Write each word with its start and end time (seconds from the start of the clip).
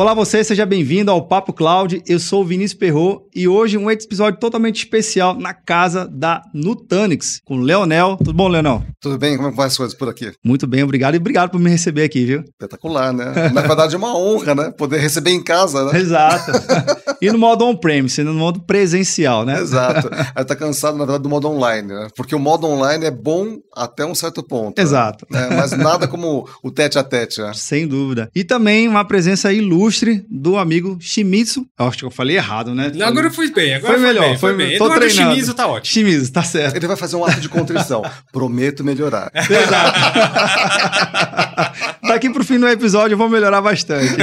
Olá 0.00 0.14
você, 0.14 0.42
seja 0.42 0.64
bem-vindo 0.64 1.10
ao 1.10 1.28
Papo 1.28 1.52
Cloud. 1.52 2.02
Eu 2.06 2.18
sou 2.18 2.40
o 2.40 2.44
Vinícius 2.46 2.78
Perro 2.78 3.28
e 3.36 3.46
hoje 3.46 3.76
um 3.76 3.90
episódio 3.90 4.40
totalmente 4.40 4.78
especial 4.78 5.38
na 5.38 5.52
casa 5.52 6.08
da 6.10 6.40
Nutanix 6.54 7.38
com 7.44 7.58
o 7.58 7.60
Leonel. 7.60 8.16
Tudo 8.16 8.32
bom, 8.32 8.48
Leonel? 8.48 8.82
Tudo 8.98 9.18
bem? 9.18 9.36
Como 9.36 9.50
é 9.50 9.52
vai 9.52 9.66
as 9.66 9.76
coisas 9.76 9.94
por 9.94 10.08
aqui? 10.08 10.32
Muito 10.42 10.66
bem, 10.66 10.82
obrigado 10.82 11.16
e 11.16 11.18
obrigado 11.18 11.50
por 11.50 11.60
me 11.60 11.68
receber 11.68 12.04
aqui, 12.04 12.24
viu? 12.24 12.40
Espetacular, 12.40 13.12
né? 13.12 13.26
Na 13.52 13.60
verdade 13.60 13.94
é 13.94 13.98
uma 13.98 14.16
honra, 14.16 14.54
né? 14.54 14.70
Poder 14.70 14.96
receber 15.00 15.32
em 15.32 15.42
casa, 15.44 15.84
né? 15.92 15.98
Exato. 15.98 16.50
e 17.20 17.30
no 17.30 17.36
modo 17.36 17.66
on-premise, 17.66 18.22
no 18.22 18.32
modo 18.32 18.60
presencial, 18.60 19.44
né? 19.44 19.60
Exato. 19.60 20.08
Aí 20.34 20.44
tá 20.46 20.56
cansado, 20.56 20.96
na 20.96 21.04
verdade, 21.04 21.24
do 21.24 21.28
modo 21.28 21.46
online, 21.46 21.88
né? 21.88 22.08
Porque 22.16 22.34
o 22.34 22.38
modo 22.38 22.66
online 22.66 23.04
é 23.04 23.10
bom 23.10 23.58
até 23.76 24.06
um 24.06 24.14
certo 24.14 24.42
ponto. 24.42 24.78
Né? 24.78 24.82
Exato. 24.82 25.26
Né? 25.30 25.46
Mas 25.54 25.72
nada 25.72 26.08
como 26.08 26.48
o 26.62 26.70
tete 26.70 26.98
a 26.98 27.04
tete, 27.04 27.42
né? 27.42 27.52
Sem 27.54 27.86
dúvida. 27.86 28.30
E 28.34 28.42
também 28.42 28.88
uma 28.88 29.04
presença 29.04 29.52
ilustre 29.52 29.89
ilustre 29.90 30.24
do 30.30 30.56
amigo 30.56 30.96
Shimizu. 31.00 31.66
Eu 31.78 31.86
acho 31.86 31.98
que 31.98 32.04
eu 32.04 32.10
falei 32.10 32.36
errado, 32.36 32.74
né? 32.74 32.92
Não, 32.94 33.06
agora 33.06 33.26
eu 33.26 33.30
fui 33.30 33.50
bem. 33.50 33.74
Agora 33.74 33.94
foi, 33.94 34.02
melhor. 34.02 34.28
Bem, 34.28 34.38
foi, 34.38 34.54
bem. 34.54 34.78
Tô 34.78 34.84
Eduardo 34.84 35.06
treinando. 35.06 35.30
Shimizu 35.34 35.54
tá 35.54 35.66
ótimo. 35.66 35.92
Shimizu, 35.92 36.32
tá 36.32 36.42
certo. 36.42 36.76
Ele 36.76 36.86
vai 36.86 36.96
fazer 36.96 37.16
um 37.16 37.24
ato 37.24 37.40
de 37.40 37.48
contrição. 37.48 38.02
Prometo 38.32 38.84
melhorar. 38.84 39.30
Exato. 39.34 39.98
Daqui 42.06 42.30
pro 42.30 42.44
fim 42.44 42.58
do 42.58 42.68
episódio 42.68 43.14
eu 43.14 43.18
vou 43.18 43.28
melhorar 43.28 43.60
bastante. 43.60 44.16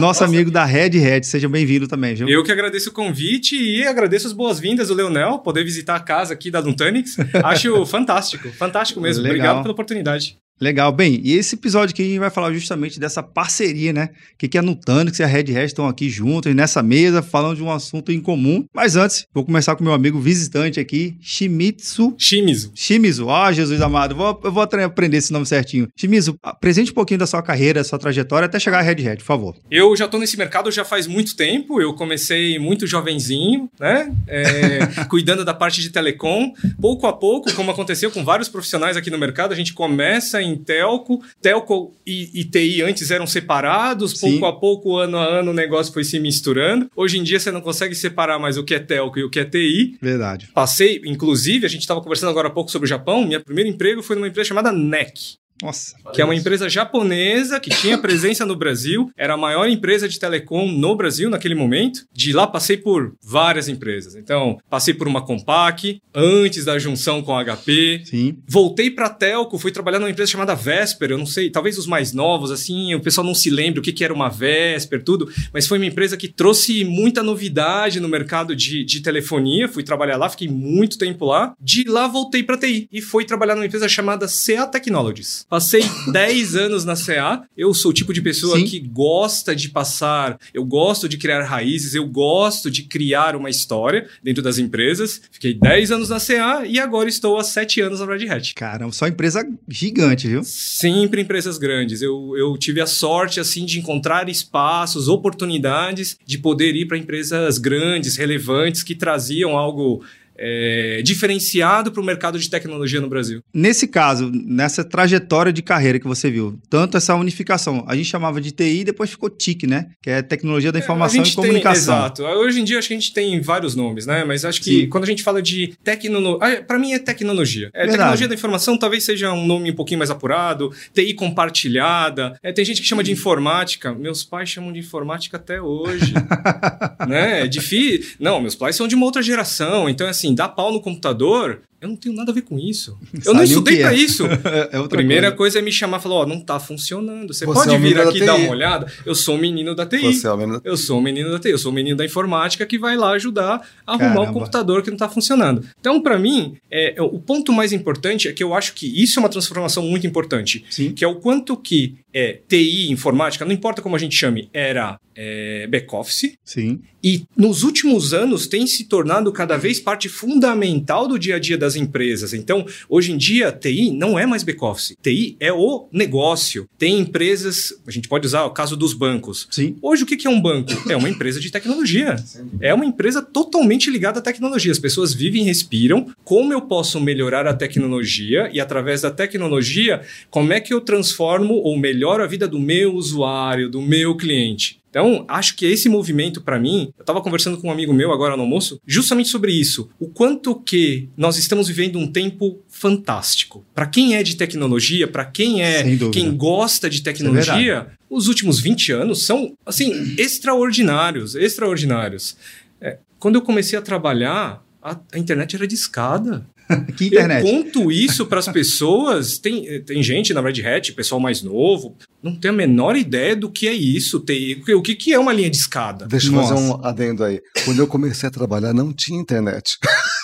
Nossa. 0.00 0.24
amigo 0.24 0.50
da 0.50 0.64
Red 0.64 0.90
Red, 0.90 1.22
seja 1.24 1.48
bem-vindo 1.48 1.86
também, 1.86 2.14
viu? 2.14 2.28
Eu 2.28 2.42
que 2.42 2.52
agradeço 2.52 2.90
o 2.90 2.92
convite 2.92 3.56
e 3.56 3.86
agradeço 3.86 4.26
as 4.26 4.32
boas-vindas 4.32 4.88
do 4.88 4.94
Leonel, 4.94 5.38
poder 5.38 5.64
visitar 5.64 5.96
a 5.96 6.00
casa 6.00 6.32
aqui 6.34 6.50
da 6.50 6.60
Duntanix. 6.60 7.16
Acho 7.44 7.84
fantástico, 7.86 8.50
fantástico 8.52 9.00
mesmo. 9.00 9.22
Legal. 9.22 9.36
Obrigado 9.36 9.62
pela 9.62 9.72
oportunidade. 9.72 10.36
Legal. 10.62 10.92
Bem, 10.92 11.20
e 11.24 11.36
esse 11.36 11.56
episódio 11.56 11.92
aqui 11.92 12.02
a 12.02 12.06
gente 12.06 12.20
vai 12.20 12.30
falar 12.30 12.52
justamente 12.52 13.00
dessa 13.00 13.20
parceria, 13.20 13.92
né? 13.92 14.10
Que, 14.38 14.46
que 14.46 14.56
a 14.56 14.62
Nutanix 14.62 15.18
e 15.18 15.24
a 15.24 15.26
Red 15.26 15.58
Hat 15.58 15.64
estão 15.64 15.88
aqui 15.88 16.08
juntos 16.08 16.54
nessa 16.54 16.80
mesa 16.84 17.20
falando 17.20 17.56
de 17.56 17.64
um 17.64 17.70
assunto 17.72 18.12
em 18.12 18.20
comum. 18.20 18.64
Mas 18.72 18.94
antes, 18.94 19.26
vou 19.34 19.44
começar 19.44 19.74
com 19.74 19.82
meu 19.82 19.92
amigo 19.92 20.20
visitante 20.20 20.78
aqui, 20.78 21.16
Shimizu. 21.20 22.14
Shimizu. 22.16 22.70
Shimizu. 22.76 23.28
Ah, 23.28 23.48
oh, 23.48 23.52
Jesus 23.52 23.80
amado. 23.80 24.14
Vou, 24.14 24.40
eu 24.44 24.52
vou 24.52 24.62
aprender 24.62 25.16
esse 25.16 25.32
nome 25.32 25.44
certinho. 25.46 25.88
Shimizu, 25.96 26.38
apresente 26.40 26.92
um 26.92 26.94
pouquinho 26.94 27.18
da 27.18 27.26
sua 27.26 27.42
carreira, 27.42 27.80
da 27.80 27.84
sua 27.84 27.98
trajetória 27.98 28.46
até 28.46 28.60
chegar 28.60 28.78
à 28.78 28.82
Red 28.82 29.04
Hat, 29.04 29.16
por 29.16 29.24
favor. 29.24 29.56
Eu 29.68 29.96
já 29.96 30.04
estou 30.04 30.20
nesse 30.20 30.36
mercado 30.36 30.70
já 30.70 30.84
faz 30.84 31.08
muito 31.08 31.34
tempo. 31.34 31.80
Eu 31.82 31.92
comecei 31.94 32.60
muito 32.60 32.86
jovenzinho, 32.86 33.68
né? 33.80 34.12
É, 34.28 34.86
cuidando 35.10 35.44
da 35.44 35.54
parte 35.54 35.80
de 35.80 35.90
telecom. 35.90 36.52
Pouco 36.80 37.08
a 37.08 37.12
pouco, 37.12 37.52
como 37.52 37.72
aconteceu 37.72 38.12
com 38.12 38.24
vários 38.24 38.48
profissionais 38.48 38.96
aqui 38.96 39.10
no 39.10 39.18
mercado, 39.18 39.50
a 39.50 39.56
gente 39.56 39.74
começa 39.74 40.40
em 40.40 40.51
em 40.52 40.56
telco. 40.56 41.22
Telco 41.40 41.94
e, 42.06 42.40
e 42.40 42.44
TI 42.44 42.82
antes 42.82 43.10
eram 43.10 43.26
separados, 43.26 44.12
Sim. 44.12 44.32
pouco 44.32 44.46
a 44.46 44.58
pouco, 44.58 44.96
ano 44.96 45.16
a 45.16 45.24
ano, 45.24 45.50
o 45.50 45.54
negócio 45.54 45.92
foi 45.92 46.04
se 46.04 46.18
misturando. 46.18 46.90
Hoje 46.94 47.18
em 47.18 47.22
dia 47.22 47.40
você 47.40 47.50
não 47.50 47.60
consegue 47.60 47.94
separar 47.94 48.38
mais 48.38 48.56
o 48.56 48.64
que 48.64 48.74
é 48.74 48.78
telco 48.78 49.18
e 49.18 49.24
o 49.24 49.30
que 49.30 49.40
é 49.40 49.44
TI. 49.44 49.96
Verdade. 50.00 50.48
Passei, 50.54 51.00
inclusive, 51.04 51.66
a 51.66 51.68
gente 51.68 51.82
estava 51.82 52.00
conversando 52.00 52.30
agora 52.30 52.48
há 52.48 52.50
pouco 52.50 52.70
sobre 52.70 52.86
o 52.86 52.88
Japão. 52.88 53.26
Meu 53.26 53.40
primeiro 53.42 53.70
emprego 53.70 54.02
foi 54.02 54.16
numa 54.16 54.28
empresa 54.28 54.48
chamada 54.48 54.72
NEC. 54.72 55.41
Nossa. 55.62 55.94
Que 56.12 56.20
é 56.20 56.24
uma 56.24 56.34
empresa 56.34 56.68
japonesa 56.68 57.60
que 57.60 57.70
tinha 57.70 57.96
presença 57.98 58.44
no 58.44 58.56
Brasil, 58.56 59.10
era 59.16 59.34
a 59.34 59.36
maior 59.36 59.68
empresa 59.68 60.08
de 60.08 60.18
telecom 60.18 60.70
no 60.70 60.96
Brasil 60.96 61.30
naquele 61.30 61.54
momento. 61.54 62.04
De 62.12 62.32
lá 62.32 62.46
passei 62.46 62.76
por 62.76 63.14
várias 63.22 63.68
empresas. 63.68 64.16
Então, 64.16 64.58
passei 64.68 64.92
por 64.92 65.06
uma 65.06 65.24
Compaq, 65.24 66.00
antes 66.14 66.64
da 66.64 66.78
junção 66.78 67.22
com 67.22 67.36
a 67.36 67.44
HP. 67.44 68.02
Sim. 68.04 68.36
Voltei 68.46 68.90
para 68.90 69.08
Telco, 69.08 69.58
fui 69.58 69.70
trabalhar 69.70 69.98
numa 69.98 70.10
empresa 70.10 70.30
chamada 70.30 70.54
Vesper, 70.54 71.12
eu 71.12 71.18
não 71.18 71.26
sei, 71.26 71.50
talvez 71.50 71.78
os 71.78 71.86
mais 71.86 72.12
novos, 72.12 72.50
assim, 72.50 72.94
o 72.94 73.00
pessoal 73.00 73.26
não 73.26 73.34
se 73.34 73.50
lembra 73.50 73.80
o 73.80 73.82
que, 73.82 73.92
que 73.92 74.04
era 74.04 74.12
uma 74.12 74.28
Vesper, 74.28 75.02
tudo, 75.02 75.30
mas 75.52 75.66
foi 75.66 75.78
uma 75.78 75.86
empresa 75.86 76.16
que 76.16 76.28
trouxe 76.28 76.84
muita 76.84 77.22
novidade 77.22 78.00
no 78.00 78.08
mercado 78.08 78.54
de, 78.56 78.84
de 78.84 79.00
telefonia. 79.00 79.68
Fui 79.68 79.82
trabalhar 79.82 80.16
lá, 80.16 80.28
fiquei 80.28 80.48
muito 80.48 80.98
tempo 80.98 81.26
lá. 81.26 81.54
De 81.60 81.84
lá 81.84 82.08
voltei 82.08 82.42
para 82.42 82.58
TI 82.58 82.88
e 82.92 83.00
fui 83.00 83.24
trabalhar 83.24 83.54
numa 83.54 83.66
empresa 83.66 83.88
chamada 83.88 84.26
CA 84.26 84.66
Technologies. 84.66 85.46
Passei 85.52 85.82
10 86.10 86.56
anos 86.56 86.82
na 86.86 86.94
CA. 86.96 87.46
Eu 87.54 87.74
sou 87.74 87.90
o 87.90 87.94
tipo 87.94 88.14
de 88.14 88.22
pessoa 88.22 88.56
Sim. 88.56 88.64
que 88.64 88.80
gosta 88.80 89.54
de 89.54 89.68
passar, 89.68 90.38
eu 90.54 90.64
gosto 90.64 91.06
de 91.06 91.18
criar 91.18 91.44
raízes, 91.44 91.94
eu 91.94 92.06
gosto 92.06 92.70
de 92.70 92.84
criar 92.84 93.36
uma 93.36 93.50
história 93.50 94.08
dentro 94.22 94.42
das 94.42 94.56
empresas. 94.56 95.20
Fiquei 95.30 95.52
10 95.52 95.92
anos 95.92 96.08
na 96.08 96.18
CA 96.18 96.64
e 96.64 96.78
agora 96.78 97.06
estou 97.06 97.36
há 97.36 97.44
7 97.44 97.82
anos 97.82 98.00
na 98.00 98.06
Red 98.06 98.30
Hat. 98.30 98.54
Caramba, 98.54 98.94
só 98.94 99.06
empresa 99.06 99.46
gigante, 99.68 100.26
viu? 100.26 100.42
Sempre 100.42 101.20
empresas 101.20 101.58
grandes. 101.58 102.00
Eu, 102.00 102.34
eu 102.34 102.56
tive 102.56 102.80
a 102.80 102.86
sorte, 102.86 103.38
assim, 103.38 103.66
de 103.66 103.78
encontrar 103.78 104.30
espaços, 104.30 105.06
oportunidades 105.06 106.16
de 106.24 106.38
poder 106.38 106.74
ir 106.76 106.86
para 106.86 106.96
empresas 106.96 107.58
grandes, 107.58 108.16
relevantes, 108.16 108.82
que 108.82 108.94
traziam 108.94 109.58
algo 109.58 110.02
é, 110.36 111.00
diferenciado 111.02 111.92
para 111.92 112.00
o 112.00 112.04
mercado 112.04 112.38
de 112.38 112.48
tecnologia 112.48 113.00
no 113.00 113.08
Brasil. 113.08 113.42
Nesse 113.52 113.86
caso, 113.86 114.30
nessa 114.32 114.84
trajetória 114.84 115.52
de 115.52 115.62
carreira 115.62 115.98
que 115.98 116.06
você 116.06 116.30
viu, 116.30 116.58
tanto 116.68 116.96
essa 116.96 117.14
unificação, 117.14 117.84
a 117.86 117.96
gente 117.96 118.06
chamava 118.06 118.40
de 118.40 118.50
TI 118.50 118.80
e 118.80 118.84
depois 118.84 119.10
ficou 119.10 119.30
TIC, 119.30 119.66
né? 119.66 119.90
Que 120.02 120.10
é 120.10 120.22
Tecnologia 120.22 120.72
da 120.72 120.78
é, 120.78 120.82
Informação 120.82 121.22
é, 121.22 121.26
e 121.26 121.32
Comunicação. 121.32 121.94
Tem, 121.94 122.24
exato. 122.24 122.24
Hoje 122.24 122.60
em 122.60 122.64
dia 122.64 122.78
acho 122.78 122.88
que 122.88 122.94
a 122.94 122.98
gente 122.98 123.12
tem 123.12 123.40
vários 123.40 123.74
nomes, 123.74 124.06
né? 124.06 124.24
Mas 124.24 124.44
acho 124.44 124.60
que 124.60 124.82
Sim. 124.82 124.88
quando 124.88 125.04
a 125.04 125.06
gente 125.06 125.22
fala 125.22 125.42
de 125.42 125.74
tecnologia, 125.82 126.58
ah, 126.58 126.62
para 126.62 126.78
mim 126.78 126.92
é 126.92 126.98
tecnologia. 126.98 127.70
É, 127.74 127.86
tecnologia 127.86 128.28
da 128.28 128.34
informação 128.34 128.76
talvez 128.76 129.04
seja 129.04 129.32
um 129.32 129.46
nome 129.46 129.70
um 129.70 129.74
pouquinho 129.74 129.98
mais 129.98 130.10
apurado, 130.10 130.72
TI 130.92 131.14
compartilhada. 131.14 132.38
É, 132.42 132.52
tem 132.52 132.64
gente 132.64 132.80
que 132.80 132.86
chama 132.86 133.02
de 133.02 133.12
informática. 133.12 133.92
Meus 133.94 134.24
pais 134.24 134.48
chamam 134.48 134.72
de 134.72 134.78
informática 134.78 135.36
até 135.36 135.60
hoje. 135.60 136.14
né? 137.08 137.42
É 137.42 137.46
difícil. 137.46 138.16
Não, 138.18 138.40
meus 138.40 138.54
pais 138.54 138.76
são 138.76 138.88
de 138.88 138.94
uma 138.94 139.04
outra 139.04 139.22
geração, 139.22 139.88
então 139.88 140.06
assim, 140.06 140.31
assim, 140.32 140.34
dar 140.34 140.48
pau 140.48 140.72
no 140.72 140.80
computador, 140.80 141.62
eu 141.82 141.88
não 141.88 141.96
tenho 141.96 142.14
nada 142.14 142.30
a 142.30 142.34
ver 142.34 142.42
com 142.42 142.56
isso. 142.60 142.96
Eu 143.26 143.34
não 143.34 143.42
estudei 143.42 143.80
para 143.80 143.92
é. 143.92 143.96
isso. 143.96 144.24
é 144.70 144.88
Primeira 144.88 145.32
coisa. 145.32 145.36
coisa. 145.36 145.58
é 145.58 145.62
me 145.62 145.72
chamar 145.72 145.98
e 145.98 146.02
falar, 146.02 146.14
ó, 146.14 146.22
oh, 146.22 146.26
não 146.26 146.40
tá 146.40 146.60
funcionando. 146.60 147.34
Você, 147.34 147.44
Você 147.44 147.52
pode 147.52 147.74
é 147.74 147.78
vir 147.78 148.00
aqui 148.00 148.24
dar 148.24 148.36
uma 148.36 148.50
olhada? 148.50 148.86
Eu 149.04 149.16
sou 149.16 149.34
o 149.34 149.38
menino 149.38 149.74
da 149.74 149.84
TI. 149.84 150.14
Você 150.14 150.28
é 150.28 150.32
o 150.32 150.36
menino 150.36 150.60
da... 150.60 150.70
Eu 150.70 150.76
sou 150.76 150.98
o 151.00 151.02
menino 151.02 151.30
da 151.32 151.40
TI. 151.40 151.50
Eu 151.50 151.58
sou 151.58 151.72
o 151.72 151.74
menino 151.74 151.96
da 151.96 152.04
informática 152.04 152.64
que 152.64 152.78
vai 152.78 152.96
lá 152.96 153.10
ajudar 153.12 153.68
a 153.84 153.94
arrumar 153.94 154.14
Caramba. 154.14 154.30
um 154.30 154.32
computador 154.32 154.82
que 154.82 154.90
não 154.90 154.96
tá 154.96 155.08
funcionando. 155.08 155.66
Então, 155.80 156.00
para 156.00 156.16
mim, 156.18 156.56
é, 156.70 156.94
o 157.00 157.18
ponto 157.18 157.52
mais 157.52 157.72
importante 157.72 158.28
é 158.28 158.32
que 158.32 158.44
eu 158.44 158.54
acho 158.54 158.74
que 158.74 158.86
isso 159.02 159.18
é 159.18 159.20
uma 159.20 159.28
transformação 159.28 159.82
muito 159.82 160.06
importante. 160.06 160.64
Sim. 160.70 160.92
Que 160.92 161.04
é 161.04 161.08
o 161.08 161.16
quanto 161.16 161.56
que 161.56 161.96
é, 162.14 162.38
TI, 162.46 162.92
informática, 162.92 163.44
não 163.44 163.52
importa 163.52 163.82
como 163.82 163.96
a 163.96 163.98
gente 163.98 164.14
chame, 164.14 164.48
era 164.52 165.00
é, 165.14 165.66
back-office. 165.66 166.34
Sim. 166.44 166.80
E 167.02 167.24
nos 167.36 167.62
últimos 167.62 168.14
anos 168.14 168.46
tem 168.46 168.66
se 168.66 168.84
tornado 168.84 169.32
cada 169.32 169.56
vez 169.56 169.80
parte 169.80 170.08
fundamental 170.08 171.08
do 171.08 171.18
dia 171.18 171.36
a 171.36 171.38
dia 171.38 171.58
das 171.58 171.71
empresas. 171.76 172.32
Então, 172.34 172.66
hoje 172.88 173.12
em 173.12 173.16
dia, 173.16 173.52
TI 173.52 173.90
não 173.90 174.18
é 174.18 174.26
mais 174.26 174.42
back-office. 174.42 174.96
TI 175.02 175.36
é 175.40 175.52
o 175.52 175.88
negócio. 175.92 176.68
Tem 176.78 176.98
empresas, 176.98 177.72
a 177.86 177.90
gente 177.90 178.08
pode 178.08 178.26
usar 178.26 178.44
o 178.44 178.50
caso 178.50 178.76
dos 178.76 178.94
bancos. 178.94 179.48
Sim. 179.50 179.76
Hoje, 179.80 180.04
o 180.04 180.06
que 180.06 180.26
é 180.26 180.30
um 180.30 180.40
banco? 180.40 180.72
É 180.90 180.96
uma 180.96 181.08
empresa 181.08 181.40
de 181.40 181.50
tecnologia. 181.50 182.16
É 182.60 182.72
uma 182.74 182.84
empresa 182.84 183.22
totalmente 183.22 183.90
ligada 183.90 184.18
à 184.18 184.22
tecnologia. 184.22 184.72
As 184.72 184.78
pessoas 184.78 185.14
vivem 185.14 185.42
e 185.42 185.44
respiram. 185.44 186.12
Como 186.24 186.52
eu 186.52 186.62
posso 186.62 187.00
melhorar 187.00 187.46
a 187.46 187.54
tecnologia 187.54 188.50
e, 188.52 188.60
através 188.60 189.02
da 189.02 189.10
tecnologia, 189.10 190.02
como 190.30 190.52
é 190.52 190.60
que 190.60 190.72
eu 190.72 190.80
transformo 190.80 191.54
ou 191.54 191.78
melhoro 191.78 192.22
a 192.22 192.26
vida 192.26 192.46
do 192.46 192.58
meu 192.58 192.94
usuário, 192.94 193.68
do 193.68 193.80
meu 193.80 194.16
cliente? 194.16 194.81
Então, 194.92 195.24
acho 195.26 195.56
que 195.56 195.64
esse 195.64 195.88
movimento, 195.88 196.42
para 196.42 196.58
mim, 196.58 196.92
eu 196.98 197.02
estava 197.02 197.22
conversando 197.22 197.56
com 197.56 197.68
um 197.68 197.72
amigo 197.72 197.94
meu 197.94 198.12
agora 198.12 198.36
no 198.36 198.42
almoço, 198.42 198.78
justamente 198.86 199.30
sobre 199.30 199.50
isso. 199.50 199.88
O 199.98 200.06
quanto 200.06 200.54
que 200.54 201.08
nós 201.16 201.38
estamos 201.38 201.66
vivendo 201.66 201.98
um 201.98 202.06
tempo 202.06 202.60
fantástico. 202.68 203.64
Para 203.74 203.86
quem 203.86 204.16
é 204.16 204.22
de 204.22 204.36
tecnologia, 204.36 205.08
para 205.08 205.24
quem 205.24 205.62
é 205.62 205.82
quem 206.12 206.36
gosta 206.36 206.90
de 206.90 207.00
é 207.00 207.02
tecnologia, 207.02 207.86
é 207.90 208.02
os 208.10 208.28
últimos 208.28 208.60
20 208.60 208.92
anos 208.92 209.24
são, 209.24 209.54
assim, 209.64 210.14
extraordinários, 210.18 211.34
extraordinários. 211.34 212.36
É, 212.78 212.98
quando 213.18 213.36
eu 213.36 213.42
comecei 213.42 213.78
a 213.78 213.82
trabalhar, 213.82 214.62
a, 214.82 214.98
a 215.10 215.18
internet 215.18 215.56
era 215.56 215.66
de 215.66 215.74
escada. 215.74 216.44
que 216.96 217.06
internet? 217.06 217.46
Eu 217.46 217.50
conto 217.50 217.92
isso 217.92 218.26
para 218.26 218.38
as 218.38 218.48
pessoas. 218.48 219.38
Tem, 219.38 219.82
tem 219.82 220.02
gente 220.02 220.32
na 220.32 220.40
Red 220.40 220.66
Hat, 220.66 220.92
pessoal 220.92 221.20
mais 221.20 221.42
novo, 221.42 221.96
não 222.22 222.34
tem 222.34 222.50
a 222.50 222.54
menor 222.54 222.96
ideia 222.96 223.34
do 223.34 223.50
que 223.50 223.66
é 223.68 223.72
isso. 223.72 224.20
Tem, 224.20 224.62
o 224.74 224.82
que, 224.82 224.94
que 224.94 225.12
é 225.12 225.18
uma 225.18 225.32
linha 225.32 225.50
de 225.50 225.56
escada? 225.56 226.06
Deixa 226.06 226.28
eu 226.28 226.34
fazer 226.34 226.54
um 226.54 226.84
adendo 226.84 227.24
aí. 227.24 227.40
Quando 227.64 227.78
eu 227.78 227.86
comecei 227.86 228.28
a 228.28 228.32
trabalhar, 228.32 228.72
não 228.72 228.92
tinha 228.92 229.20
internet. 229.20 229.78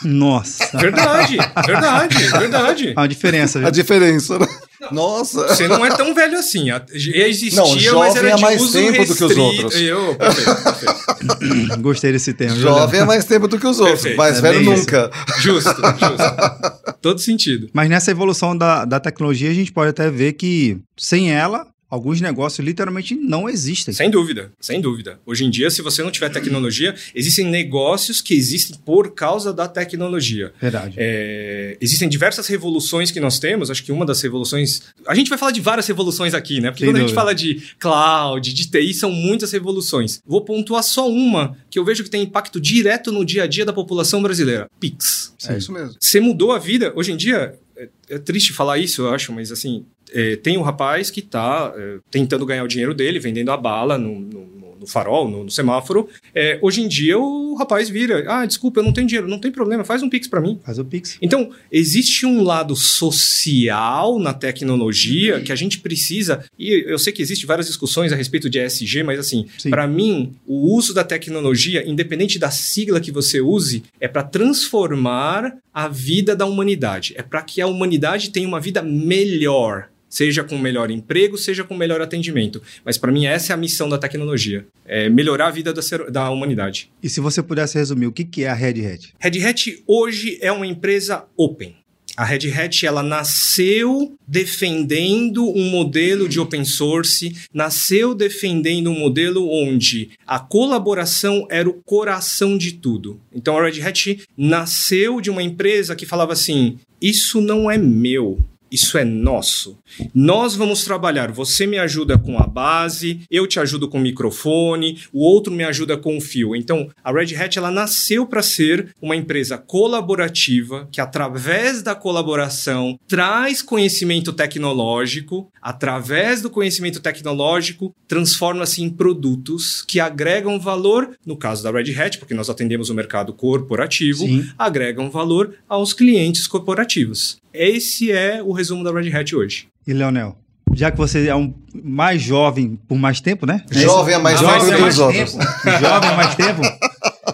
Nossa. 0.04 0.76
Verdade, 0.78 1.36
verdade, 1.66 2.16
verdade. 2.38 2.92
A 2.96 3.06
diferença. 3.06 3.58
Viu? 3.58 3.68
A 3.68 3.70
diferença, 3.70 4.38
né? 4.38 4.46
Nossa. 4.92 5.48
Você 5.48 5.68
não 5.68 5.84
é 5.84 5.90
tão 5.96 6.14
velho 6.14 6.38
assim. 6.38 6.66
Existia, 6.92 7.60
não, 7.60 7.78
jovem 7.78 7.98
mas 7.98 8.16
era 8.16 8.30
é 8.30 8.34
de 8.34 8.42
mais 8.42 8.60
uso 8.60 8.72
tempo 8.72 8.98
restrito. 8.98 9.12
do 9.12 9.16
que 9.16 9.24
os 9.24 9.38
outros. 9.38 9.80
Eu, 9.80 10.14
perfeito, 10.16 10.62
perfeito. 10.62 11.80
Gostei 11.82 12.12
desse 12.12 12.32
termo. 12.32 12.56
Jovem 12.56 13.00
é 13.00 13.04
mais 13.04 13.24
tempo 13.24 13.48
do 13.48 13.58
que 13.58 13.66
os 13.66 13.78
outros, 13.80 14.00
perfeito. 14.02 14.16
mais 14.16 14.38
é 14.38 14.40
velho 14.40 14.62
nunca. 14.62 15.10
Isso. 15.28 15.40
Justo, 15.40 15.70
justo. 15.70 16.98
Todo 17.00 17.20
sentido. 17.20 17.68
Mas 17.72 17.88
nessa 17.88 18.10
evolução 18.10 18.56
da, 18.56 18.84
da 18.84 18.98
tecnologia, 19.00 19.50
a 19.50 19.54
gente 19.54 19.72
pode 19.72 19.90
até 19.90 20.10
ver 20.10 20.32
que 20.34 20.78
sem 20.96 21.32
ela, 21.32 21.66
alguns 21.90 22.20
negócios 22.20 22.64
literalmente 22.64 23.14
não 23.14 23.48
existem. 23.48 23.94
Sem 23.94 24.10
dúvida, 24.10 24.52
sem 24.60 24.80
dúvida. 24.80 25.18
Hoje 25.24 25.44
em 25.44 25.50
dia, 25.50 25.70
se 25.70 25.82
você 25.82 26.02
não 26.02 26.10
tiver 26.10 26.28
tecnologia, 26.28 26.94
existem 27.14 27.46
negócios 27.46 28.20
que 28.20 28.34
existem 28.34 28.76
por 28.84 29.14
causa 29.14 29.52
da 29.52 29.66
tecnologia. 29.66 30.52
Verdade. 30.60 30.94
É, 30.96 31.76
existem 31.80 32.08
diversas 32.08 32.46
revoluções 32.46 33.10
que 33.10 33.20
nós 33.20 33.38
temos. 33.38 33.70
Acho 33.70 33.82
que 33.82 33.92
uma 33.92 34.04
das 34.04 34.20
revoluções. 34.20 34.82
A 35.06 35.14
gente 35.14 35.28
vai 35.28 35.38
falar 35.38 35.52
de 35.52 35.60
várias 35.60 35.86
revoluções 35.86 36.34
aqui, 36.34 36.60
né? 36.60 36.70
Porque 36.70 36.84
Sem 36.84 36.88
quando 36.88 37.00
dúvida. 37.00 37.04
a 37.04 37.08
gente 37.08 37.14
fala 37.14 37.34
de 37.34 37.74
cloud, 37.78 38.52
de 38.52 38.70
TI, 38.70 38.94
são 38.94 39.10
muitas 39.10 39.52
revoluções. 39.52 40.20
Vou 40.26 40.42
pontuar 40.44 40.82
só 40.82 41.08
uma 41.10 41.56
que 41.70 41.78
eu 41.78 41.84
vejo 41.84 42.04
que 42.04 42.10
tem 42.10 42.22
impacto 42.22 42.60
direto 42.60 43.10
no 43.10 43.24
dia 43.24 43.44
a 43.44 43.46
dia 43.46 43.64
da 43.64 43.72
população 43.72 44.22
brasileira: 44.22 44.68
Pix. 44.78 45.34
Sim. 45.38 45.52
É 45.52 45.58
isso 45.58 45.72
mesmo. 45.72 45.94
Você 45.98 46.20
mudou 46.20 46.52
a 46.52 46.58
vida. 46.58 46.92
Hoje 46.94 47.12
em 47.12 47.16
dia, 47.16 47.54
é, 47.78 47.88
é 48.10 48.18
triste 48.18 48.52
falar 48.52 48.78
isso, 48.78 49.02
eu 49.02 49.14
acho, 49.14 49.32
mas 49.32 49.52
assim, 49.52 49.86
é, 50.12 50.36
tem 50.36 50.58
um 50.58 50.62
rapaz 50.62 51.10
que 51.10 51.20
está 51.20 51.72
é, 51.76 51.98
tentando 52.10 52.44
ganhar 52.44 52.64
o 52.64 52.68
dinheiro 52.68 52.94
dele, 52.94 53.18
vendendo 53.18 53.50
a 53.50 53.56
bala 53.56 53.96
no, 53.96 54.18
no, 54.18 54.46
no 54.80 54.86
farol, 54.86 55.28
no, 55.28 55.44
no 55.44 55.50
semáforo. 55.50 56.08
É, 56.34 56.58
hoje 56.62 56.82
em 56.82 56.88
dia 56.88 57.18
o 57.18 57.54
rapaz 57.54 57.88
vira, 57.88 58.24
ah, 58.28 58.46
desculpa, 58.46 58.80
eu 58.80 58.84
não 58.84 58.92
tenho 58.92 59.06
dinheiro, 59.06 59.28
não 59.28 59.38
tem 59.38 59.50
problema, 59.50 59.84
faz 59.84 60.02
um 60.02 60.08
Pix 60.08 60.28
para 60.28 60.40
mim. 60.40 60.60
Faz 60.64 60.78
o 60.78 60.84
Pix. 60.84 61.18
Então, 61.20 61.50
existe 61.70 62.24
um 62.24 62.42
lado 62.42 62.74
social 62.76 64.18
na 64.18 64.32
tecnologia 64.32 65.40
que 65.40 65.52
a 65.52 65.56
gente 65.56 65.80
precisa, 65.80 66.44
e 66.58 66.84
eu 66.86 66.98
sei 66.98 67.12
que 67.12 67.22
existe 67.22 67.46
várias 67.46 67.66
discussões 67.66 68.12
a 68.12 68.16
respeito 68.16 68.48
de 68.48 68.58
ESG, 68.58 69.02
mas 69.02 69.18
assim, 69.18 69.46
para 69.68 69.86
mim, 69.86 70.34
o 70.46 70.74
uso 70.74 70.94
da 70.94 71.04
tecnologia, 71.04 71.88
independente 71.88 72.38
da 72.38 72.50
sigla 72.50 73.00
que 73.00 73.10
você 73.10 73.40
use, 73.40 73.82
é 74.00 74.08
para 74.08 74.22
transformar 74.22 75.56
a 75.72 75.88
vida 75.88 76.34
da 76.34 76.46
humanidade, 76.46 77.14
é 77.16 77.22
para 77.22 77.42
que 77.42 77.60
a 77.60 77.66
humanidade 77.66 78.30
tenha 78.30 78.48
uma 78.48 78.60
vida 78.60 78.82
melhor 78.82 79.88
seja 80.08 80.44
com 80.44 80.58
melhor 80.58 80.90
emprego, 80.90 81.36
seja 81.36 81.64
com 81.64 81.76
melhor 81.76 82.00
atendimento. 82.00 82.62
Mas 82.84 82.96
para 82.96 83.12
mim 83.12 83.26
essa 83.26 83.52
é 83.52 83.54
a 83.54 83.56
missão 83.56 83.88
da 83.88 83.98
tecnologia, 83.98 84.66
é 84.84 85.08
melhorar 85.08 85.48
a 85.48 85.50
vida 85.50 85.72
da, 85.72 85.82
da 86.10 86.30
humanidade. 86.30 86.90
E 87.02 87.08
se 87.08 87.20
você 87.20 87.42
pudesse 87.42 87.76
resumir, 87.76 88.06
o 88.06 88.12
que, 88.12 88.24
que 88.24 88.44
é 88.44 88.48
a 88.48 88.54
Red 88.54 88.86
Hat? 88.86 89.14
Red 89.18 89.44
Hat 89.44 89.82
hoje 89.86 90.38
é 90.40 90.50
uma 90.50 90.66
empresa 90.66 91.24
open. 91.36 91.76
A 92.18 92.24
Red 92.24 92.50
Hat 92.50 92.84
ela 92.84 93.00
nasceu 93.00 94.12
defendendo 94.26 95.48
um 95.48 95.70
modelo 95.70 96.28
de 96.28 96.40
open 96.40 96.64
source, 96.64 97.32
nasceu 97.54 98.12
defendendo 98.12 98.90
um 98.90 98.98
modelo 98.98 99.48
onde 99.48 100.10
a 100.26 100.40
colaboração 100.40 101.46
era 101.48 101.68
o 101.68 101.74
coração 101.74 102.58
de 102.58 102.72
tudo. 102.72 103.20
Então 103.32 103.56
a 103.56 103.62
Red 103.62 103.80
Hat 103.82 104.20
nasceu 104.36 105.20
de 105.20 105.30
uma 105.30 105.44
empresa 105.44 105.94
que 105.94 106.04
falava 106.04 106.32
assim: 106.32 106.78
isso 107.00 107.40
não 107.40 107.70
é 107.70 107.78
meu, 107.78 108.44
isso 108.70 108.98
é 108.98 109.04
nosso. 109.04 109.78
Nós 110.14 110.54
vamos 110.54 110.84
trabalhar. 110.84 111.30
Você 111.32 111.66
me 111.66 111.78
ajuda 111.78 112.18
com 112.18 112.38
a 112.38 112.46
base, 112.46 113.20
eu 113.30 113.46
te 113.46 113.58
ajudo 113.58 113.88
com 113.88 113.98
o 113.98 114.00
microfone, 114.00 114.98
o 115.12 115.20
outro 115.24 115.52
me 115.52 115.64
ajuda 115.64 115.96
com 115.96 116.16
o 116.16 116.20
fio. 116.20 116.54
Então, 116.54 116.88
a 117.02 117.12
Red 117.12 117.34
Hat 117.34 117.58
ela 117.58 117.70
nasceu 117.70 118.26
para 118.26 118.42
ser 118.42 118.94
uma 119.00 119.16
empresa 119.16 119.58
colaborativa 119.58 120.88
que, 120.90 121.00
através 121.00 121.82
da 121.82 121.94
colaboração, 121.94 122.98
traz 123.06 123.62
conhecimento 123.62 124.32
tecnológico, 124.32 125.50
através 125.60 126.42
do 126.42 126.50
conhecimento 126.50 127.00
tecnológico, 127.00 127.94
transforma-se 128.06 128.82
em 128.82 128.90
produtos 128.90 129.82
que 129.82 130.00
agregam 130.00 130.58
valor, 130.58 131.16
no 131.24 131.36
caso 131.36 131.62
da 131.62 131.70
Red 131.70 131.94
Hat, 131.94 132.18
porque 132.18 132.34
nós 132.34 132.50
atendemos 132.50 132.90
o 132.90 132.94
mercado 132.94 133.32
corporativo, 133.32 134.26
Sim. 134.26 134.48
agregam 134.58 135.10
valor 135.10 135.54
aos 135.68 135.92
clientes 135.92 136.46
corporativos. 136.46 137.38
Esse 137.58 138.12
é 138.12 138.40
o 138.40 138.52
resumo 138.52 138.84
da 138.84 138.92
Red 138.92 139.12
Hat 139.12 139.34
hoje. 139.34 139.66
E 139.84 139.92
Leonel? 139.92 140.36
Já 140.74 140.92
que 140.92 140.96
você 140.96 141.26
é 141.26 141.34
um 141.34 141.52
mais 141.74 142.22
jovem 142.22 142.78
por 142.86 142.96
mais 142.96 143.20
tempo, 143.20 143.46
né? 143.46 143.64
Jovem 143.72 144.14
é 144.14 144.18
mais 144.18 144.38
jovem 144.38 144.76
que 144.76 144.82
os 144.82 144.98
outros. 145.00 145.32
Jovem 145.80 146.10
é 146.10 146.16
mais 146.16 146.34
tempo. 146.36 146.62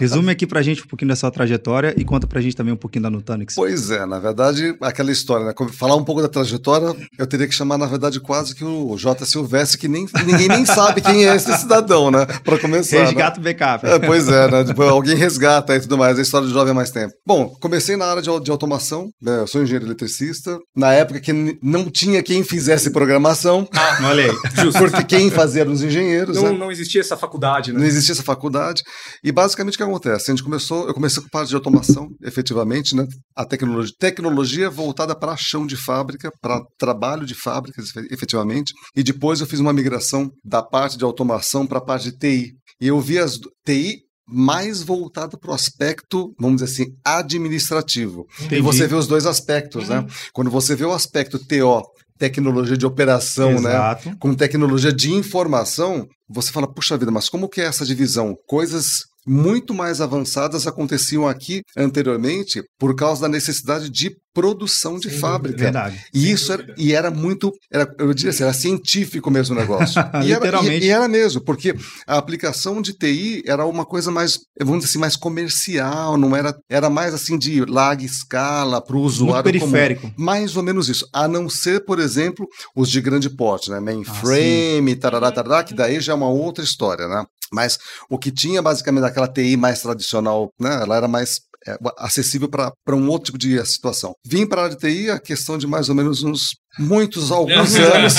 Resume 0.05 0.31
aqui 0.31 0.47
pra 0.47 0.61
gente 0.63 0.83
um 0.83 0.87
pouquinho 0.87 1.09
da 1.09 1.17
sua 1.17 1.31
trajetória 1.31 1.95
e 1.97 2.05
conta 2.05 2.27
pra 2.27 2.41
gente 2.41 2.55
também 2.55 2.73
um 2.73 2.77
pouquinho 2.77 3.03
da 3.05 3.11
Nutanix. 3.11 3.55
Pois 3.55 3.91
é, 3.91 4.05
na 4.05 4.19
verdade, 4.19 4.77
aquela 4.81 5.11
história, 5.11 5.47
né? 5.47 5.55
Falar 5.73 5.97
um 5.97 6.05
pouco 6.05 6.21
da 6.21 6.29
trajetória, 6.29 6.95
eu 7.19 7.27
teria 7.27 7.47
que 7.47 7.55
chamar, 7.55 7.79
na 7.79 7.87
verdade, 7.87 8.21
quase 8.21 8.55
que 8.55 8.65
o 8.65 8.97
J. 8.97 9.25
Silvestre, 9.25 9.79
que 9.79 9.89
nem, 9.89 10.07
ninguém 10.27 10.49
nem 10.49 10.67
sabe 10.67 11.01
quem 11.01 11.27
é 11.27 11.35
esse 11.35 11.57
cidadão, 11.57 12.11
né? 12.11 12.27
Pra 12.45 12.59
começar. 12.59 12.97
Né? 12.97 13.05
Resgata 13.05 13.41
né? 13.41 13.41
o 13.41 13.45
backup. 13.45 13.87
É, 13.87 13.99
pois 13.99 14.29
é, 14.29 14.51
né? 14.51 14.65
Tipo, 14.65 14.83
alguém 14.83 15.17
resgata 15.17 15.75
e 15.75 15.81
tudo 15.81 15.97
mais, 15.97 16.19
a 16.19 16.23
história 16.23 16.47
do 16.47 16.53
jovem 16.53 16.73
há 16.73 16.75
mais 16.75 16.91
tempo. 16.91 17.15
Bom, 17.27 17.49
comecei 17.61 17.97
na 17.97 18.07
área 18.07 18.23
de, 18.23 18.29
de 18.41 18.51
automação, 18.51 19.09
né? 19.23 19.41
eu 19.41 19.47
sou 19.47 19.63
engenheiro 19.63 19.87
eletricista, 19.87 20.59
na 20.77 20.93
época 20.93 21.21
que 21.21 21.33
não 21.63 21.91
tinha 21.91 22.23
quem 22.23 22.45
fizesse 22.45 22.91
programação. 22.91 23.67
Ah, 23.75 23.99
olha 24.09 24.25
aí. 24.25 24.37
Justo. 24.63 24.79
Porque 24.79 25.05
quem 25.05 25.31
fazia 25.31 25.63
eram 25.63 25.73
os 25.73 25.83
engenheiros. 25.83 26.37
Não, 26.37 26.53
né? 26.53 26.59
não 26.59 26.71
existia 26.71 27.01
essa 27.01 27.17
faculdade, 27.17 27.73
né? 27.73 27.79
Não 27.79 27.87
existia 27.87 28.13
essa 28.13 28.23
faculdade. 28.23 28.83
E 29.23 29.33
basicamente 29.33 29.75
o 29.75 29.77
que 29.77 29.83
acontece? 29.95 30.31
A 30.31 30.35
gente 30.35 30.45
começou 30.45 30.65
começou, 30.65 30.87
eu 30.87 30.95
comecei 30.95 31.23
com 31.23 31.29
parte 31.29 31.49
de 31.49 31.55
automação, 31.55 32.09
efetivamente, 32.23 32.97
né? 32.97 33.07
A 33.37 33.45
tecnologia, 33.45 33.95
tecnologia 33.99 34.71
voltada 34.71 35.15
para 35.15 35.37
chão 35.37 35.67
de 35.67 35.77
fábrica, 35.77 36.31
para 36.41 36.61
trabalho 36.79 37.27
de 37.27 37.35
fábricas, 37.35 37.91
efetivamente. 38.11 38.73
E 38.97 39.03
depois 39.03 39.41
eu 39.41 39.47
fiz 39.47 39.61
uma 39.61 39.73
migração 39.73 40.31
da 40.45 40.63
parte 40.63 40.97
de 40.97 41.05
automação 41.05 41.67
para 41.67 41.79
a 41.79 41.85
parte 41.85 42.11
de 42.11 42.19
TI. 42.19 42.53
E 42.81 42.89
eu 42.89 43.01
vi 43.01 43.19
as 43.19 43.39
TI 43.65 44.01
mais 44.27 44.83
voltada 44.83 45.37
para 45.39 45.51
o 45.51 45.55
aspecto, 45.55 46.35
vamos 46.41 46.63
dizer 46.63 46.73
assim, 46.73 46.93
administrativo. 47.05 48.25
Entendi. 48.41 48.57
E 48.57 48.61
você 48.63 48.87
vê 48.87 48.95
os 48.95 49.07
dois 49.07 49.27
aspectos, 49.27 49.89
né? 49.89 49.99
uhum. 49.99 50.05
né? 50.05 50.13
Quando 50.33 50.51
você 50.51 50.75
vê 50.75 50.85
o 50.85 50.93
aspecto 50.93 51.39
TO, 51.39 51.83
tecnologia 52.19 52.77
de 52.77 52.87
operação, 52.87 53.51
né? 53.61 53.71
Exato. 53.71 54.09
né? 54.09 54.17
Com 54.19 54.35
tecnologia 54.35 54.93
de 54.93 55.13
informação, 55.13 56.07
você 56.29 56.51
fala, 56.51 56.73
puxa 56.73 56.97
vida, 56.97 57.11
mas 57.11 57.29
como 57.29 57.49
que 57.49 57.61
é 57.61 57.65
essa 57.65 57.85
divisão? 57.85 58.35
Coisas 58.47 59.05
muito 59.27 59.73
mais 59.75 60.01
avançadas 60.01 60.67
aconteciam 60.67 61.27
aqui 61.27 61.63
anteriormente 61.77 62.63
por 62.79 62.95
causa 62.95 63.23
da 63.23 63.29
necessidade 63.29 63.91
de 63.91 64.15
produção 64.35 64.99
de 64.99 65.09
Sem 65.09 65.19
fábrica. 65.19 65.59
Verdade. 65.59 66.05
E 66.13 66.33
isso 66.33 66.53
era, 66.53 66.67
e 66.77 66.93
era 66.93 67.11
muito, 67.11 67.53
era, 67.73 67.89
eu 67.99 68.13
diria 68.13 68.31
assim, 68.31 68.43
era 68.43 68.53
científico 68.53 69.31
mesmo 69.31 69.55
o 69.55 69.59
negócio. 69.59 70.03
e, 70.23 70.27
Literalmente. 70.27 70.77
Era, 70.77 70.85
e, 70.85 70.89
e, 70.89 70.91
era 70.91 71.09
mesmo, 71.09 71.41
porque 71.41 71.75
a 72.05 72.19
aplicação 72.19 72.83
de 72.83 72.93
TI 72.93 73.45
era 73.47 73.65
uma 73.65 73.87
coisa 73.87 74.11
mais, 74.11 74.41
vamos 74.59 74.79
dizer 74.79 74.91
assim, 74.91 74.99
mais 74.99 75.15
comercial, 75.15 76.17
não 76.17 76.35
era, 76.35 76.53
era 76.69 76.91
mais 76.91 77.15
assim 77.15 77.39
de 77.39 77.65
larga 77.65 78.05
escala 78.05 78.83
para 78.83 78.97
o 78.97 79.01
usuário 79.01 79.51
muito 79.51 79.61
periférico. 79.61 80.03
Comum. 80.03 80.15
Mais 80.19 80.57
ou 80.57 80.65
menos 80.65 80.89
isso. 80.89 81.07
A 81.13 81.29
não 81.29 81.49
ser, 81.49 81.85
por 81.85 82.01
exemplo, 82.01 82.45
os 82.75 82.91
de 82.91 83.01
grande 83.01 83.31
porte, 83.31 83.71
né? 83.71 83.79
Mainframe, 83.79 84.93
ah, 84.93 85.01
tarará, 85.01 85.31
tarará, 85.31 85.63
que 85.63 85.75
daí 85.75 86.01
já 86.01 86.13
é 86.13 86.17
uma 86.17 86.29
outra 86.29 86.65
história, 86.65 87.07
né? 87.07 87.25
Mas 87.53 87.79
o 88.11 88.19
que 88.19 88.31
tinha 88.31 88.63
basicamente 88.63 89.05
aquela 89.05 89.29
TI 89.29 89.57
mais 89.57 89.81
tradicional, 89.81 90.51
né? 90.61 90.83
Ela 90.83 90.97
era 90.97 91.09
mais 91.09 91.41
é, 91.67 91.77
acessível 91.99 92.49
para 92.49 92.73
um 92.97 93.09
outro 93.09 93.27
tipo 93.27 93.39
de 93.39 93.65
situação. 93.65 94.15
Vim 94.25 94.47
para 94.47 94.63
a 94.63 94.65
área 94.65 94.77
de 94.77 94.81
TI 94.81 95.11
a 95.11 95.19
questão 95.19 95.57
de 95.57 95.67
mais 95.67 95.89
ou 95.89 95.95
menos 95.95 96.23
uns 96.23 96.51
muitos, 96.79 97.31
alguns 97.31 97.75
anos. 97.77 98.15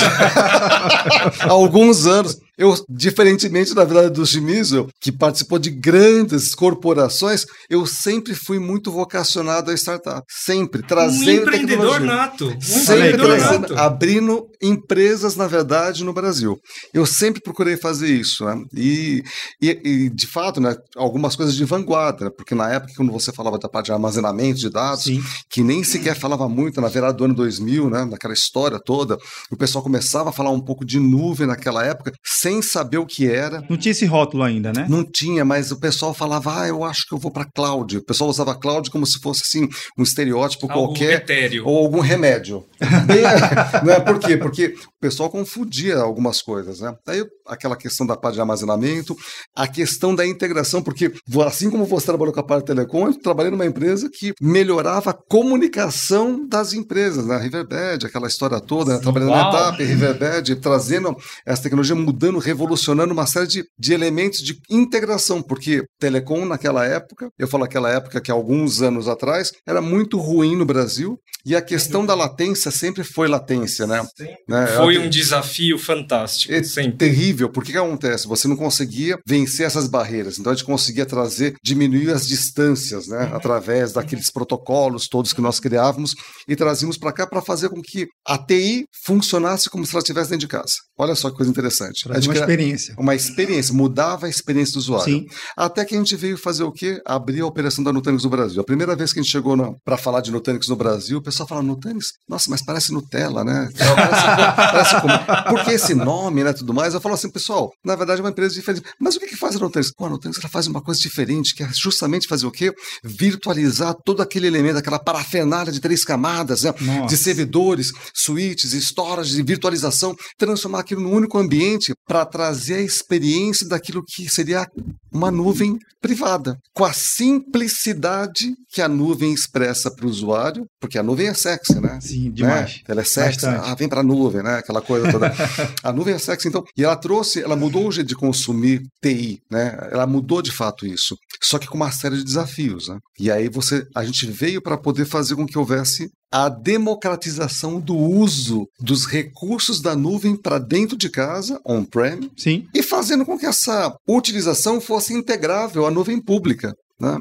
alguns 1.49 2.05
anos. 2.05 2.37
Eu, 2.57 2.73
diferentemente 2.89 3.73
da 3.73 3.83
verdade 3.83 4.13
do 4.13 4.25
Shimizu, 4.25 4.87
que 5.01 5.11
participou 5.11 5.59
de 5.59 5.69
grandes 5.69 6.55
corporações, 6.55 7.45
eu 7.69 7.85
sempre 7.85 8.33
fui 8.33 8.59
muito 8.59 8.91
vocacionado 8.91 9.71
a 9.71 9.73
startup. 9.73 10.25
Sempre, 10.29 10.81
trazendo 10.81 11.41
um 11.41 11.43
empreendedor 11.43 11.99
tecnologia. 11.99 12.15
nato. 12.15 12.47
Um 12.47 12.61
sempre 12.61 13.17
trazendo, 13.17 13.61
nato. 13.61 13.77
abrindo 13.77 14.45
empresas, 14.61 15.35
na 15.35 15.47
verdade, 15.47 16.05
no 16.05 16.13
Brasil. 16.13 16.57
Eu 16.93 17.05
sempre 17.05 17.41
procurei 17.41 17.75
fazer 17.75 18.07
isso. 18.07 18.45
Né? 18.45 18.63
E, 18.73 19.23
e, 19.61 19.81
e, 19.83 20.09
de 20.09 20.27
fato, 20.27 20.61
né, 20.61 20.75
algumas 20.95 21.35
coisas 21.35 21.55
de 21.55 21.65
vanguarda, 21.65 22.25
né? 22.25 22.31
porque 22.35 22.55
na 22.55 22.71
época, 22.71 22.93
quando 22.95 23.11
você 23.11 23.33
falava 23.33 23.59
da 23.59 23.67
parte 23.67 23.87
de 23.87 23.91
armazenamento 23.91 24.59
de 24.59 24.69
dados, 24.69 25.03
Sim. 25.03 25.21
que 25.49 25.61
nem 25.61 25.83
sequer 25.83 26.15
falava 26.15 26.47
muito 26.47 26.79
na 26.79 26.87
virada 26.87 27.13
do 27.13 27.25
ano 27.25 27.35
2000, 27.35 27.89
né, 27.89 28.05
naquela 28.05 28.33
história 28.33 28.44
toda, 28.51 29.17
o 29.51 29.57
pessoal 29.57 29.83
começava 29.83 30.29
a 30.29 30.33
falar 30.33 30.51
um 30.51 30.59
pouco 30.59 30.85
de 30.85 30.99
nuvem 30.99 31.47
naquela 31.47 31.85
época, 31.85 32.11
sem 32.23 32.61
saber 32.61 32.97
o 32.97 33.05
que 33.05 33.29
era. 33.29 33.63
Não 33.69 33.77
tinha 33.77 33.91
esse 33.91 34.05
rótulo 34.05 34.43
ainda, 34.43 34.71
né? 34.71 34.85
Não 34.89 35.03
tinha, 35.03 35.43
mas 35.43 35.71
o 35.71 35.79
pessoal 35.79 36.13
falava, 36.13 36.61
ah, 36.61 36.67
eu 36.67 36.83
acho 36.83 37.05
que 37.07 37.13
eu 37.13 37.17
vou 37.17 37.31
para 37.31 37.45
cloud. 37.45 37.97
O 37.97 38.05
pessoal 38.05 38.29
usava 38.29 38.55
cloud 38.55 38.89
como 38.89 39.05
se 39.05 39.19
fosse 39.19 39.43
assim 39.45 39.67
um 39.97 40.03
estereótipo 40.03 40.71
Algo 40.71 40.87
qualquer 40.87 41.21
etéreo. 41.21 41.65
ou 41.65 41.77
algum 41.77 41.99
remédio. 41.99 42.63
não 43.83 43.93
é 43.93 43.99
por 43.99 44.19
quê? 44.19 44.37
Porque 44.37 44.67
o 44.67 44.99
pessoal 44.99 45.29
confundia 45.29 45.97
algumas 45.97 46.41
coisas, 46.41 46.79
né? 46.79 46.93
Aí 47.07 47.23
aquela 47.45 47.75
questão 47.75 48.05
da 48.05 48.17
parte 48.17 48.35
de 48.35 48.41
armazenamento, 48.41 49.15
a 49.55 49.67
questão 49.67 50.15
da 50.15 50.25
integração, 50.25 50.81
porque 50.81 51.13
assim 51.45 51.69
como 51.69 51.85
você 51.85 52.05
trabalhou 52.07 52.33
com 52.33 52.39
a 52.39 52.43
parte 52.43 52.61
de 52.61 52.67
telecom, 52.67 53.07
eu 53.07 53.19
trabalhei 53.19 53.51
numa 53.51 53.65
empresa 53.65 54.09
que 54.11 54.33
melhorava 54.41 55.11
a 55.11 55.13
comunicação 55.13 56.47
das 56.47 56.73
empresas, 56.73 57.25
né? 57.25 57.37
Riverbed, 57.37 58.05
aquela 58.05 58.27
história 58.27 58.59
toda, 58.59 58.95
né? 58.95 58.99
trabalhando 58.99 59.31
Uau. 59.31 59.43
na 59.43 59.49
etapa, 59.49 59.77
Riverbed, 59.77 60.55
trazendo 60.57 61.15
essa 61.45 61.63
tecnologia, 61.63 61.95
mudando, 61.95 62.39
revolucionando 62.39 63.13
uma 63.13 63.27
série 63.27 63.47
de, 63.47 63.63
de 63.77 63.93
elementos 63.93 64.39
de 64.39 64.57
integração, 64.69 65.41
porque 65.41 65.83
telecom 65.99 66.45
naquela 66.45 66.85
época, 66.85 67.29
eu 67.37 67.47
falo 67.47 67.63
aquela 67.63 67.89
época 67.89 68.21
que 68.21 68.31
alguns 68.31 68.81
anos 68.81 69.07
atrás, 69.07 69.51
era 69.67 69.81
muito 69.81 70.17
ruim 70.17 70.55
no 70.55 70.65
Brasil, 70.65 71.17
e 71.45 71.55
a 71.55 71.61
questão 71.61 72.05
da 72.05 72.15
latência 72.15 72.64
sempre 72.71 73.03
foi 73.03 73.27
latência, 73.27 73.85
né? 73.85 74.05
né? 74.47 74.67
Foi 74.67 74.97
um 74.97 75.09
desafio 75.09 75.77
fantástico, 75.77 76.53
é 76.53 76.63
sempre. 76.63 76.97
terrível, 76.97 77.49
porque 77.49 77.75
que 77.75 77.77
acontece? 77.77 78.27
Você 78.27 78.47
não 78.47 78.55
conseguia 78.55 79.19
vencer 79.25 79.65
essas 79.65 79.87
barreiras, 79.87 80.39
então 80.39 80.51
a 80.51 80.55
gente 80.55 80.65
conseguia 80.65 81.05
trazer, 81.05 81.55
diminuir 81.63 82.09
as 82.09 82.27
distâncias, 82.27 83.07
né? 83.07 83.25
Uhum. 83.25 83.35
Através 83.35 83.93
daqueles 83.93 84.29
protocolos 84.29 85.07
todos 85.07 85.33
que 85.33 85.41
nós 85.41 85.59
criávamos 85.59 86.15
e 86.47 86.55
trazíamos 86.55 86.97
para 86.97 87.11
cá 87.11 87.27
para 87.27 87.41
fazer 87.41 87.69
com 87.69 87.81
que 87.81 88.07
a 88.25 88.37
TI 88.37 88.85
funcionasse 89.05 89.69
como 89.69 89.85
se 89.85 89.93
ela 89.93 90.01
estivesse 90.01 90.29
dentro 90.29 90.47
de 90.47 90.47
casa. 90.47 90.73
Olha 90.97 91.15
só 91.15 91.29
que 91.29 91.35
coisa 91.35 91.51
interessante. 91.51 92.07
uma 92.07 92.33
experiência. 92.33 92.95
Uma 92.97 93.15
experiência, 93.15 93.73
mudava 93.73 94.27
a 94.27 94.29
experiência 94.29 94.73
do 94.73 94.79
usuário. 94.79 95.13
Sim. 95.13 95.25
Até 95.57 95.83
que 95.83 95.95
a 95.95 95.97
gente 95.97 96.15
veio 96.15 96.37
fazer 96.37 96.63
o 96.63 96.71
quê? 96.71 97.01
Abrir 97.05 97.41
a 97.41 97.45
operação 97.45 97.83
da 97.83 97.91
Nutanix 97.91 98.23
no 98.23 98.29
Brasil. 98.29 98.61
A 98.61 98.65
primeira 98.65 98.95
vez 98.95 99.11
que 99.11 99.19
a 99.19 99.23
gente 99.23 99.31
chegou 99.31 99.55
para 99.83 99.97
falar 99.97 100.21
de 100.21 100.31
Nutanix 100.31 100.67
no 100.67 100.75
Brasil, 100.75 101.17
o 101.17 101.21
pessoal 101.21 101.47
fala 101.47 101.61
Nutanix, 101.61 102.13
nossa, 102.27 102.49
mas 102.49 102.54
parece 102.61 102.91
Nutella, 102.93 103.43
né? 103.43 103.69
Parece, 103.77 104.55
parece 104.55 105.01
como... 105.01 105.13
Porque 105.49 105.71
esse 105.71 105.93
nome, 105.93 106.43
né, 106.43 106.53
tudo 106.53 106.73
mais. 106.73 106.93
Eu 106.93 107.01
falo 107.01 107.15
assim, 107.15 107.29
pessoal, 107.29 107.71
na 107.83 107.95
verdade 107.95 108.19
é 108.19 108.23
uma 108.23 108.29
empresa 108.29 108.53
diferente. 108.53 108.85
Mas 108.99 109.15
o 109.15 109.19
que, 109.19 109.27
que 109.27 109.35
faz 109.35 109.55
a 109.55 109.59
Nutanix? 109.59 109.91
Pô, 109.95 110.05
a 110.05 110.09
Nutanix 110.09 110.39
ela 110.39 110.49
faz 110.49 110.67
uma 110.67 110.81
coisa 110.81 110.99
diferente, 110.99 111.55
que 111.55 111.63
é 111.63 111.69
justamente 111.73 112.27
fazer 112.27 112.45
o 112.45 112.51
quê? 112.51 112.73
Virtualizar 113.03 113.95
todo 114.05 114.21
aquele 114.21 114.47
elemento, 114.47 114.77
aquela 114.77 114.99
parafernália 114.99 115.71
de 115.71 115.79
três 115.79 116.03
camadas, 116.03 116.63
né? 116.63 116.73
de 117.07 117.17
servidores, 117.17 117.91
suítes, 118.13 118.73
storage, 118.73 119.35
de 119.35 119.43
virtualização, 119.43 120.15
transformar 120.37 120.79
aquilo 120.79 121.01
num 121.01 121.13
único 121.13 121.37
ambiente 121.37 121.93
para 122.07 122.25
trazer 122.25 122.75
a 122.75 122.81
experiência 122.81 123.67
daquilo 123.67 124.03
que 124.03 124.29
seria 124.29 124.67
uma 125.15 125.31
nuvem 125.31 125.79
privada, 126.01 126.57
com 126.73 126.83
a 126.83 126.91
simplicidade 126.91 128.53
que 128.69 128.81
a 128.81 128.87
nuvem 128.87 129.33
expressa 129.33 129.89
para 129.89 130.05
o 130.05 130.09
usuário, 130.09 130.65
porque 130.79 130.99
a 130.99 131.03
nuvem 131.03 131.27
é 131.27 131.33
sexy, 131.33 131.79
né? 131.79 131.97
Sim, 132.01 132.29
demais. 132.31 132.75
Né? 132.75 132.81
Ela 132.89 133.01
é 133.01 133.03
sexy, 133.05 133.45
Bastante. 133.45 133.69
ah, 133.71 133.75
vem 133.75 133.87
para 133.87 134.01
a 134.01 134.03
nuvem, 134.03 134.43
né? 134.43 134.57
Aquela 134.57 134.81
coisa 134.81 135.09
toda. 135.09 135.33
a 135.81 135.93
nuvem 135.93 136.13
é 136.13 136.19
sexy, 136.19 136.49
então, 136.49 136.63
e 136.77 136.83
ela 136.83 136.97
trouxe, 136.97 137.41
ela 137.41 137.55
mudou 137.55 137.87
o 137.87 137.91
jeito 137.91 138.09
de 138.09 138.15
consumir 138.15 138.83
TI, 139.01 139.39
né? 139.49 139.77
Ela 139.89 140.05
mudou 140.05 140.41
de 140.41 140.51
fato 140.51 140.85
isso, 140.85 141.15
só 141.41 141.57
que 141.57 141.67
com 141.67 141.77
uma 141.77 141.91
série 141.91 142.17
de 142.17 142.23
desafios, 142.23 142.89
né? 142.89 142.97
E 143.17 143.31
aí 143.31 143.47
você, 143.47 143.87
a 143.95 144.03
gente 144.03 144.27
veio 144.27 144.61
para 144.61 144.77
poder 144.77 145.05
fazer 145.05 145.35
com 145.35 145.45
que 145.45 145.57
houvesse 145.57 146.09
a 146.35 146.49
democratização 146.49 147.79
do 147.79 147.95
uso 147.95 148.67
dos 148.77 149.05
recursos 149.05 149.79
da 149.79 149.95
nuvem 149.95 150.35
para 150.35 150.59
dentro 150.59 150.97
de 150.97 151.09
casa, 151.09 151.61
on-prem, 151.65 152.29
e 152.73 152.83
fazendo 152.83 153.25
com 153.25 153.39
que 153.39 153.45
essa 153.45 153.95
utilização 154.05 154.81
fosse 154.81 155.13
integrável 155.13 155.85
à 155.85 155.91
nuvem 155.91 156.21
pública. 156.21 156.73
Né? 156.99 157.17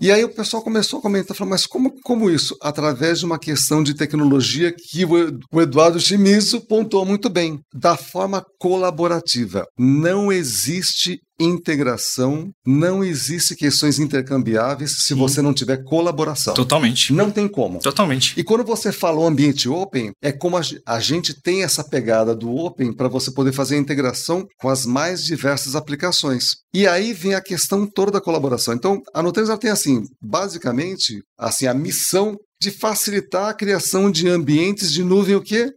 E 0.00 0.10
aí 0.10 0.24
o 0.24 0.34
pessoal 0.34 0.62
começou 0.62 0.98
a 0.98 1.02
comentar, 1.02 1.36
falou, 1.36 1.50
mas 1.50 1.66
como, 1.66 1.92
como 2.02 2.30
isso? 2.30 2.56
Através 2.62 3.18
de 3.18 3.26
uma 3.26 3.38
questão 3.38 3.82
de 3.82 3.92
tecnologia 3.92 4.72
que 4.72 5.04
o 5.04 5.60
Eduardo 5.60 6.00
Chimizo 6.00 6.62
pontuou 6.62 7.04
muito 7.04 7.28
bem, 7.28 7.60
da 7.74 7.98
forma 7.98 8.42
colaborativa. 8.58 9.66
Não 9.78 10.32
existe 10.32 11.20
integração, 11.38 12.50
não 12.66 13.02
existe 13.04 13.54
questões 13.54 13.98
intercambiáveis 13.98 15.02
se 15.02 15.08
Sim. 15.08 15.14
você 15.14 15.40
não 15.40 15.54
tiver 15.54 15.84
colaboração. 15.84 16.54
Totalmente. 16.54 17.12
Não 17.12 17.30
tem 17.30 17.46
como. 17.46 17.78
Totalmente. 17.80 18.34
E 18.38 18.42
quando 18.42 18.64
você 18.64 18.90
falou 18.92 19.26
ambiente 19.26 19.68
open, 19.68 20.12
é 20.22 20.32
como 20.32 20.56
a, 20.56 20.62
a 20.86 21.00
gente 21.00 21.40
tem 21.40 21.62
essa 21.62 21.84
pegada 21.84 22.34
do 22.34 22.54
open 22.54 22.92
para 22.92 23.08
você 23.08 23.30
poder 23.30 23.52
fazer 23.52 23.76
a 23.76 23.78
integração 23.78 24.46
com 24.58 24.68
as 24.68 24.84
mais 24.84 25.24
diversas 25.24 25.76
aplicações. 25.76 26.56
E 26.74 26.86
aí 26.86 27.12
vem 27.12 27.34
a 27.34 27.40
questão 27.40 27.86
toda 27.86 28.12
da 28.12 28.20
colaboração. 28.20 28.74
Então, 28.74 29.00
a 29.14 29.22
Nutanix 29.22 29.56
tem 29.58 29.70
assim, 29.70 30.02
basicamente, 30.20 31.22
assim, 31.38 31.66
a 31.66 31.74
missão 31.74 32.36
de 32.60 32.70
facilitar 32.70 33.48
a 33.48 33.54
criação 33.54 34.10
de 34.10 34.28
ambientes 34.28 34.92
de 34.92 35.04
nuvem 35.04 35.36
o 35.36 35.42
quê? 35.42 35.70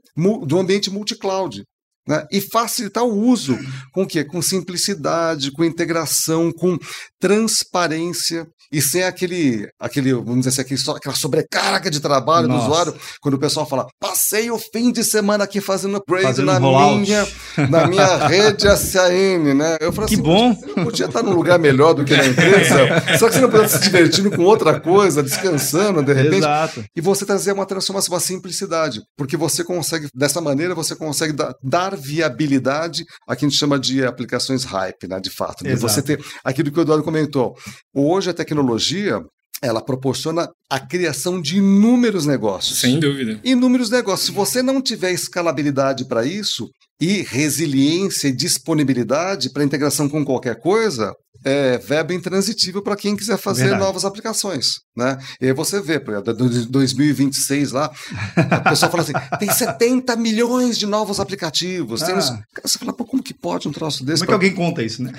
Do 0.46 0.60
ambiente 0.60 0.90
multi-cloud. 0.90 1.64
Né? 2.08 2.26
E 2.32 2.42
facilitar 2.42 3.04
o 3.04 3.16
uso 3.16 3.58
com 3.94 4.04
o 4.04 4.08
quê? 4.08 4.24
Com 4.24 4.42
simplicidade, 4.42 5.52
com 5.52 5.64
integração, 5.64 6.52
com 6.52 6.78
transparência 7.20 8.48
e 8.72 8.82
sem 8.82 9.04
aquele, 9.04 9.68
aquele 9.78 10.14
vamos 10.14 10.46
dizer 10.46 10.50
assim, 10.50 10.62
aquele, 10.62 10.80
aquela 10.96 11.16
sobrecarga 11.16 11.92
de 11.92 12.00
trabalho 12.00 12.48
Nossa. 12.48 12.60
do 12.60 12.72
usuário, 12.72 12.96
quando 13.20 13.36
o 13.36 13.40
pessoal 13.40 13.68
fala, 13.68 13.86
passei 14.00 14.50
o 14.50 14.58
fim 14.58 14.94
de 14.94 15.04
semana 15.04 15.44
aqui 15.44 15.60
fazendo 15.60 15.98
upgrade 15.98 16.24
fazendo 16.24 16.46
na, 16.46 16.60
minha, 16.60 17.28
na 17.70 17.88
minha 17.88 18.28
rede 18.28 18.66
SAN, 18.78 19.54
né? 19.54 19.78
Eu 19.82 19.92
falo 19.92 20.08
que 20.08 20.14
assim, 20.14 20.24
bom! 20.24 20.54
Você 20.54 20.74
podia 20.86 21.06
estar 21.08 21.22
num 21.22 21.34
lugar 21.34 21.60
melhor 21.60 21.94
do 21.94 22.06
que 22.06 22.16
na 22.16 22.26
empresa, 22.26 22.78
só 23.20 23.28
que 23.28 23.36
você 23.36 23.42
não 23.42 23.50
podia 23.50 23.66
estar 23.66 23.80
se 23.80 23.84
divertindo 23.84 24.32
com 24.32 24.44
outra 24.44 24.80
coisa, 24.80 25.22
descansando, 25.22 26.02
de 26.02 26.14
repente. 26.14 26.38
Exato. 26.38 26.86
E 26.96 27.02
você 27.02 27.26
trazer 27.26 27.52
uma 27.52 27.66
transformação, 27.66 28.14
uma 28.14 28.22
simplicidade, 28.22 29.02
porque 29.18 29.36
você 29.36 29.66
consegue, 29.66 30.08
dessa 30.16 30.40
maneira, 30.40 30.74
você 30.74 30.96
consegue 30.96 31.34
dar, 31.34 31.54
dar 31.92 31.98
viabilidade 31.98 33.06
a 33.28 33.36
que 33.36 33.46
a 33.46 33.50
gente 33.50 33.58
chama 33.58 33.80
de 33.80 34.06
aplicações 34.06 34.64
hype, 34.64 35.08
né, 35.08 35.20
de 35.20 35.30
fato. 35.30 35.64
Né? 35.64 35.76
Você 35.76 36.02
ter 36.02 36.24
aquilo 36.44 36.72
que 36.72 36.80
o 36.80 36.82
Eduardo 36.82 37.04
comentou. 37.04 37.56
Hoje 37.94 38.30
a 38.30 38.34
tecnologia 38.34 39.22
ela 39.62 39.82
proporciona 39.82 40.50
a 40.70 40.80
criação 40.80 41.40
de 41.40 41.58
inúmeros 41.58 42.26
negócios. 42.26 42.80
Sem 42.80 43.00
dúvida. 43.00 43.40
Inúmeros 43.44 43.92
negócios. 43.92 44.28
Se 44.28 44.32
você 44.32 44.64
não 44.64 44.82
tiver 44.82 45.12
escalabilidade 45.12 46.06
para 46.06 46.26
isso 46.26 46.68
e 47.00 47.22
resiliência 47.22 48.28
e 48.28 48.32
disponibilidade 48.32 49.52
para 49.52 49.64
integração 49.64 50.10
com 50.10 50.26
qualquer 50.26 50.60
coisa, 50.60 51.14
é 51.44 51.78
verbo 51.78 52.14
intransitivo 52.14 52.82
para 52.82 52.96
quem 52.96 53.16
quiser 53.16 53.38
fazer 53.38 53.64
Verdade. 53.64 53.84
novas 53.84 54.06
aplicações. 54.06 54.82
Né? 54.96 55.18
E 55.40 55.48
aí 55.48 55.54
você 55.54 55.80
vê, 55.82 56.00
por 56.00 56.14
exemplo, 56.14 56.34
2026 56.70 57.72
lá, 57.72 57.92
a 58.36 58.70
pessoa 58.70 58.92
fala 58.92 59.04
assim: 59.04 59.14
tem 59.40 59.50
70 59.50 60.16
milhões 60.18 60.78
de 60.78 60.86
novos 60.86 61.20
aplicativos. 61.20 62.04
Ah. 62.04 62.06
Tem 62.06 62.16
Você 62.64 62.78
fala, 62.78 62.94
pô, 62.94 63.06
como 63.06 63.24
que 63.24 63.34
pode 63.34 63.68
um 63.68 63.72
troço 63.72 64.04
desse? 64.04 64.26
Como 64.26 64.36
é 64.36 64.40
que 64.40 64.46
alguém 64.46 64.54
conta 64.54 64.84
isso, 64.84 65.02
né? 65.02 65.14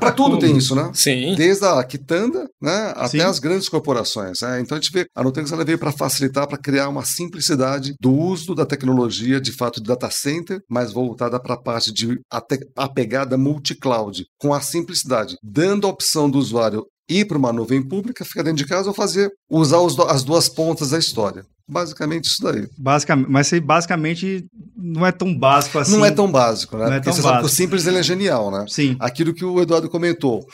Para 0.00 0.12
tudo 0.12 0.38
tem 0.38 0.56
isso, 0.56 0.74
né? 0.74 0.90
Sim. 0.94 1.34
Desde 1.34 1.64
a 1.66 1.84
quitanda 1.84 2.48
né, 2.60 2.92
até 2.96 3.18
Sim. 3.18 3.20
as 3.20 3.38
grandes 3.38 3.68
corporações. 3.68 4.40
Né? 4.40 4.60
Então 4.60 4.78
a 4.78 4.80
gente 4.80 4.92
vê, 4.92 5.06
a 5.14 5.22
Nutanix 5.22 5.52
ela 5.52 5.64
veio 5.64 5.78
para 5.78 5.92
facilitar, 5.92 6.46
para 6.46 6.58
criar 6.58 6.88
uma 6.88 7.04
simplicidade 7.04 7.94
do 8.00 8.12
uso 8.12 8.54
da 8.54 8.64
tecnologia, 8.64 9.40
de 9.40 9.52
fato, 9.52 9.80
de 9.80 9.88
data 9.88 10.10
center, 10.10 10.60
mas 10.70 10.92
voltada 10.92 11.38
para 11.38 11.54
a 11.54 11.60
parte 11.60 11.92
de 11.92 12.18
a, 12.32 12.42
a 12.76 12.88
pegada 12.88 13.36
multi-cloud, 13.36 14.24
com 14.38 14.54
a 14.54 14.60
simplicidade 14.60 15.36
dando 15.42 15.86
a 15.86 15.90
opção 15.90 16.30
do 16.30 16.38
usuário 16.38 16.84
ir 17.08 17.26
para 17.26 17.38
uma 17.38 17.52
nuvem 17.52 17.82
pública, 17.82 18.24
ficar 18.24 18.42
dentro 18.42 18.58
de 18.58 18.66
casa 18.66 18.88
ou 18.88 18.94
fazer 18.94 19.30
usar 19.50 19.78
os, 19.78 19.98
as 19.98 20.22
duas 20.22 20.48
pontas 20.48 20.90
da 20.90 20.98
história. 20.98 21.44
Basicamente 21.68 22.24
isso 22.24 22.42
daí. 22.42 22.66
Basicamente, 22.76 23.30
mas 23.30 23.50
basicamente 23.60 24.44
não 24.76 25.06
é 25.06 25.12
tão 25.12 25.36
básico 25.36 25.78
assim. 25.78 25.96
Não 25.96 26.04
é 26.04 26.10
tão 26.10 26.30
básico, 26.30 26.76
né? 26.76 26.86
Não 26.86 26.92
é 26.94 27.00
Porque 27.00 27.10
tão 27.10 27.30
básico. 27.30 27.46
o 27.46 27.48
simples 27.48 27.86
ele 27.86 27.98
é 27.98 28.02
genial, 28.02 28.50
né? 28.50 28.64
Sim. 28.68 28.96
Aquilo 28.98 29.32
que 29.32 29.44
o 29.44 29.60
Eduardo 29.60 29.88
comentou. 29.88 30.44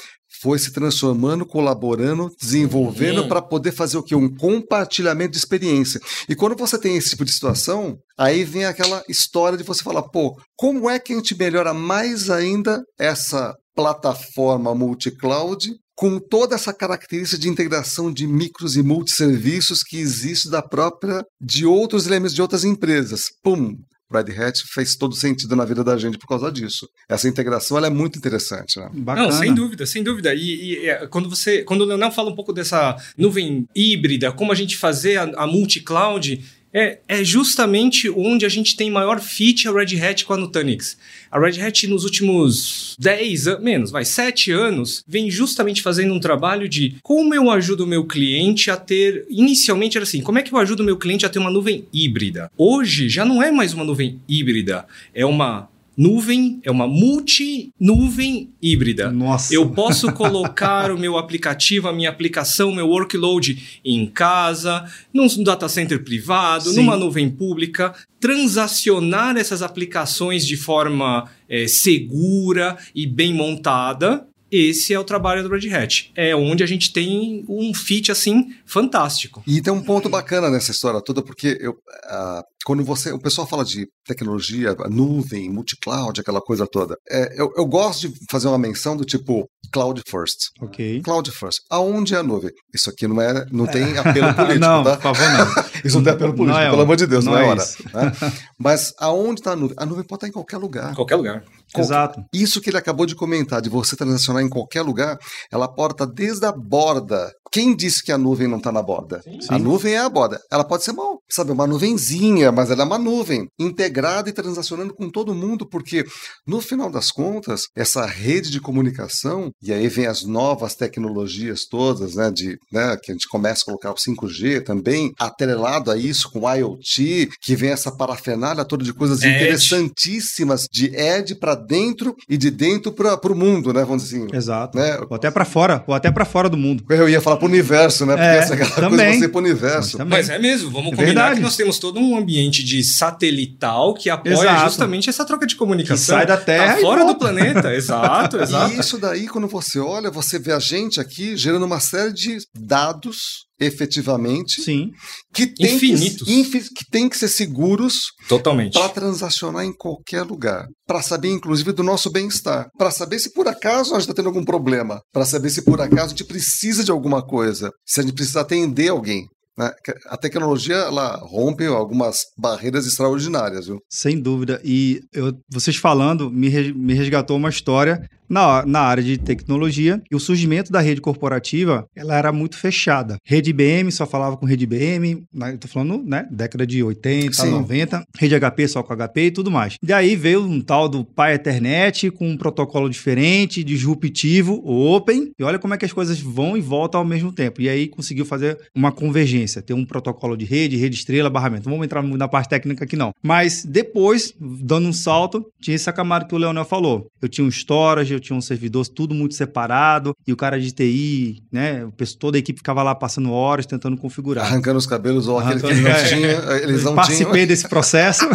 foi 0.41 0.59
se 0.59 0.71
transformando, 0.73 1.45
colaborando, 1.45 2.31
desenvolvendo 2.41 3.27
para 3.27 3.43
poder 3.43 3.73
fazer 3.73 3.97
o 3.97 4.03
que? 4.03 4.15
Um 4.15 4.33
compartilhamento 4.33 5.33
de 5.33 5.39
experiência. 5.39 6.01
E 6.29 6.37
quando 6.37 6.55
você 6.55 6.79
tem 6.79 6.97
esse 6.97 7.11
tipo 7.11 7.25
de 7.25 7.33
situação, 7.33 7.99
aí 8.17 8.45
vem 8.45 8.65
aquela 8.65 9.03
história 9.09 9.59
de 9.59 9.65
você 9.65 9.83
falar, 9.83 10.03
pô, 10.03 10.39
como 10.57 10.89
é 10.89 10.99
que 10.99 11.13
a 11.13 11.17
gente 11.17 11.37
melhora 11.37 11.75
mais 11.75 12.31
ainda 12.31 12.85
essa 12.99 13.55
plataforma 13.79 14.75
multi-cloud 14.75 15.73
com 15.95 16.19
toda 16.19 16.57
essa 16.57 16.75
característica 16.75 17.41
de 17.41 17.49
integração 17.49 18.13
de 18.13 18.27
micros 18.27 18.77
e 18.77 18.83
multisserviços 18.83 19.85
que 19.85 19.99
existe 19.99 20.51
da 20.51 20.61
própria 20.61 21.25
de 21.41 21.65
outros 21.65 22.05
elementos 22.05 22.35
de 22.35 22.43
outras 22.43 22.65
empresas. 22.65 23.27
Pum, 23.41 23.77
Red 24.13 24.35
Hat 24.37 24.63
fez 24.73 24.97
todo 24.97 25.15
sentido 25.15 25.55
na 25.55 25.65
vida 25.65 25.85
da 25.85 25.97
gente 25.97 26.19
por 26.19 26.27
causa 26.27 26.51
disso. 26.51 26.89
Essa 27.09 27.29
integração 27.29 27.77
ela 27.77 27.87
é 27.87 27.91
muito 27.91 28.19
interessante, 28.19 28.81
né? 28.81 28.91
Bacana. 28.95 29.29
Não, 29.29 29.33
sem 29.33 29.55
dúvida, 29.55 29.87
sem 29.87 30.03
dúvida. 30.03 30.35
E, 30.35 30.81
e 30.81 30.89
é, 30.89 31.07
quando 31.07 31.31
você, 31.31 31.63
quando 31.63 31.83
o 31.83 31.85
Leonel 31.85 32.11
fala 32.11 32.31
um 32.31 32.35
pouco 32.35 32.53
dessa 32.53 32.97
nuvem 33.17 33.65
híbrida, 33.77 34.33
como 34.33 34.51
a 34.51 34.57
gente 34.57 34.77
fazer 34.77 35.19
a, 35.19 35.23
a 35.37 35.47
multi-cloud, 35.47 36.43
é, 36.73 36.99
é, 37.09 37.25
justamente 37.25 38.09
onde 38.11 38.45
a 38.45 38.49
gente 38.49 38.77
tem 38.77 38.91
maior 38.91 39.21
fit 39.21 39.67
a 39.67 39.73
Red 39.73 40.01
Hat 40.01 40.25
com 40.25 40.35
a 40.35 40.37
Nutanix. 40.37 40.99
A 41.31 41.39
Red 41.39 41.61
Hat 41.61 41.87
nos 41.87 42.05
últimos 42.05 42.95
10 42.99 43.49
anos, 43.49 43.65
menos, 43.65 43.91
vai, 43.91 44.05
7 44.05 44.51
anos, 44.53 45.03
vem 45.07 45.31
justamente 45.31 45.83
fazendo 45.83 46.15
um 46.15 46.21
trabalho 46.21 46.69
de 46.69 46.97
como 47.03 47.35
eu 47.35 47.51
ajudo 47.51 47.85
o 47.85 47.87
meu 47.87 48.05
cliente 48.05 48.71
a 48.71 48.77
ter. 48.77 49.27
Inicialmente 49.29 49.97
era 49.97 50.05
assim: 50.05 50.21
como 50.21 50.39
é 50.39 50.43
que 50.43 50.53
eu 50.53 50.59
ajudo 50.59 50.81
o 50.81 50.87
meu 50.87 50.97
cliente 50.97 51.27
a 51.27 51.29
ter 51.29 51.39
uma 51.39 51.51
nuvem 51.51 51.87
híbrida? 51.93 52.51
Hoje 52.57 53.09
já 53.09 53.25
não 53.25 53.43
é 53.43 53.51
mais 53.51 53.73
uma 53.73 53.85
nuvem 53.85 54.21
híbrida, 54.29 54.87
é 55.15 55.25
uma 55.25 55.69
nuvem, 55.99 56.61
é 56.63 56.71
uma 56.71 56.87
multi-nuvem 56.87 58.51
híbrida. 58.63 59.11
Nossa. 59.11 59.53
Eu 59.53 59.69
posso 59.71 60.13
colocar 60.15 60.93
o 60.93 60.97
meu 60.97 61.19
aplicativo, 61.19 61.89
a 61.89 61.93
minha 61.93 62.09
aplicação, 62.09 62.71
meu 62.71 62.87
workload 62.89 63.81
em 63.85 64.07
casa, 64.07 64.85
num 65.13 65.27
data 65.43 65.69
center 65.69 66.05
privado, 66.05 66.71
Sim. 66.71 66.77
numa 66.77 66.97
nuvem 66.97 67.29
pública, 67.29 67.93
transacionar 68.21 69.37
essas 69.37 69.61
aplicações 69.61 70.47
de 70.47 70.57
forma 70.57 71.29
é, 71.49 71.67
segura 71.67 72.77
e 72.95 73.05
bem 73.05 73.35
montada 73.35 74.28
esse 74.51 74.93
é 74.93 74.99
o 74.99 75.05
trabalho 75.05 75.43
do 75.43 75.49
Red 75.49 75.73
Hat. 75.75 76.13
É 76.17 76.35
onde 76.35 76.63
a 76.63 76.67
gente 76.67 76.93
tem 76.93 77.45
um 77.49 77.73
fit 77.75 78.11
assim 78.11 78.49
fantástico. 78.67 79.43
E 79.47 79.61
tem 79.61 79.73
um 79.73 79.83
ponto 79.83 80.09
bacana 80.09 80.51
nessa 80.51 80.71
história 80.71 81.01
toda, 81.03 81.23
porque 81.23 81.59
eu, 81.61 81.73
uh, 81.73 82.43
quando 82.65 82.85
você, 82.85 83.13
o 83.13 83.19
pessoal 83.19 83.47
fala 83.47 83.65
de 83.65 83.89
tecnologia, 84.07 84.77
nuvem, 84.91 85.51
multi-cloud, 85.51 86.21
aquela 86.21 86.41
coisa 86.41 86.67
toda, 86.67 86.97
é, 87.11 87.41
eu, 87.41 87.51
eu, 87.57 87.65
gosto 87.65 88.09
de 88.09 88.15
fazer 88.31 88.49
uma 88.49 88.59
menção 88.59 88.95
do 88.95 89.07
tipo 89.07 89.49
cloud 89.73 90.03
first. 90.07 90.51
Ok. 90.61 91.01
Cloud 91.03 91.31
first. 91.31 91.61
Aonde 91.71 92.15
é 92.15 92.19
a 92.19 92.23
nuvem? 92.23 92.51
Isso 92.75 92.91
aqui 92.91 93.07
não 93.09 93.23
é, 93.23 93.47
não 93.51 93.67
tem 93.67 93.97
apelo 93.97 94.33
político, 94.37 94.61
não, 94.61 94.85
tá? 94.85 94.97
por 94.97 95.03
favor, 95.03 95.29
não. 95.31 95.65
Isso 95.85 95.97
não 95.97 96.05
tem 96.05 96.13
apelo 96.13 96.35
político, 96.35 96.61
é 96.61 96.71
pelo 96.71 96.83
amor 96.83 96.97
de 96.97 97.07
Deus, 97.07 97.25
não, 97.25 97.33
não 97.33 97.39
é, 97.39 97.45
é 97.45 97.49
hora. 97.49 97.65
Né? 97.95 98.13
Mas 98.59 98.93
aonde 98.99 99.41
está 99.41 99.53
a 99.53 99.57
nuvem? 99.57 99.77
A 99.79 99.87
nuvem 99.87 100.05
pode 100.05 100.19
estar 100.19 100.29
em 100.29 100.33
qualquer 100.33 100.59
lugar. 100.59 100.95
Qualquer 100.95 101.17
lugar. 101.17 101.45
Exato. 101.77 102.25
Isso 102.33 102.61
que 102.61 102.71
ele 102.71 102.79
acabou 102.79 103.07
de 103.07 103.15
comentar, 103.15 103.61
de 103.61 103.69
você 103.69 103.95
transacionar 103.95 104.38
em 104.43 104.49
qualquer 104.49 104.83
lugar, 104.83 105.19
ela 105.51 105.69
estar 105.93 106.07
desde 106.07 106.47
a 106.47 106.53
borda 106.53 107.33
quem 107.51 107.75
disse 107.75 108.03
que 108.03 108.13
a 108.13 108.19
nuvem 108.19 108.47
não 108.47 108.59
está 108.59 108.71
na 108.71 108.83
borda? 108.83 109.23
Sim. 109.23 109.39
A 109.49 109.59
nuvem 109.59 109.95
é 109.95 109.99
a 109.99 110.09
borda. 110.09 110.41
Ela 110.51 110.65
pode 110.65 110.85
ser 110.85 110.93
mal, 110.93 111.21
sabe, 111.29 111.51
uma 111.51 111.67
nuvenzinha, 111.67 112.53
mas 112.53 112.71
ela 112.71 112.83
é 112.83 112.87
uma 112.87 112.99
nuvem 112.99 113.49
integrada 113.59 114.29
e 114.29 114.33
transacionando 114.33 114.95
com 114.95 115.11
todo 115.11 115.35
mundo, 115.35 115.67
porque 115.67 116.05
no 116.47 116.61
final 116.61 116.91
das 116.91 117.11
contas, 117.11 117.69
essa 117.75 118.05
rede 118.05 118.51
de 118.51 118.61
comunicação, 118.61 119.51
e 119.63 119.73
aí 119.73 119.89
vem 119.89 120.07
as 120.07 120.25
novas 120.25 120.75
tecnologias 120.75 121.67
todas, 121.67 122.15
né, 122.15 122.31
de, 122.31 122.59
né, 122.73 122.97
que 123.03 123.11
a 123.11 123.15
gente 123.15 123.29
começa 123.29 123.63
a 123.63 123.65
colocar 123.67 123.91
o 123.93 123.95
5G 123.95 124.63
também, 124.63 125.13
atrelado 125.19 125.91
a 125.91 125.97
isso 125.97 126.31
com 126.31 126.41
o 126.41 126.55
IoT, 126.55 127.31
que 127.41 127.57
vem 127.57 127.71
essa 127.71 127.91
parafernália 127.91 128.65
toda 128.65 128.85
de 128.85 128.93
coisas 128.93 129.23
Edge. 129.23 129.35
interessantíssimas 129.35 130.67
de 130.71 130.95
Edge 130.95 131.35
para 131.35 131.55
dentro 131.55 132.15
e 132.29 132.37
de 132.37 132.51
dentro 132.51 132.93
para 132.93 133.33
o 133.33 133.37
mundo, 133.37 133.73
né, 133.73 133.85
vamos 133.85 134.03
dizer 134.05 134.19
assim. 134.19 134.37
Exato. 134.37 134.77
Né? 134.77 134.99
Ou 135.09 135.17
até 135.17 135.31
para 135.31 135.45
fora, 135.45 135.85
ou 135.87 135.95
até 135.95 136.11
para 136.11 136.25
fora 136.25 136.49
do 136.49 136.57
mundo. 136.57 136.85
Eu 136.89 137.09
ia 137.09 137.21
falar 137.21 137.37
para 137.39 137.47
o 137.47 137.49
universo, 137.49 138.05
né? 138.05 138.15
Porque 138.15 138.29
é, 138.29 138.37
essa 138.39 138.55
aquela 138.55 138.71
também. 138.71 139.07
coisa 139.07 139.19
você 139.21 139.29
para 139.29 139.39
o 139.39 139.45
universo. 139.45 139.99
Mas, 139.99 140.09
Mas, 140.09 140.31
é 140.31 140.39
mesmo, 140.39 140.71
vamos 140.71 140.93
é 140.93 140.97
combinar 140.97 141.15
Verdade. 141.15 141.37
que 141.37 141.43
nós 141.43 141.57
temos 141.57 141.79
todo 141.79 141.99
um 141.99 142.17
ambiente 142.17 142.63
de 142.63 142.83
satelital 142.85 143.95
que 143.95 144.11
apoia 144.11 144.35
exato. 144.35 144.65
justamente 144.65 145.09
essa 145.09 145.25
troca 145.25 145.47
de 145.47 145.57
comunicação. 145.57 146.17
Que 146.17 146.21
sai 146.21 146.27
da 146.27 146.37
Terra. 146.37 146.75
Tá 146.75 146.81
fora 146.81 147.05
do 147.05 147.15
planeta, 147.17 147.75
exato, 147.75 148.39
exato. 148.43 148.75
E 148.75 148.79
isso 148.79 148.99
daí, 148.99 149.27
quando 149.27 149.49
você 149.49 149.79
olha, 149.79 150.11
você 150.11 150.39
vê 150.39 150.53
a 150.53 150.59
gente 150.59 151.01
aqui 151.01 151.37
gerando 151.37 151.65
uma 151.65 151.81
série 151.81 152.13
de 152.13 152.39
dados 152.55 153.48
efetivamente. 153.61 154.63
Sim. 154.63 154.91
Que 155.33 155.47
tem 155.47 155.77
Infinitos. 155.77 156.27
Que, 156.27 156.61
que 156.61 156.85
tem 156.91 157.09
que 157.09 157.17
ser 157.17 157.29
seguros. 157.29 157.95
Totalmente. 158.29 158.75
Para 158.75 158.89
transacionar 158.89 159.65
em 159.65 159.73
qualquer 159.73 160.23
lugar. 160.23 160.67
Para 160.87 161.03
saber, 161.03 161.31
inclusive, 161.31 161.73
do 161.73 161.83
nosso 161.83 162.11
bem-estar. 162.11 162.69
Para 162.79 162.91
saber 162.91 163.19
se 163.19 163.33
por 163.33 163.49
acaso 163.49 163.95
a 163.95 163.99
gente 163.99 164.09
está 164.11 164.15
tendo 164.15 164.29
algum 164.29 164.45
problema. 164.45 165.01
Para 165.13 165.25
saber 165.25 165.51
se 165.51 165.63
por 165.63 165.81
acaso 165.81 166.07
a 166.07 166.09
gente 166.09 166.25
precisa 166.25 166.85
de 166.85 166.91
alguma 166.91 167.25
coisa. 167.25 167.71
Se 167.87 168.01
a 168.01 168.03
gente 168.03 168.15
precisa 168.15 168.41
atender 168.41 168.89
alguém. 168.89 169.27
Né? 169.59 169.73
A 170.07 170.17
tecnologia 170.17 170.77
ela 170.77 171.17
rompe 171.17 171.67
algumas 171.67 172.21
barreiras 172.39 172.87
extraordinárias, 172.87 173.67
viu? 173.67 173.81
Sem 173.91 174.21
dúvida. 174.21 174.61
E 174.65 175.01
eu, 175.13 175.33
vocês 175.51 175.77
falando 175.77 176.31
me, 176.31 176.73
me 176.73 176.95
resgatou 176.95 177.37
uma 177.37 177.51
história 177.51 177.99
na, 178.29 178.65
na 178.67 178.81
área 178.81 179.03
de 179.03 179.17
tecnologia 179.19 180.03
e 180.11 180.15
o 180.15 180.21
surgimento 180.21 180.71
da 180.71 180.81
rede 180.81 181.01
corporativa, 181.01 181.87
ela 181.97 182.17
era 182.17 182.33
muito 182.33 182.57
fechada. 182.59 183.17
Rede 183.25 183.51
IBM 183.51 183.91
só 183.91 184.07
falava 184.07 184.37
com 184.37 184.47
rede 184.47 184.65
IBM, 184.65 185.25
né, 185.33 185.57
tô 185.57 185.69
falando, 185.69 186.03
né, 186.05 186.27
década 186.31 186.67
de 186.67 186.83
80, 186.83 187.33
Sim. 187.33 187.51
90, 187.51 188.05
rede 188.17 188.35
HP 188.39 188.69
só 188.69 188.83
com 188.83 188.95
HP 188.95 189.23
e 189.23 189.31
tudo 189.31 189.51
mais. 189.51 189.77
Daí 189.83 190.17
veio 190.17 190.43
um 190.43 190.61
tal 190.61 190.89
do 190.89 191.05
Pai 191.05 191.35
Ethernet 191.35 192.11
com 192.11 192.29
um 192.29 192.37
protocolo 192.37 192.89
diferente, 192.89 193.65
disruptivo, 193.65 194.63
open, 194.65 195.33
e 195.39 195.43
olha 195.43 195.59
como 195.59 195.75
é 195.75 195.79
que 195.79 195.85
as 195.85 195.93
coisas 195.93 196.21
vão 196.21 196.57
e 196.57 196.61
voltam 196.61 197.01
ao 197.01 197.07
mesmo 197.07 197.33
tempo. 197.33 197.61
E 197.61 197.69
aí 197.69 197.89
conseguiu 197.89 198.25
fazer 198.25 198.59
uma 198.75 198.93
convergência, 198.93 199.63
ter 199.63 199.75
um 199.75 199.85
protocolo 199.85 200.37
de 200.37 200.45
rede, 200.45 200.77
rede 200.77 200.97
estrela, 200.97 201.31
barramento. 201.31 201.65
Não 201.65 201.73
vamos 201.73 201.87
entrar 201.87 202.03
na 202.03 202.29
parte 202.29 202.49
técnica 202.49 202.85
aqui 202.85 202.97
não. 202.97 203.13
Mas 203.23 203.65
depois, 203.65 204.35
dando 204.41 204.89
um 204.89 204.93
salto, 204.93 205.45
tinha 205.61 205.75
essa 205.75 205.93
camada 205.93 206.27
que 206.27 206.35
o 206.35 206.39
Leonel 206.39 206.65
falou. 206.65 207.07
Eu 207.21 207.29
tinha 207.29 207.45
um 207.45 207.49
storage, 207.49 208.18
eu 208.19 208.23
tinha 208.23 208.37
um 208.37 208.41
servidor 208.41 208.87
tudo 208.87 209.15
muito 209.15 209.35
separado, 209.35 210.15
e 210.27 210.33
o 210.33 210.37
cara 210.37 210.61
de 210.61 210.71
TI, 210.73 211.43
né, 211.51 211.87
toda 212.19 212.37
a 212.37 212.41
equipe 212.41 212.59
ficava 212.59 212.83
lá 212.83 212.95
passando 212.95 213.33
horas 213.33 213.67
tentando 213.67 213.97
configurar. 213.97 214.45
Arrancando 214.47 214.79
os 214.79 214.87
cabelos 214.87 215.29
ou 215.29 215.39
aquele 215.39 215.61
que 215.61 215.75
não 215.75 215.91
é. 215.91 216.05
tinha, 216.05 216.29
eles 216.63 216.85
não 216.85 216.95
Participei 216.95 217.33
tinham. 217.33 217.47
desse 217.47 217.69
processo. 217.69 218.29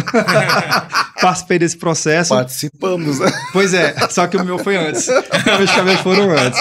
Participei 1.20 1.58
desse 1.58 1.76
processo. 1.76 2.34
Participamos, 2.34 3.18
né? 3.18 3.32
Pois 3.52 3.72
é, 3.72 3.94
só 4.10 4.26
que 4.26 4.36
o 4.36 4.44
meu 4.44 4.58
foi 4.58 4.76
antes. 4.76 5.06
Meus 5.58 5.70
cabelos 5.70 6.00
foram 6.00 6.30
antes. 6.30 6.60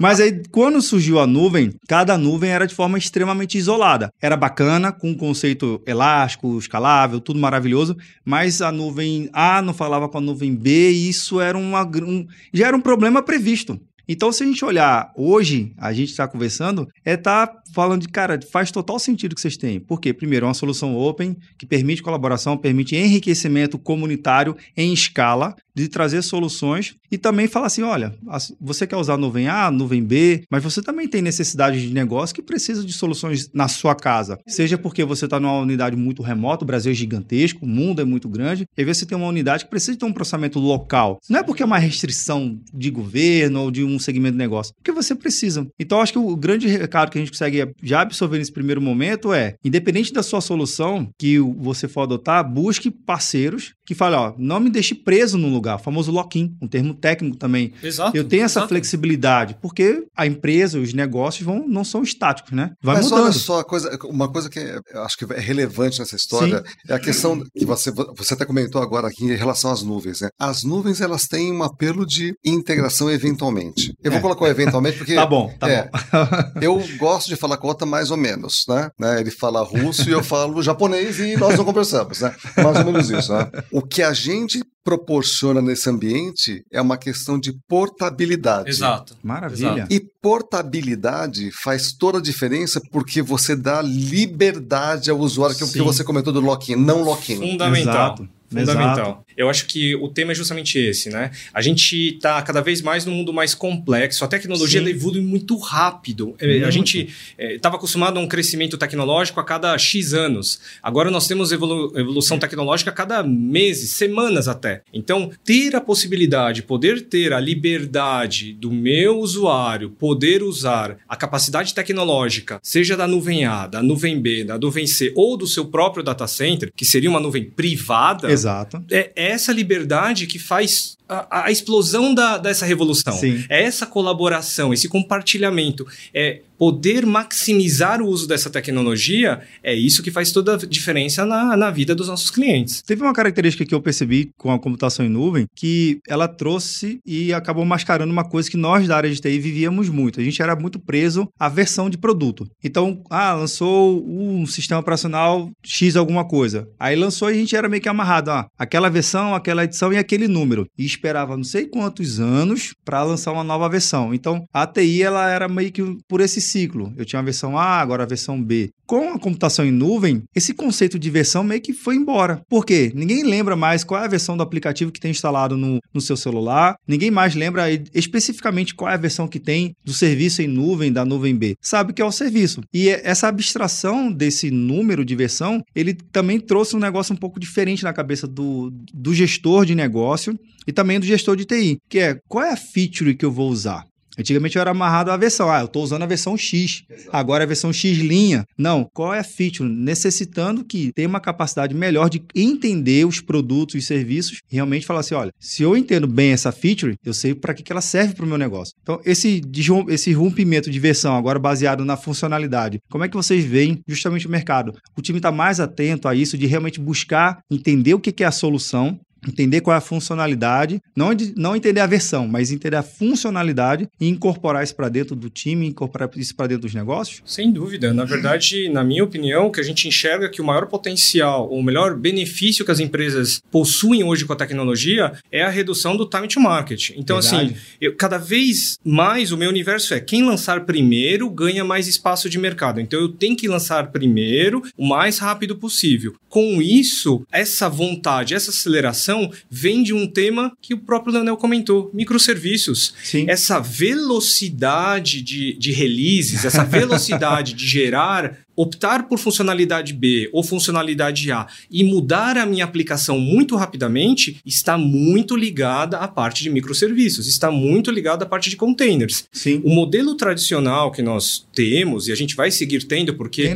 Mas 0.00 0.18
aí, 0.18 0.40
quando 0.50 0.80
surgiu 0.80 1.20
a 1.20 1.26
nuvem, 1.26 1.74
cada 1.86 2.16
nuvem 2.16 2.48
era 2.48 2.66
de 2.66 2.74
forma 2.74 2.96
extremamente 2.96 3.58
isolada. 3.58 4.10
Era 4.18 4.34
bacana, 4.34 4.90
com 4.90 5.10
um 5.10 5.14
conceito 5.14 5.82
elástico, 5.86 6.58
escalável, 6.58 7.20
tudo 7.20 7.38
maravilhoso, 7.38 7.94
mas 8.24 8.62
a 8.62 8.72
nuvem 8.72 9.28
A 9.30 9.60
não 9.60 9.74
falava 9.74 10.08
com 10.08 10.16
a 10.16 10.20
nuvem 10.22 10.54
B 10.54 10.90
e 10.90 11.10
isso 11.10 11.38
era 11.38 11.58
uma, 11.58 11.82
um, 11.84 12.26
já 12.50 12.68
era 12.68 12.76
um 12.76 12.80
problema 12.80 13.22
previsto. 13.22 13.78
Então, 14.12 14.32
se 14.32 14.42
a 14.42 14.46
gente 14.46 14.64
olhar 14.64 15.12
hoje, 15.14 15.72
a 15.78 15.92
gente 15.92 16.10
está 16.10 16.26
conversando, 16.26 16.88
é 17.04 17.16
tá 17.16 17.48
falando 17.72 18.02
de, 18.02 18.08
cara, 18.08 18.40
faz 18.50 18.72
total 18.72 18.98
sentido 18.98 19.36
que 19.36 19.40
vocês 19.40 19.56
têm. 19.56 19.78
Por 19.78 20.00
quê? 20.00 20.12
Primeiro, 20.12 20.46
é 20.46 20.48
uma 20.48 20.54
solução 20.54 20.96
open, 20.96 21.36
que 21.56 21.64
permite 21.64 22.02
colaboração, 22.02 22.56
permite 22.56 22.96
enriquecimento 22.96 23.78
comunitário 23.78 24.56
em 24.76 24.92
escala, 24.92 25.54
de 25.74 25.88
trazer 25.88 26.22
soluções 26.22 26.94
e 27.10 27.18
também 27.18 27.48
falar 27.48 27.66
assim: 27.66 27.82
olha, 27.82 28.14
você 28.60 28.86
quer 28.86 28.96
usar 28.96 29.16
nuvem 29.16 29.48
A, 29.48 29.70
nuvem 29.70 30.02
B, 30.02 30.42
mas 30.50 30.62
você 30.62 30.82
também 30.82 31.08
tem 31.08 31.22
necessidade 31.22 31.80
de 31.80 31.92
negócio 31.92 32.34
que 32.34 32.42
precisa 32.42 32.84
de 32.84 32.92
soluções 32.92 33.50
na 33.52 33.68
sua 33.68 33.94
casa. 33.94 34.38
Seja 34.46 34.78
porque 34.78 35.04
você 35.04 35.24
está 35.24 35.38
numa 35.40 35.58
unidade 35.58 35.96
muito 35.96 36.22
remota, 36.22 36.64
o 36.64 36.66
Brasil 36.66 36.92
é 36.92 36.94
gigantesco, 36.94 37.64
o 37.64 37.68
mundo 37.68 38.00
é 38.00 38.04
muito 38.04 38.28
grande, 38.28 38.66
e 38.76 38.84
você 38.84 39.06
tem 39.06 39.16
uma 39.16 39.28
unidade 39.28 39.64
que 39.64 39.70
precisa 39.70 39.98
ter 39.98 40.04
um 40.04 40.12
processamento 40.12 40.58
local. 40.58 41.18
Não 41.28 41.40
é 41.40 41.42
porque 41.42 41.62
é 41.62 41.66
uma 41.66 41.78
restrição 41.78 42.58
de 42.72 42.90
governo 42.90 43.62
ou 43.62 43.70
de 43.70 43.84
um 43.84 43.98
segmento 43.98 44.32
de 44.32 44.38
negócio, 44.38 44.74
porque 44.74 44.92
você 44.92 45.14
precisa. 45.14 45.66
Então, 45.78 46.00
acho 46.00 46.12
que 46.12 46.18
o 46.18 46.36
grande 46.36 46.66
recado 46.66 47.10
que 47.10 47.18
a 47.18 47.20
gente 47.20 47.32
consegue 47.32 47.72
já 47.82 48.00
absorver 48.02 48.38
nesse 48.38 48.52
primeiro 48.52 48.80
momento 48.80 49.32
é, 49.32 49.54
independente 49.64 50.12
da 50.12 50.22
sua 50.22 50.40
solução 50.40 51.08
que 51.18 51.38
você 51.38 51.88
for 51.88 52.02
adotar, 52.02 52.48
busque 52.48 52.90
parceiros 52.90 53.72
que 53.86 53.94
falem, 53.94 54.18
ó, 54.18 54.34
não 54.38 54.60
me 54.60 54.70
deixe 54.70 54.94
preso 54.94 55.36
no 55.36 55.48
lugar 55.48 55.59
lugar. 55.60 55.76
O 55.76 55.78
famoso 55.78 56.10
lock-in, 56.10 56.56
um 56.60 56.66
termo 56.66 56.94
técnico 56.94 57.36
também. 57.36 57.72
Exato. 57.82 58.16
Eu 58.16 58.24
tenho 58.24 58.44
essa 58.44 58.60
exato. 58.60 58.68
flexibilidade, 58.68 59.56
porque 59.60 60.04
a 60.16 60.26
empresa, 60.26 60.78
os 60.78 60.92
negócios 60.92 61.44
vão, 61.44 61.66
não 61.68 61.84
são 61.84 62.02
estáticos, 62.02 62.52
né? 62.52 62.72
Vai 62.82 62.96
Mas 62.96 63.04
mudando. 63.06 63.22
olha 63.24 63.32
só, 63.32 63.60
a 63.60 63.64
coisa, 63.64 63.98
uma 64.04 64.28
coisa 64.30 64.48
que 64.48 64.58
é- 64.58 64.78
eu 64.92 65.02
acho 65.02 65.16
que 65.16 65.24
é 65.32 65.38
relevante 65.40 65.98
nessa 65.98 66.16
história 66.16 66.62
é 66.88 66.94
a 66.94 66.98
questão 66.98 67.42
que 67.54 67.64
você, 67.64 67.90
você 67.90 68.34
até 68.34 68.44
comentou 68.44 68.82
agora 68.82 69.08
aqui 69.08 69.24
em 69.24 69.34
relação 69.36 69.70
às 69.70 69.82
nuvens. 69.82 70.20
Né? 70.20 70.28
As 70.38 70.64
nuvens 70.64 71.00
elas 71.00 71.26
têm 71.26 71.52
um 71.52 71.62
apelo 71.62 72.06
de 72.06 72.34
integração 72.44 73.10
eventualmente. 73.10 73.94
Eu 74.02 74.10
vou 74.10 74.18
É. 74.18 74.22
colocar 74.22 74.44
o 74.44 74.48
eventualmente 74.48 74.96
porque 74.98 75.14
Tá 75.20 75.26
bom, 75.26 75.52
tá 75.58 75.68
é, 75.68 75.82
bom. 75.84 75.90
eu 76.60 76.82
gosto 76.98 77.28
de 77.28 77.36
falar 77.36 77.56
cota 77.58 77.84
mais 77.84 78.10
ou 78.10 78.16
menos, 78.16 78.64
né? 78.68 78.90
né? 78.98 79.20
Ele 79.20 79.30
fala 79.30 79.62
russo 79.62 80.08
e 80.08 80.12
eu 80.12 80.22
falo 80.22 80.62
japonês 80.62 81.18
e 81.18 81.36
nós 81.36 81.56
não 81.56 81.64
conversamos, 81.64 82.20
né? 82.20 82.34
Mais 82.56 82.78
ou 82.78 82.84
menos 82.84 83.10
isso, 83.10 83.32
né? 83.32 83.50
O 83.70 83.82
que 83.82 84.02
a 84.02 84.12
gente 84.12 84.62
proporciona 84.84 85.60
nesse 85.60 85.88
ambiente 85.88 86.64
é 86.72 86.80
uma 86.80 86.96
questão 86.96 87.38
de 87.38 87.52
portabilidade. 87.68 88.70
Exato. 88.70 89.16
Maravilha. 89.22 89.86
E 89.90 90.00
portabilidade 90.22 91.50
faz 91.50 91.92
toda 91.92 92.18
a 92.18 92.22
diferença 92.22 92.80
porque 92.90 93.22
você 93.22 93.54
dá 93.54 93.82
liberdade 93.82 95.10
ao 95.10 95.18
usuário, 95.18 95.56
que 95.56 95.62
é 95.62 95.66
o 95.66 95.72
que 95.72 95.82
você 95.82 96.02
comentou 96.02 96.32
do 96.32 96.40
lock-in, 96.40 96.76
não 96.76 97.02
lock-in. 97.02 97.36
Fundamental. 97.36 97.80
Exato, 97.80 98.28
Fundamental. 98.48 98.94
exato. 98.94 99.24
Eu 99.40 99.48
acho 99.48 99.66
que 99.66 99.94
o 99.96 100.08
tema 100.08 100.32
é 100.32 100.34
justamente 100.34 100.78
esse, 100.78 101.08
né? 101.08 101.30
A 101.52 101.62
gente 101.62 102.14
está 102.16 102.40
cada 102.42 102.60
vez 102.60 102.82
mais 102.82 103.06
num 103.06 103.12
mundo 103.12 103.32
mais 103.32 103.54
complexo. 103.54 104.24
A 104.24 104.28
tecnologia 104.28 104.80
evolui 104.88 105.20
muito 105.20 105.56
rápido. 105.56 106.34
É, 106.38 106.58
A 106.58 106.60
Muito. 106.60 106.72
gente 106.72 107.08
estava 107.38 107.76
acostumado 107.76 108.18
a 108.18 108.20
um 108.20 108.28
crescimento 108.28 108.76
tecnológico 108.76 109.40
a 109.40 109.44
cada 109.44 109.76
X 109.78 110.12
anos. 110.12 110.60
Agora 110.82 111.10
nós 111.10 111.26
temos 111.26 111.52
evolu- 111.52 111.92
evolução 111.98 112.38
tecnológica 112.38 112.90
a 112.90 112.92
cada 112.92 113.22
meses, 113.22 113.90
semanas 113.92 114.46
até. 114.48 114.82
Então, 114.92 115.30
ter 115.44 115.74
a 115.74 115.80
possibilidade, 115.80 116.62
poder 116.62 117.02
ter 117.02 117.32
a 117.32 117.40
liberdade 117.40 118.52
do 118.52 118.70
meu 118.70 119.18
usuário 119.18 119.90
poder 119.90 120.42
usar 120.42 120.96
a 121.08 121.16
capacidade 121.16 121.74
tecnológica, 121.74 122.60
seja 122.62 122.96
da 122.96 123.06
nuvem 123.06 123.44
A, 123.44 123.66
da 123.66 123.82
nuvem 123.82 124.20
B, 124.20 124.44
da 124.44 124.58
nuvem 124.58 124.86
C 124.86 125.12
ou 125.16 125.36
do 125.36 125.46
seu 125.46 125.64
próprio 125.66 126.02
data 126.02 126.26
center, 126.26 126.70
que 126.74 126.84
seria 126.84 127.08
uma 127.08 127.20
nuvem 127.20 127.44
privada, 127.44 128.30
Exato. 128.30 128.82
é 128.90 129.12
essa 129.30 129.52
liberdade 129.52 130.26
que 130.26 130.38
faz 130.38 130.96
a, 131.10 131.46
a 131.46 131.50
explosão 131.50 132.14
da, 132.14 132.38
dessa 132.38 132.64
revolução. 132.64 133.12
Sim. 133.12 133.44
É 133.48 133.62
essa 133.64 133.84
colaboração, 133.84 134.72
esse 134.72 134.88
compartilhamento. 134.88 135.86
É 136.14 136.42
poder 136.60 137.06
maximizar 137.06 138.02
o 138.02 138.06
uso 138.06 138.28
dessa 138.28 138.50
tecnologia, 138.50 139.40
é 139.62 139.74
isso 139.74 140.02
que 140.02 140.10
faz 140.10 140.30
toda 140.30 140.56
a 140.56 140.58
diferença 140.58 141.24
na, 141.24 141.56
na 141.56 141.70
vida 141.70 141.94
dos 141.94 142.08
nossos 142.08 142.30
clientes. 142.30 142.82
Teve 142.82 143.02
uma 143.02 143.14
característica 143.14 143.64
que 143.64 143.74
eu 143.74 143.80
percebi 143.80 144.30
com 144.36 144.52
a 144.52 144.58
computação 144.58 145.06
em 145.06 145.08
nuvem 145.08 145.46
que 145.56 146.00
ela 146.06 146.28
trouxe 146.28 147.00
e 147.06 147.32
acabou 147.32 147.64
mascarando 147.64 148.12
uma 148.12 148.28
coisa 148.28 148.50
que 148.50 148.58
nós 148.58 148.86
da 148.86 148.94
área 148.94 149.10
de 149.10 149.18
TI 149.18 149.38
vivíamos 149.38 149.88
muito. 149.88 150.20
A 150.20 150.22
gente 150.22 150.42
era 150.42 150.54
muito 150.54 150.78
preso 150.78 151.26
à 151.38 151.48
versão 151.48 151.88
de 151.88 151.96
produto. 151.96 152.46
Então, 152.62 153.02
ah, 153.08 153.32
lançou 153.32 154.04
um 154.06 154.44
sistema 154.44 154.80
operacional 154.80 155.50
X 155.64 155.96
alguma 155.96 156.26
coisa. 156.26 156.68
Aí 156.78 156.94
lançou 156.94 157.30
e 157.30 157.32
a 157.32 157.36
gente 157.36 157.56
era 157.56 157.70
meio 157.70 157.82
que 157.82 157.88
amarrado. 157.88 158.30
Ah, 158.30 158.46
aquela 158.58 158.90
versão, 158.90 159.34
aquela 159.34 159.64
edição 159.64 159.94
e 159.94 159.96
aquele 159.96 160.28
número. 160.28 160.66
E 160.76 160.84
esperava 161.00 161.36
não 161.36 161.44
sei 161.44 161.66
quantos 161.66 162.20
anos 162.20 162.74
para 162.84 163.02
lançar 163.02 163.32
uma 163.32 163.42
nova 163.42 163.68
versão. 163.68 164.12
Então, 164.12 164.44
a 164.52 164.66
TI 164.66 165.02
ela 165.02 165.30
era 165.30 165.48
meio 165.48 165.72
que 165.72 165.82
por 166.06 166.20
esse 166.20 166.40
ciclo. 166.40 166.92
Eu 166.96 167.06
tinha 167.06 167.20
a 167.20 167.24
versão 167.24 167.58
A, 167.58 167.80
agora 167.80 168.02
a 168.02 168.06
versão 168.06 168.40
B. 168.40 168.70
Com 168.86 169.14
a 169.14 169.18
computação 169.18 169.64
em 169.64 169.70
nuvem, 169.70 170.24
esse 170.34 170.52
conceito 170.52 170.98
de 170.98 171.08
versão 171.10 171.44
meio 171.44 171.60
que 171.60 171.72
foi 171.72 171.94
embora. 171.94 172.42
Por 172.48 172.66
quê? 172.66 172.92
Ninguém 172.94 173.22
lembra 173.22 173.56
mais 173.56 173.84
qual 173.84 174.02
é 174.02 174.04
a 174.04 174.08
versão 174.08 174.36
do 174.36 174.42
aplicativo 174.42 174.90
que 174.90 175.00
tem 175.00 175.12
instalado 175.12 175.56
no, 175.56 175.78
no 175.94 176.00
seu 176.00 176.16
celular. 176.16 176.74
Ninguém 176.86 177.10
mais 177.10 177.34
lembra 177.34 177.66
especificamente 177.94 178.74
qual 178.74 178.90
é 178.90 178.94
a 178.94 178.98
versão 178.98 179.28
que 179.28 179.38
tem 179.38 179.74
do 179.84 179.92
serviço 179.92 180.42
em 180.42 180.48
nuvem 180.48 180.92
da 180.92 181.04
nuvem 181.04 181.34
B. 181.36 181.56
Sabe 181.60 181.92
que 181.92 182.02
é 182.02 182.04
o 182.04 182.12
serviço. 182.12 182.62
E 182.74 182.88
essa 182.88 183.28
abstração 183.28 184.12
desse 184.12 184.50
número 184.50 185.04
de 185.04 185.14
versão, 185.14 185.62
ele 185.74 185.94
também 185.94 186.40
trouxe 186.40 186.74
um 186.74 186.80
negócio 186.80 187.14
um 187.14 187.18
pouco 187.18 187.38
diferente 187.38 187.84
na 187.84 187.92
cabeça 187.92 188.26
do, 188.26 188.72
do 188.92 189.14
gestor 189.14 189.64
de 189.64 189.74
negócio 189.74 190.36
e 190.66 190.72
também 190.72 190.89
do 190.98 191.06
gestor 191.06 191.36
de 191.36 191.44
TI, 191.44 191.78
que 191.88 191.98
é 191.98 192.18
qual 192.28 192.44
é 192.44 192.52
a 192.52 192.56
feature 192.56 193.14
que 193.14 193.24
eu 193.24 193.30
vou 193.30 193.48
usar? 193.48 193.84
Antigamente 194.20 194.56
eu 194.56 194.60
era 194.60 194.70
amarrado 194.70 195.10
à 195.10 195.16
versão. 195.16 195.50
Ah, 195.50 195.60
eu 195.60 195.66
estou 195.66 195.82
usando 195.82 196.02
a 196.02 196.06
versão 196.06 196.36
X. 196.36 196.82
Agora 197.10 197.42
é 197.42 197.46
a 197.46 197.48
versão 197.48 197.72
X 197.72 197.98
linha. 197.98 198.44
Não. 198.56 198.86
Qual 198.92 199.14
é 199.14 199.20
a 199.20 199.24
feature? 199.24 199.68
Necessitando 199.68 200.62
que 200.62 200.92
tenha 200.92 201.08
uma 201.08 201.20
capacidade 201.20 201.74
melhor 201.74 202.10
de 202.10 202.22
entender 202.34 203.06
os 203.06 203.20
produtos 203.20 203.76
e 203.76 203.82
serviços 203.82 204.40
e 204.50 204.54
realmente 204.54 204.86
falar 204.86 205.00
assim: 205.00 205.14
olha, 205.14 205.32
se 205.38 205.62
eu 205.62 205.76
entendo 205.76 206.06
bem 206.06 206.32
essa 206.32 206.52
feature, 206.52 206.96
eu 207.04 207.14
sei 207.14 207.34
para 207.34 207.54
que, 207.54 207.62
que 207.62 207.72
ela 207.72 207.80
serve 207.80 208.14
para 208.14 208.24
o 208.24 208.28
meu 208.28 208.36
negócio. 208.36 208.74
Então, 208.82 209.00
esse, 209.04 209.40
esse 209.88 210.12
rompimento 210.12 210.70
de 210.70 210.78
versão, 210.78 211.16
agora 211.16 211.38
baseado 211.38 211.84
na 211.84 211.96
funcionalidade, 211.96 212.78
como 212.90 213.04
é 213.04 213.08
que 213.08 213.16
vocês 213.16 213.44
veem 213.44 213.80
justamente 213.88 214.26
o 214.26 214.30
mercado? 214.30 214.74
O 214.96 215.00
time 215.00 215.18
está 215.18 215.32
mais 215.32 215.60
atento 215.60 216.06
a 216.06 216.14
isso, 216.14 216.36
de 216.36 216.46
realmente 216.46 216.78
buscar 216.78 217.38
entender 217.50 217.94
o 217.94 218.00
que, 218.00 218.12
que 218.12 218.24
é 218.24 218.26
a 218.26 218.32
solução 218.32 218.98
entender 219.26 219.60
qual 219.60 219.74
é 219.74 219.78
a 219.78 219.80
funcionalidade, 219.80 220.80
não, 220.96 221.10
não 221.36 221.56
entender 221.56 221.80
a 221.80 221.86
versão, 221.86 222.26
mas 222.26 222.50
entender 222.50 222.76
a 222.76 222.82
funcionalidade 222.82 223.88
e 224.00 224.08
incorporar 224.08 224.62
isso 224.62 224.74
para 224.74 224.88
dentro 224.88 225.14
do 225.14 225.28
time, 225.28 225.66
incorporar 225.66 226.08
isso 226.16 226.34
para 226.34 226.48
dentro 226.48 226.62
dos 226.62 226.74
negócios? 226.74 227.22
Sem 227.24 227.52
dúvida. 227.52 227.92
Na 227.92 228.04
verdade, 228.04 228.68
na 228.68 228.82
minha 228.82 229.04
opinião, 229.04 229.46
o 229.46 229.52
que 229.52 229.60
a 229.60 229.64
gente 229.64 229.86
enxerga 229.88 230.26
é 230.26 230.28
que 230.28 230.40
o 230.40 230.44
maior 230.44 230.66
potencial, 230.66 231.48
ou 231.48 231.58
o 231.58 231.62
melhor 231.62 231.96
benefício 231.96 232.64
que 232.64 232.70
as 232.70 232.80
empresas 232.80 233.42
possuem 233.50 234.04
hoje 234.04 234.24
com 234.24 234.32
a 234.32 234.36
tecnologia 234.36 235.12
é 235.30 235.42
a 235.42 235.48
redução 235.48 235.96
do 235.96 236.06
time 236.06 236.28
to 236.28 236.40
market. 236.40 236.90
Então, 236.96 237.20
Verdade. 237.20 237.46
assim, 237.46 237.56
eu, 237.80 237.94
cada 237.96 238.18
vez 238.18 238.78
mais 238.84 239.32
o 239.32 239.36
meu 239.36 239.48
universo 239.48 239.94
é 239.94 240.00
quem 240.00 240.24
lançar 240.24 240.64
primeiro 240.64 241.28
ganha 241.30 241.64
mais 241.64 241.86
espaço 241.86 242.28
de 242.28 242.38
mercado. 242.38 242.80
Então, 242.80 243.00
eu 243.00 243.08
tenho 243.08 243.36
que 243.36 243.48
lançar 243.48 243.90
primeiro 243.90 244.62
o 244.76 244.86
mais 244.86 245.18
rápido 245.18 245.56
possível. 245.56 246.14
Com 246.28 246.62
isso, 246.62 247.22
essa 247.32 247.68
vontade, 247.68 248.34
essa 248.34 248.50
aceleração 248.50 249.09
vem 249.50 249.82
de 249.82 249.92
um 249.92 250.06
tema 250.06 250.52
que 250.60 250.74
o 250.74 250.78
próprio 250.78 251.12
Leonel 251.12 251.36
comentou: 251.36 251.90
microserviços 251.92 252.94
Sim. 253.02 253.26
essa 253.28 253.58
velocidade 253.58 255.22
de, 255.22 255.54
de 255.54 255.72
releases, 255.72 256.44
essa 256.44 256.64
velocidade 256.64 257.54
de 257.54 257.66
gerar, 257.66 258.38
optar 258.62 259.08
por 259.08 259.18
funcionalidade 259.18 259.92
B 259.92 260.28
ou 260.32 260.42
funcionalidade 260.42 261.30
A 261.32 261.46
e 261.70 261.82
mudar 261.84 262.36
a 262.36 262.44
minha 262.46 262.64
aplicação 262.64 263.18
muito 263.18 263.56
rapidamente, 263.56 264.40
está 264.44 264.76
muito 264.76 265.36
ligada 265.36 265.98
à 265.98 266.06
parte 266.08 266.42
de 266.42 266.50
microserviços, 266.50 267.26
está 267.26 267.50
muito 267.50 267.90
ligada 267.90 268.24
à 268.24 268.28
parte 268.28 268.50
de 268.50 268.56
containers. 268.56 269.24
Sim. 269.32 269.60
O 269.64 269.70
modelo 269.70 270.14
tradicional 270.14 270.90
que 270.92 271.02
nós 271.02 271.46
temos, 271.54 272.08
e 272.08 272.12
a 272.12 272.14
gente 272.16 272.34
vai 272.36 272.50
seguir 272.50 272.84
tendo, 272.84 273.14
porque 273.14 273.42
é- 273.42 273.54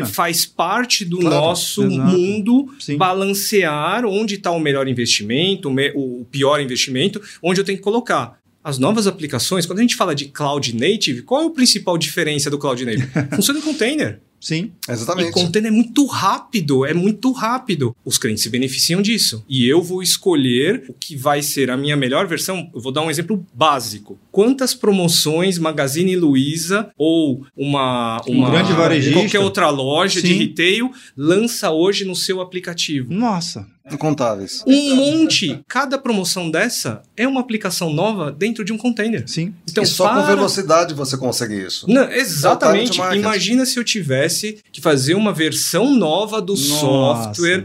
é- 0.00 0.04
faz 0.04 0.44
parte 0.44 1.04
do 1.04 1.18
Claro, 1.18 1.34
nosso 1.36 1.84
exato. 1.84 2.10
mundo 2.10 2.68
Sim. 2.78 2.96
balancear 2.96 4.04
onde 4.04 4.34
está 4.34 4.50
o 4.50 4.60
melhor 4.60 4.86
investimento, 4.88 5.68
o, 5.68 5.72
me- 5.72 5.92
o 5.94 6.26
pior 6.30 6.60
investimento, 6.60 7.20
onde 7.42 7.60
eu 7.60 7.64
tenho 7.64 7.78
que 7.78 7.84
colocar. 7.84 8.40
As 8.64 8.78
novas 8.78 9.06
aplicações, 9.08 9.66
quando 9.66 9.80
a 9.80 9.82
gente 9.82 9.96
fala 9.96 10.14
de 10.14 10.26
cloud 10.26 10.76
native, 10.76 11.22
qual 11.22 11.42
é 11.42 11.46
a 11.46 11.50
principal 11.50 11.98
diferença 11.98 12.48
do 12.48 12.58
cloud 12.58 12.84
native? 12.84 13.08
Funciona 13.34 13.58
em 13.58 13.62
container. 13.62 14.20
Sim. 14.42 14.72
E 14.88 14.92
Exatamente. 14.92 15.30
container 15.30 15.70
é 15.70 15.74
muito 15.74 16.04
rápido, 16.04 16.84
é 16.84 16.92
muito 16.92 17.30
rápido. 17.30 17.94
Os 18.04 18.18
clientes 18.18 18.42
se 18.42 18.50
beneficiam 18.50 19.00
disso. 19.00 19.44
E 19.48 19.66
eu 19.68 19.80
vou 19.80 20.02
escolher 20.02 20.84
o 20.88 20.92
que 20.92 21.14
vai 21.16 21.40
ser 21.42 21.70
a 21.70 21.76
minha 21.76 21.96
melhor 21.96 22.26
versão. 22.26 22.68
Eu 22.74 22.80
vou 22.80 22.90
dar 22.90 23.02
um 23.02 23.10
exemplo 23.10 23.46
básico. 23.54 24.18
Quantas 24.32 24.74
promoções 24.74 25.58
Magazine 25.58 26.16
Luiza 26.16 26.90
ou 26.98 27.46
uma, 27.56 28.20
Um 28.28 28.32
uma 28.38 28.50
grande 28.50 28.72
varejista. 28.72 29.20
qualquer 29.20 29.38
outra 29.38 29.70
loja 29.70 30.20
de 30.20 30.28
Sim. 30.28 30.38
retail 30.38 30.90
lança 31.16 31.70
hoje 31.70 32.04
no 32.04 32.16
seu 32.16 32.40
aplicativo? 32.40 33.12
Nossa. 33.14 33.66
Incontáveis. 33.90 34.62
Um 34.66 34.94
monte. 34.94 35.60
Cada 35.68 35.98
promoção 35.98 36.50
dessa 36.50 37.02
é 37.16 37.26
uma 37.26 37.40
aplicação 37.40 37.92
nova 37.92 38.30
dentro 38.30 38.64
de 38.64 38.72
um 38.72 38.78
container. 38.78 39.24
Sim. 39.26 39.54
Então, 39.68 39.82
e 39.82 39.86
só 39.86 40.08
com 40.08 40.14
para- 40.22 40.34
velocidade 40.34 40.94
você 40.94 41.16
consegue 41.16 41.54
isso. 41.66 41.86
Não, 41.88 42.02
É 42.04 42.18
exatamente. 42.18 42.98
market. 42.98 43.18
Imagina 43.18 43.66
se 43.66 43.78
eu 43.78 43.84
tivesse 43.84 44.58
que 44.72 44.80
fazer 44.80 45.14
uma 45.14 45.32
versão 45.32 45.94
nova 45.94 46.40
do 46.40 46.52
Nossa. 46.52 46.64
software, 46.80 47.64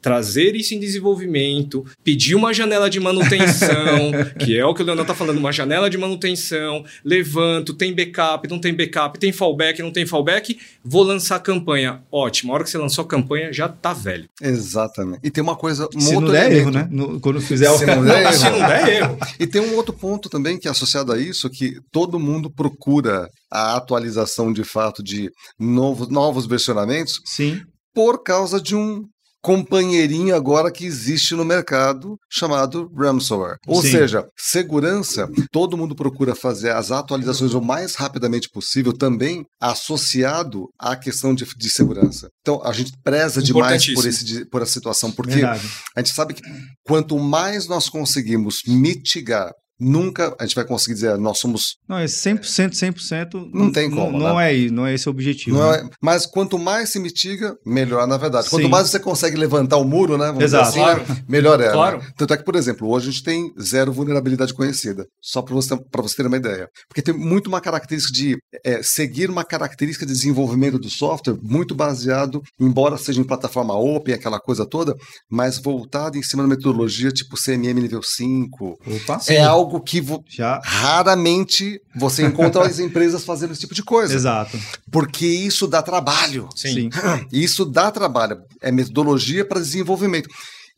trazer 0.00 0.54
isso 0.54 0.74
em 0.74 0.80
desenvolvimento, 0.80 1.84
pedir 2.04 2.34
uma 2.34 2.52
janela 2.52 2.88
de 2.88 3.00
manutenção, 3.00 4.12
que 4.38 4.56
é 4.58 4.64
o 4.64 4.74
que 4.74 4.82
o 4.82 4.84
Leonel 4.84 5.02
está 5.02 5.14
falando, 5.14 5.38
uma 5.38 5.52
janela 5.52 5.90
de 5.90 5.98
manutenção, 5.98 6.84
levanto, 7.04 7.74
tem 7.74 7.94
backup, 7.94 8.48
não 8.48 8.58
tem 8.58 8.74
backup, 8.74 9.18
tem 9.18 9.32
fallback, 9.32 9.82
não 9.82 9.90
tem 9.90 10.06
fallback, 10.06 10.58
vou 10.84 11.02
lançar 11.02 11.36
a 11.36 11.40
campanha. 11.40 12.00
Ótimo, 12.10 12.52
a 12.52 12.54
hora 12.54 12.64
que 12.64 12.70
você 12.70 12.78
lançou 12.78 13.04
a 13.04 13.08
campanha 13.08 13.52
já 13.52 13.68
tá 13.68 13.92
velho. 13.92 14.24
Exatamente. 14.40 15.15
E 15.22 15.30
tem 15.30 15.42
uma 15.42 15.56
coisa, 15.56 15.88
um 15.94 16.00
Se 16.00 16.14
não 16.14 16.24
der 16.30 16.52
erro, 16.52 16.70
elemento. 16.70 16.72
né? 16.72 16.88
No- 16.90 17.20
quando 17.20 17.40
fizer 17.40 17.70
o. 17.70 17.78
Se 17.78 17.86
não 17.86 18.04
der 18.04 18.32
Se 18.32 18.44
não 18.50 18.56
erro. 18.56 18.68
der 18.68 18.88
erro. 18.88 19.18
E 19.38 19.46
tem 19.46 19.60
um 19.60 19.74
outro 19.76 19.92
ponto 19.92 20.28
também 20.28 20.58
que 20.58 20.68
é 20.68 20.70
associado 20.70 21.12
a 21.12 21.18
isso, 21.18 21.48
que 21.50 21.76
todo 21.92 22.18
mundo 22.18 22.50
procura 22.50 23.28
a 23.50 23.76
atualização 23.76 24.52
de 24.52 24.64
fato 24.64 25.02
de 25.02 25.30
novos, 25.58 26.08
novos 26.08 26.46
versionamentos 26.46 27.20
Sim. 27.24 27.60
por 27.94 28.22
causa 28.22 28.60
de 28.60 28.74
um 28.76 29.02
companheirinho 29.46 30.34
agora 30.34 30.72
que 30.72 30.84
existe 30.84 31.32
no 31.36 31.44
mercado 31.44 32.18
chamado 32.28 32.90
ransomware. 32.92 33.58
Ou 33.64 33.80
Sim. 33.80 33.92
seja, 33.92 34.28
segurança, 34.36 35.30
todo 35.52 35.76
mundo 35.76 35.94
procura 35.94 36.34
fazer 36.34 36.72
as 36.72 36.90
atualizações 36.90 37.54
o 37.54 37.62
mais 37.62 37.94
rapidamente 37.94 38.50
possível, 38.50 38.92
também 38.92 39.46
associado 39.60 40.68
à 40.76 40.96
questão 40.96 41.32
de, 41.32 41.44
de 41.44 41.70
segurança. 41.70 42.28
Então, 42.40 42.60
a 42.64 42.72
gente 42.72 42.90
preza 43.04 43.40
demais 43.40 43.86
por, 43.94 44.04
esse, 44.04 44.44
por 44.46 44.62
essa 44.62 44.72
situação, 44.72 45.12
porque 45.12 45.36
Verdade. 45.36 45.70
a 45.94 46.00
gente 46.00 46.12
sabe 46.12 46.34
que 46.34 46.42
quanto 46.84 47.16
mais 47.16 47.68
nós 47.68 47.88
conseguimos 47.88 48.62
mitigar 48.66 49.54
nunca 49.78 50.34
a 50.38 50.44
gente 50.44 50.54
vai 50.54 50.64
conseguir 50.64 50.94
dizer 50.94 51.18
nós 51.18 51.38
somos 51.38 51.76
não 51.88 51.98
é 51.98 52.06
100% 52.06 52.70
100% 52.70 53.50
não 53.52 53.70
tem 53.70 53.90
como 53.90 54.12
não, 54.18 54.28
não 54.28 54.36
né? 54.36 54.54
é 54.54 54.70
não 54.70 54.86
é 54.86 54.94
esse 54.94 55.08
o 55.08 55.10
objetivo 55.10 55.58
né? 55.58 55.78
é, 55.78 55.88
mas 56.00 56.24
quanto 56.24 56.58
mais 56.58 56.90
se 56.90 56.98
mitiga 56.98 57.54
melhor 57.64 58.06
na 58.06 58.16
verdade 58.16 58.44
Sim. 58.44 58.50
quanto 58.50 58.68
mais 58.68 58.88
você 58.88 58.98
consegue 58.98 59.36
levantar 59.36 59.76
o 59.76 59.84
muro 59.84 60.16
né 60.16 60.34
Exato. 60.42 60.68
Assim, 60.68 60.78
claro. 60.78 61.04
né? 61.06 61.24
melhor 61.28 61.60
é 61.60 61.66
né? 61.66 61.72
claro. 61.72 61.98
Né? 61.98 62.06
tanto 62.16 62.32
é 62.32 62.36
que 62.36 62.44
por 62.44 62.56
exemplo 62.56 62.88
hoje 62.88 63.08
a 63.08 63.12
gente 63.12 63.22
tem 63.22 63.52
zero 63.60 63.92
vulnerabilidade 63.92 64.54
conhecida 64.54 65.06
só 65.20 65.42
para 65.42 65.54
você 65.54 65.76
para 65.90 66.02
você 66.02 66.16
ter 66.16 66.26
uma 66.26 66.36
ideia 66.36 66.68
porque 66.88 67.02
tem 67.02 67.14
muito 67.14 67.48
uma 67.48 67.60
característica 67.60 68.14
de 68.16 68.36
é, 68.64 68.82
seguir 68.82 69.28
uma 69.28 69.44
característica 69.44 70.06
de 70.06 70.12
desenvolvimento 70.12 70.78
do 70.78 70.88
software 70.88 71.36
muito 71.42 71.74
baseado 71.74 72.40
embora 72.58 72.96
seja 72.96 73.20
em 73.20 73.24
plataforma 73.24 73.74
open 73.74 74.14
aquela 74.14 74.40
coisa 74.40 74.64
toda 74.66 74.94
mas 75.30 75.58
voltado 75.58 76.16
em 76.16 76.22
cima 76.22 76.42
da 76.42 76.48
metodologia 76.48 77.10
tipo 77.10 77.36
CMM 77.36 77.80
nível 77.80 78.00
5 78.02 78.78
Opa, 78.86 79.20
é 79.28 79.42
algo 79.42 79.65
algo 79.66 79.80
que 79.80 80.00
vo 80.00 80.24
Já. 80.28 80.60
raramente 80.64 81.80
você 81.94 82.24
encontra 82.24 82.64
as 82.64 82.78
empresas 82.80 83.24
fazendo 83.24 83.52
esse 83.52 83.60
tipo 83.60 83.74
de 83.74 83.82
coisa. 83.82 84.14
Exato. 84.14 84.58
Porque 84.90 85.26
isso 85.26 85.66
dá 85.66 85.82
trabalho. 85.82 86.48
Sim. 86.54 86.88
Isso 87.32 87.64
dá 87.64 87.90
trabalho. 87.90 88.38
É 88.62 88.70
metodologia 88.70 89.44
para 89.44 89.60
desenvolvimento. 89.60 90.28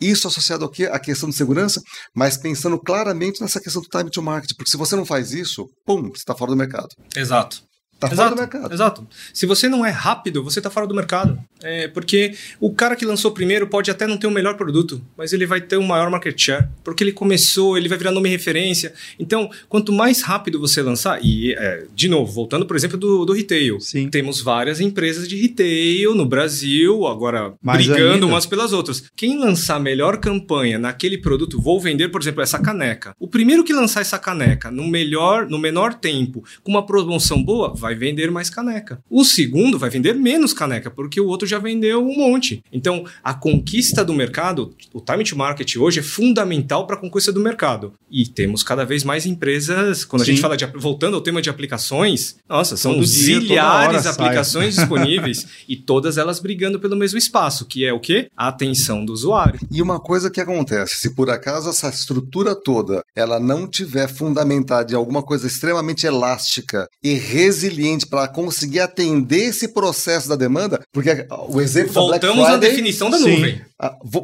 Isso 0.00 0.26
associado 0.28 0.64
ao 0.64 0.70
quê? 0.70 0.86
A 0.86 0.98
questão 0.98 1.28
de 1.28 1.34
segurança, 1.34 1.80
mas 2.14 2.36
pensando 2.36 2.78
claramente 2.78 3.40
nessa 3.40 3.60
questão 3.60 3.82
do 3.82 3.88
time 3.88 4.10
to 4.10 4.22
market. 4.22 4.50
Porque 4.56 4.70
se 4.70 4.76
você 4.76 4.96
não 4.96 5.04
faz 5.04 5.32
isso, 5.32 5.66
pum, 5.84 6.02
você 6.08 6.18
está 6.18 6.34
fora 6.34 6.52
do 6.52 6.56
mercado. 6.56 6.88
Exato. 7.16 7.62
Tá 7.98 8.06
exato, 8.06 8.16
fora 8.16 8.30
do 8.30 8.38
mercado. 8.38 8.74
Exato. 8.74 9.06
Se 9.34 9.44
você 9.44 9.68
não 9.68 9.84
é 9.84 9.90
rápido, 9.90 10.42
você 10.42 10.60
tá 10.60 10.70
fora 10.70 10.86
do 10.86 10.94
mercado. 10.94 11.38
É, 11.60 11.88
porque 11.88 12.34
o 12.60 12.72
cara 12.72 12.94
que 12.94 13.04
lançou 13.04 13.32
primeiro 13.32 13.66
pode 13.66 13.90
até 13.90 14.06
não 14.06 14.16
ter 14.16 14.28
o 14.28 14.30
melhor 14.30 14.56
produto, 14.56 15.02
mas 15.16 15.32
ele 15.32 15.46
vai 15.46 15.60
ter 15.60 15.76
um 15.76 15.86
maior 15.86 16.08
market 16.08 16.40
share. 16.40 16.68
Porque 16.84 17.02
ele 17.02 17.12
começou, 17.12 17.76
ele 17.76 17.88
vai 17.88 17.98
virar 17.98 18.12
nome 18.12 18.28
referência. 18.28 18.92
Então, 19.18 19.50
quanto 19.68 19.92
mais 19.92 20.22
rápido 20.22 20.60
você 20.60 20.80
lançar, 20.80 21.18
e 21.24 21.52
é, 21.54 21.86
de 21.94 22.08
novo, 22.08 22.32
voltando, 22.32 22.66
por 22.66 22.76
exemplo, 22.76 22.96
do, 22.96 23.24
do 23.24 23.32
retail. 23.32 23.80
Sim. 23.80 24.08
Temos 24.08 24.40
várias 24.40 24.80
empresas 24.80 25.26
de 25.26 25.36
retail 25.36 26.14
no 26.14 26.24
Brasil, 26.24 27.06
agora 27.06 27.54
mais 27.60 27.84
brigando 27.84 28.14
ainda. 28.14 28.26
umas 28.26 28.46
pelas 28.46 28.72
outras. 28.72 29.02
Quem 29.16 29.38
lançar 29.38 29.76
a 29.76 29.80
melhor 29.80 30.18
campanha 30.18 30.78
naquele 30.78 31.18
produto, 31.18 31.60
vou 31.60 31.80
vender, 31.80 32.08
por 32.10 32.20
exemplo, 32.20 32.42
essa 32.42 32.60
caneca. 32.60 33.14
O 33.18 33.26
primeiro 33.26 33.64
que 33.64 33.72
lançar 33.72 34.00
essa 34.00 34.18
caneca 34.18 34.70
no 34.70 34.86
melhor, 34.86 35.48
no 35.48 35.58
menor 35.58 35.94
tempo, 35.94 36.44
com 36.62 36.70
uma 36.70 36.86
promoção 36.86 37.42
boa, 37.42 37.74
vai 37.74 37.87
vai 37.88 37.94
vender 37.94 38.30
mais 38.30 38.50
caneca. 38.50 39.00
O 39.08 39.24
segundo 39.24 39.78
vai 39.78 39.88
vender 39.88 40.14
menos 40.14 40.52
caneca, 40.52 40.90
porque 40.90 41.20
o 41.20 41.26
outro 41.26 41.48
já 41.48 41.58
vendeu 41.58 42.06
um 42.06 42.14
monte. 42.14 42.62
Então, 42.70 43.04
a 43.24 43.32
conquista 43.32 44.04
do 44.04 44.12
mercado, 44.12 44.74
o 44.92 45.00
time 45.00 45.24
to 45.24 45.36
market 45.36 45.76
hoje 45.76 46.00
é 46.00 46.02
fundamental 46.02 46.86
para 46.86 46.96
a 46.96 46.98
conquista 46.98 47.32
do 47.32 47.40
mercado. 47.40 47.94
E 48.10 48.26
temos 48.26 48.62
cada 48.62 48.84
vez 48.84 49.04
mais 49.04 49.24
empresas, 49.24 50.04
quando 50.04 50.24
Sim. 50.24 50.30
a 50.30 50.34
gente 50.34 50.42
fala 50.42 50.56
de 50.56 50.66
voltando 50.66 51.14
ao 51.14 51.22
tema 51.22 51.40
de 51.40 51.48
aplicações, 51.48 52.36
nossa, 52.46 52.76
são 52.76 52.94
Todo 52.94 53.06
zilhares 53.06 54.02
de 54.02 54.08
aplicações 54.08 54.74
disponíveis 54.76 55.46
e 55.66 55.76
todas 55.76 56.18
elas 56.18 56.40
brigando 56.40 56.78
pelo 56.78 56.96
mesmo 56.96 57.18
espaço, 57.18 57.64
que 57.64 57.86
é 57.86 57.92
o 57.92 58.00
quê? 58.00 58.28
A 58.36 58.48
atenção 58.48 59.04
do 59.04 59.12
usuário. 59.12 59.60
E 59.70 59.80
uma 59.80 59.98
coisa 59.98 60.30
que 60.30 60.40
acontece, 60.40 60.96
se 60.96 61.14
por 61.14 61.30
acaso 61.30 61.70
essa 61.70 61.88
estrutura 61.88 62.54
toda 62.54 63.02
ela 63.16 63.40
não 63.40 63.66
tiver 63.66 64.08
fundamentada 64.08 64.92
em 64.92 64.96
alguma 64.96 65.22
coisa 65.22 65.46
extremamente 65.46 66.06
elástica 66.06 66.86
e 67.02 67.14
resiliente 67.14 67.77
cliente 67.78 68.06
para 68.06 68.26
conseguir 68.26 68.80
atender 68.80 69.44
esse 69.50 69.68
processo 69.68 70.28
da 70.28 70.34
demanda, 70.34 70.80
porque 70.92 71.26
o 71.48 71.60
exemplo 71.60 71.92
Voltamos 71.92 72.10
da 72.10 72.18
Black 72.18 72.26
Friday, 72.26 72.54
à 72.54 72.56
definição 72.56 73.08
da 73.08 73.18
nuvem. 73.20 73.62
A, 73.62 73.67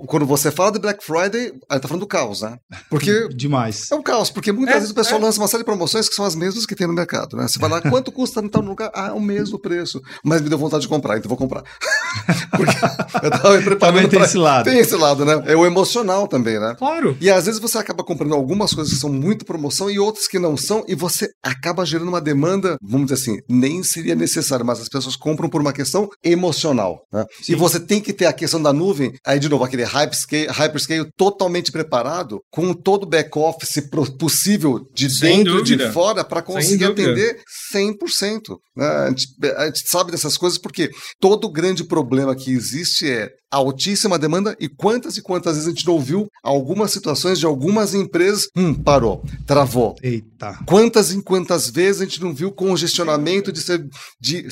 quando 0.08 0.26
você 0.26 0.50
fala 0.50 0.72
de 0.72 0.80
Black 0.80 1.04
Friday, 1.04 1.52
aí 1.70 1.78
tá 1.78 1.86
falando 1.86 2.00
do 2.00 2.06
caos, 2.06 2.42
né? 2.42 2.58
Porque 2.90 3.28
demais. 3.34 3.90
É 3.90 3.94
um 3.94 4.02
caos, 4.02 4.28
porque 4.28 4.50
muitas 4.50 4.74
é, 4.74 4.78
vezes 4.78 4.90
o 4.90 4.94
pessoal 4.94 5.20
é. 5.20 5.24
lança 5.24 5.40
uma 5.40 5.46
série 5.46 5.62
de 5.62 5.64
promoções 5.64 6.08
que 6.08 6.14
são 6.14 6.24
as 6.24 6.34
mesmas 6.34 6.66
que 6.66 6.74
tem 6.74 6.88
no 6.88 6.92
mercado, 6.92 7.36
né? 7.36 7.46
Você 7.46 7.58
vai 7.58 7.70
lá, 7.70 7.80
quanto 7.80 8.10
custa 8.10 8.42
no 8.42 8.60
lugar? 8.60 8.90
Ah, 8.92 9.08
é 9.08 9.12
o 9.12 9.20
mesmo 9.20 9.58
preço. 9.58 10.00
Mas 10.24 10.42
me 10.42 10.48
deu 10.48 10.58
vontade 10.58 10.82
de 10.82 10.88
comprar, 10.88 11.18
então 11.18 11.28
vou 11.28 11.38
comprar. 11.38 11.62
porque 12.50 12.76
eu 13.22 13.30
tava 13.30 13.56
me 13.56 13.62
preparando 13.62 13.94
Também 13.94 14.08
tem 14.08 14.18
pra... 14.18 14.26
esse 14.26 14.36
lado. 14.36 14.64
Tem 14.64 14.78
esse 14.78 14.96
lado, 14.96 15.24
né? 15.24 15.42
É 15.46 15.56
o 15.56 15.64
emocional 15.64 16.26
também, 16.26 16.58
né? 16.58 16.74
Claro. 16.76 17.16
E 17.20 17.30
às 17.30 17.46
vezes 17.46 17.60
você 17.60 17.78
acaba 17.78 18.02
comprando 18.02 18.34
algumas 18.34 18.74
coisas 18.74 18.92
que 18.92 18.98
são 18.98 19.10
muito 19.10 19.44
promoção 19.44 19.88
e 19.88 19.98
outras 20.00 20.26
que 20.26 20.38
não 20.38 20.56
são, 20.56 20.84
e 20.88 20.94
você 20.96 21.28
acaba 21.42 21.86
gerando 21.86 22.08
uma 22.08 22.20
demanda, 22.20 22.76
vamos 22.82 23.06
dizer 23.06 23.22
assim, 23.22 23.40
nem 23.48 23.84
seria 23.84 24.16
necessário, 24.16 24.66
mas 24.66 24.80
as 24.80 24.88
pessoas 24.88 25.14
compram 25.14 25.48
por 25.48 25.60
uma 25.60 25.72
questão 25.72 26.08
emocional, 26.24 27.02
né? 27.12 27.24
E 27.48 27.54
você 27.54 27.78
tem 27.78 28.00
que 28.00 28.12
ter 28.12 28.26
a 28.26 28.32
questão 28.32 28.60
da 28.60 28.72
nuvem, 28.72 29.12
aí 29.24 29.38
de 29.44 29.50
novo, 29.50 29.64
aquele 29.64 29.84
hype 29.84 30.14
hyperscale, 30.14 30.46
hyperscale 30.46 31.10
totalmente 31.16 31.70
preparado, 31.70 32.40
com 32.50 32.72
todo 32.72 33.04
o 33.04 33.08
back-office 33.08 33.88
possível 34.18 34.86
de 34.94 35.10
Sem 35.10 35.44
dentro 35.44 35.60
e 35.60 35.62
de 35.62 35.90
fora 35.90 36.24
para 36.24 36.42
conseguir 36.42 36.86
atender 36.86 37.40
100%. 37.74 38.56
Né? 38.76 38.86
A, 38.86 39.08
gente, 39.10 39.28
a 39.56 39.66
gente 39.66 39.88
sabe 39.88 40.10
dessas 40.10 40.36
coisas 40.36 40.58
porque 40.58 40.90
todo 41.20 41.50
grande 41.50 41.84
problema 41.84 42.34
que 42.34 42.50
existe 42.50 43.10
é 43.10 43.30
altíssima 43.50 44.18
demanda 44.18 44.56
e 44.58 44.68
quantas 44.68 45.16
e 45.16 45.22
quantas 45.22 45.54
vezes 45.54 45.68
a 45.68 45.70
gente 45.70 45.86
não 45.86 45.94
ouviu 45.94 46.26
algumas 46.42 46.90
situações 46.90 47.38
de 47.38 47.46
algumas 47.46 47.94
empresas, 47.94 48.48
hum, 48.56 48.74
parou, 48.74 49.22
travou. 49.46 49.94
Eita. 50.02 50.58
Quantas 50.66 51.12
e 51.12 51.22
quantas 51.22 51.70
vezes 51.70 52.00
a 52.00 52.04
gente 52.04 52.20
não 52.20 52.34
viu 52.34 52.50
congestionamento 52.50 53.52
de, 53.52 53.60
ser, 53.60 53.86
de 54.20 54.46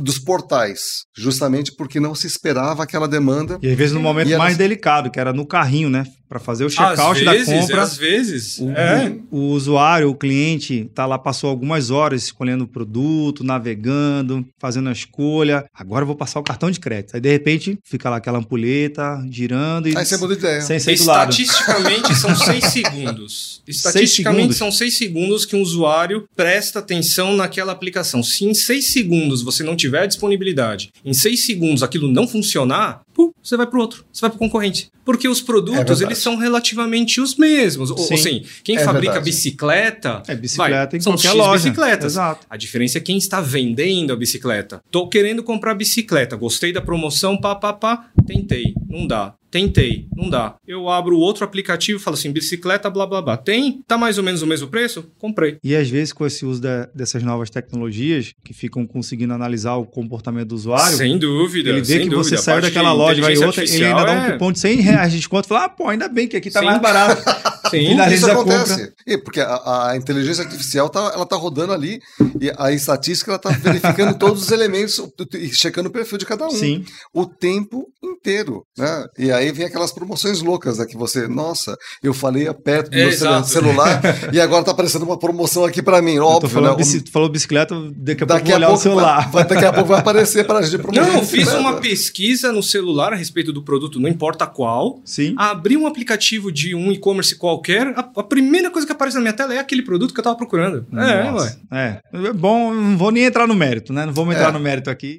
dos 0.00 0.18
portais, 0.18 0.80
justamente 1.16 1.72
porque 1.76 2.00
não 2.00 2.14
se 2.14 2.26
esperava 2.26 2.82
aquela 2.82 3.08
demanda. 3.08 3.58
E 3.62 3.70
às 3.70 3.76
vezes 3.76 3.94
no 3.94 4.00
momento 4.00 4.36
mais 4.36 4.56
delicado, 4.56 5.10
que 5.10 5.20
era 5.20 5.32
no 5.32 5.46
carrinho, 5.46 5.90
né? 5.90 6.04
Para 6.34 6.40
fazer 6.40 6.64
o 6.64 6.68
check-out 6.68 7.24
da 7.24 7.44
compra. 7.44 7.82
Às 7.82 7.96
vezes, 7.96 8.58
o, 8.58 8.68
é. 8.72 9.16
o, 9.30 9.36
o, 9.36 9.50
usuário, 9.50 10.10
o 10.10 10.16
cliente, 10.16 10.90
tá 10.92 11.06
lá, 11.06 11.16
passou 11.16 11.48
algumas 11.48 11.92
horas 11.92 12.24
escolhendo 12.24 12.64
o 12.64 12.66
produto, 12.66 13.44
navegando, 13.44 14.44
fazendo 14.58 14.88
a 14.88 14.92
escolha. 14.92 15.64
Agora 15.72 16.02
eu 16.02 16.08
vou 16.08 16.16
passar 16.16 16.40
o 16.40 16.42
cartão 16.42 16.72
de 16.72 16.80
crédito. 16.80 17.14
Aí 17.14 17.20
de 17.20 17.30
repente 17.30 17.78
fica 17.84 18.10
lá 18.10 18.16
aquela 18.16 18.40
ampulheta 18.40 19.24
girando 19.30 19.88
e. 19.88 19.96
Aí 19.96 20.04
você 20.04 20.16
muda 20.16 20.34
de 20.34 20.40
ideia. 20.40 20.60
Sem 20.60 20.96
lado. 21.06 21.30
Estatisticamente 21.30 22.16
são 22.16 22.34
seis 22.34 22.64
segundos. 22.64 23.62
Estatisticamente 23.64 24.40
segundos? 24.40 24.56
são 24.56 24.72
seis 24.72 24.98
segundos 24.98 25.46
que 25.46 25.54
um 25.54 25.62
usuário 25.62 26.28
presta 26.34 26.80
atenção 26.80 27.36
naquela 27.36 27.70
aplicação. 27.70 28.24
Se 28.24 28.44
em 28.44 28.54
seis 28.54 28.86
segundos 28.86 29.40
você 29.40 29.62
não 29.62 29.76
tiver 29.76 30.08
disponibilidade, 30.08 30.90
em 31.04 31.14
seis 31.14 31.46
segundos 31.46 31.84
aquilo 31.84 32.08
não 32.08 32.26
funcionar, 32.26 33.02
pum, 33.14 33.30
você 33.44 33.58
vai 33.58 33.66
para 33.66 33.78
o 33.78 33.82
outro, 33.82 34.04
você 34.10 34.22
vai 34.22 34.30
para 34.30 34.36
o 34.36 34.38
concorrente. 34.38 34.90
Porque 35.04 35.28
os 35.28 35.42
produtos, 35.42 36.00
é 36.00 36.04
eles 36.06 36.18
são 36.18 36.36
relativamente 36.36 37.20
os 37.20 37.36
mesmos. 37.36 37.90
Sim, 37.90 37.94
Ou, 37.94 38.14
assim, 38.14 38.44
quem 38.64 38.76
é 38.76 38.80
fabrica 38.80 39.12
verdade. 39.12 39.24
bicicleta, 39.30 40.22
é, 40.26 40.34
bicicleta 40.34 40.90
vai, 40.92 41.00
são 41.00 41.16
X 41.18 41.34
loja. 41.34 41.64
bicicletas. 41.64 42.12
Exato. 42.14 42.46
A 42.48 42.56
diferença 42.56 42.96
é 42.96 43.00
quem 43.02 43.18
está 43.18 43.42
vendendo 43.42 44.14
a 44.14 44.16
bicicleta. 44.16 44.82
Tô 44.90 45.06
querendo 45.08 45.42
comprar 45.42 45.74
bicicleta, 45.74 46.36
gostei 46.36 46.72
da 46.72 46.80
promoção, 46.80 47.36
pá, 47.36 47.54
pá, 47.54 47.74
pá, 47.74 48.06
tentei, 48.26 48.74
não 48.88 49.06
dá. 49.06 49.34
Tentei, 49.54 50.08
não 50.16 50.28
dá. 50.28 50.56
Eu 50.66 50.88
abro 50.88 51.16
outro 51.16 51.44
aplicativo 51.44 52.00
e 52.00 52.02
falo 52.02 52.16
assim, 52.16 52.32
bicicleta, 52.32 52.90
blá, 52.90 53.06
blá, 53.06 53.22
blá. 53.22 53.36
Tem? 53.36 53.84
Tá 53.86 53.96
mais 53.96 54.18
ou 54.18 54.24
menos 54.24 54.42
o 54.42 54.48
mesmo 54.48 54.66
preço? 54.66 55.08
Comprei. 55.16 55.58
E 55.62 55.76
às 55.76 55.88
vezes 55.88 56.12
com 56.12 56.26
esse 56.26 56.44
uso 56.44 56.60
de, 56.60 56.88
dessas 56.92 57.22
novas 57.22 57.50
tecnologias, 57.50 58.32
que 58.44 58.52
ficam 58.52 58.84
conseguindo 58.84 59.32
analisar 59.32 59.76
o 59.76 59.86
comportamento 59.86 60.48
do 60.48 60.56
usuário... 60.56 60.96
Sem 60.96 61.16
dúvida, 61.16 61.70
Ele 61.70 61.82
vê 61.82 62.00
que 62.00 62.08
dúvida. 62.08 62.16
você 62.16 62.36
saiu 62.36 62.62
daquela 62.62 62.92
loja, 62.92 63.22
vai 63.22 63.36
outra, 63.36 63.62
ele 63.62 63.84
ainda 63.84 64.00
é... 64.00 64.04
dá 64.04 64.12
um 64.12 64.24
é 64.24 64.32
cupom 64.32 64.50
de 64.50 64.58
100 64.58 64.80
reais 64.80 65.12
de 65.12 65.18
desconto. 65.18 65.46
Fala, 65.46 65.66
ah, 65.66 65.68
pô, 65.68 65.86
ainda 65.86 66.08
bem 66.08 66.26
que 66.26 66.36
aqui 66.36 66.50
tá 66.50 66.58
Sim. 66.58 66.66
mais 66.66 66.82
barato. 66.82 67.22
Sim, 67.70 67.96
isso 68.12 68.30
acontece. 68.30 68.92
E 69.06 69.18
porque 69.18 69.40
a, 69.40 69.90
a, 69.90 69.96
inteligência 69.96 70.44
artificial 70.44 70.88
tá, 70.88 71.12
ela 71.14 71.26
tá 71.26 71.36
rodando 71.36 71.72
ali 71.72 72.00
e 72.40 72.52
a 72.56 72.72
estatística 72.72 73.30
ela 73.30 73.38
tá 73.38 73.50
verificando 73.50 74.16
todos 74.18 74.42
os 74.42 74.50
elementos 74.50 75.00
e 75.34 75.48
checando 75.52 75.88
o 75.88 75.92
perfil 75.92 76.18
de 76.18 76.26
cada 76.26 76.46
um. 76.46 76.50
Sim. 76.50 76.84
O 77.12 77.26
tempo 77.26 77.86
inteiro, 78.02 78.64
né? 78.76 79.06
E 79.18 79.32
aí 79.32 79.43
vem 79.52 79.66
aquelas 79.66 79.92
promoções 79.92 80.40
loucas, 80.42 80.78
né? 80.78 80.86
Que 80.86 80.96
você, 80.96 81.26
nossa, 81.28 81.76
eu 82.02 82.12
falei 82.12 82.52
perto 82.54 82.90
do 82.90 82.98
é, 82.98 83.06
meu 83.06 83.44
celular 83.44 84.00
e 84.32 84.40
agora 84.40 84.64
tá 84.64 84.70
aparecendo 84.70 85.02
uma 85.02 85.18
promoção 85.18 85.64
aqui 85.64 85.82
para 85.82 86.00
mim, 86.00 86.18
óbvio. 86.18 86.50
Falando 86.50 86.72
né? 86.72 86.76
bici, 86.78 87.04
falou 87.10 87.28
bicicleta, 87.28 87.74
daqui 87.96 88.22
a 88.22 88.26
daqui 88.26 88.44
pouco 88.44 88.46
vou 88.46 88.56
olhar 88.56 88.70
o 88.70 88.76
celular. 88.76 89.30
Vai, 89.30 89.44
daqui 89.46 89.64
a 89.64 89.72
pouco 89.72 89.88
vai 89.88 90.00
aparecer 90.00 90.46
para 90.46 90.58
a 90.58 90.62
gente 90.62 90.80
promover. 90.80 91.06
Não, 91.06 91.18
eu 91.18 91.24
fiz 91.24 91.52
uma 91.54 91.74
pesquisa 91.74 92.52
no 92.52 92.62
celular 92.62 93.12
a 93.12 93.16
respeito 93.16 93.52
do 93.52 93.62
produto, 93.62 94.00
não 94.00 94.08
importa 94.08 94.46
qual. 94.46 95.00
Sim. 95.04 95.34
Abri 95.36 95.76
um 95.76 95.86
aplicativo 95.86 96.52
de 96.52 96.74
um 96.74 96.92
e-commerce 96.92 97.34
qualquer, 97.36 97.88
a, 97.96 98.00
a, 98.00 98.22
primeira 98.22 98.70
coisa 98.70 98.86
que 98.86 98.92
aparece 98.92 99.16
na 99.16 99.22
minha 99.22 99.32
tela 99.32 99.54
é 99.54 99.58
aquele 99.58 99.82
produto 99.82 100.12
que 100.12 100.20
eu 100.20 100.24
tava 100.24 100.36
procurando. 100.36 100.86
É, 100.92 101.32
ué. 101.32 101.56
É. 101.70 102.00
é 102.28 102.32
bom, 102.32 102.72
não 102.72 102.96
vou 102.96 103.10
nem 103.10 103.24
entrar 103.24 103.46
no 103.46 103.54
mérito, 103.54 103.92
né? 103.92 104.06
Não 104.06 104.12
vamos 104.12 104.34
entrar 104.34 104.48
é. 104.48 104.52
no 104.52 104.60
mérito 104.60 104.90
aqui. 104.90 105.18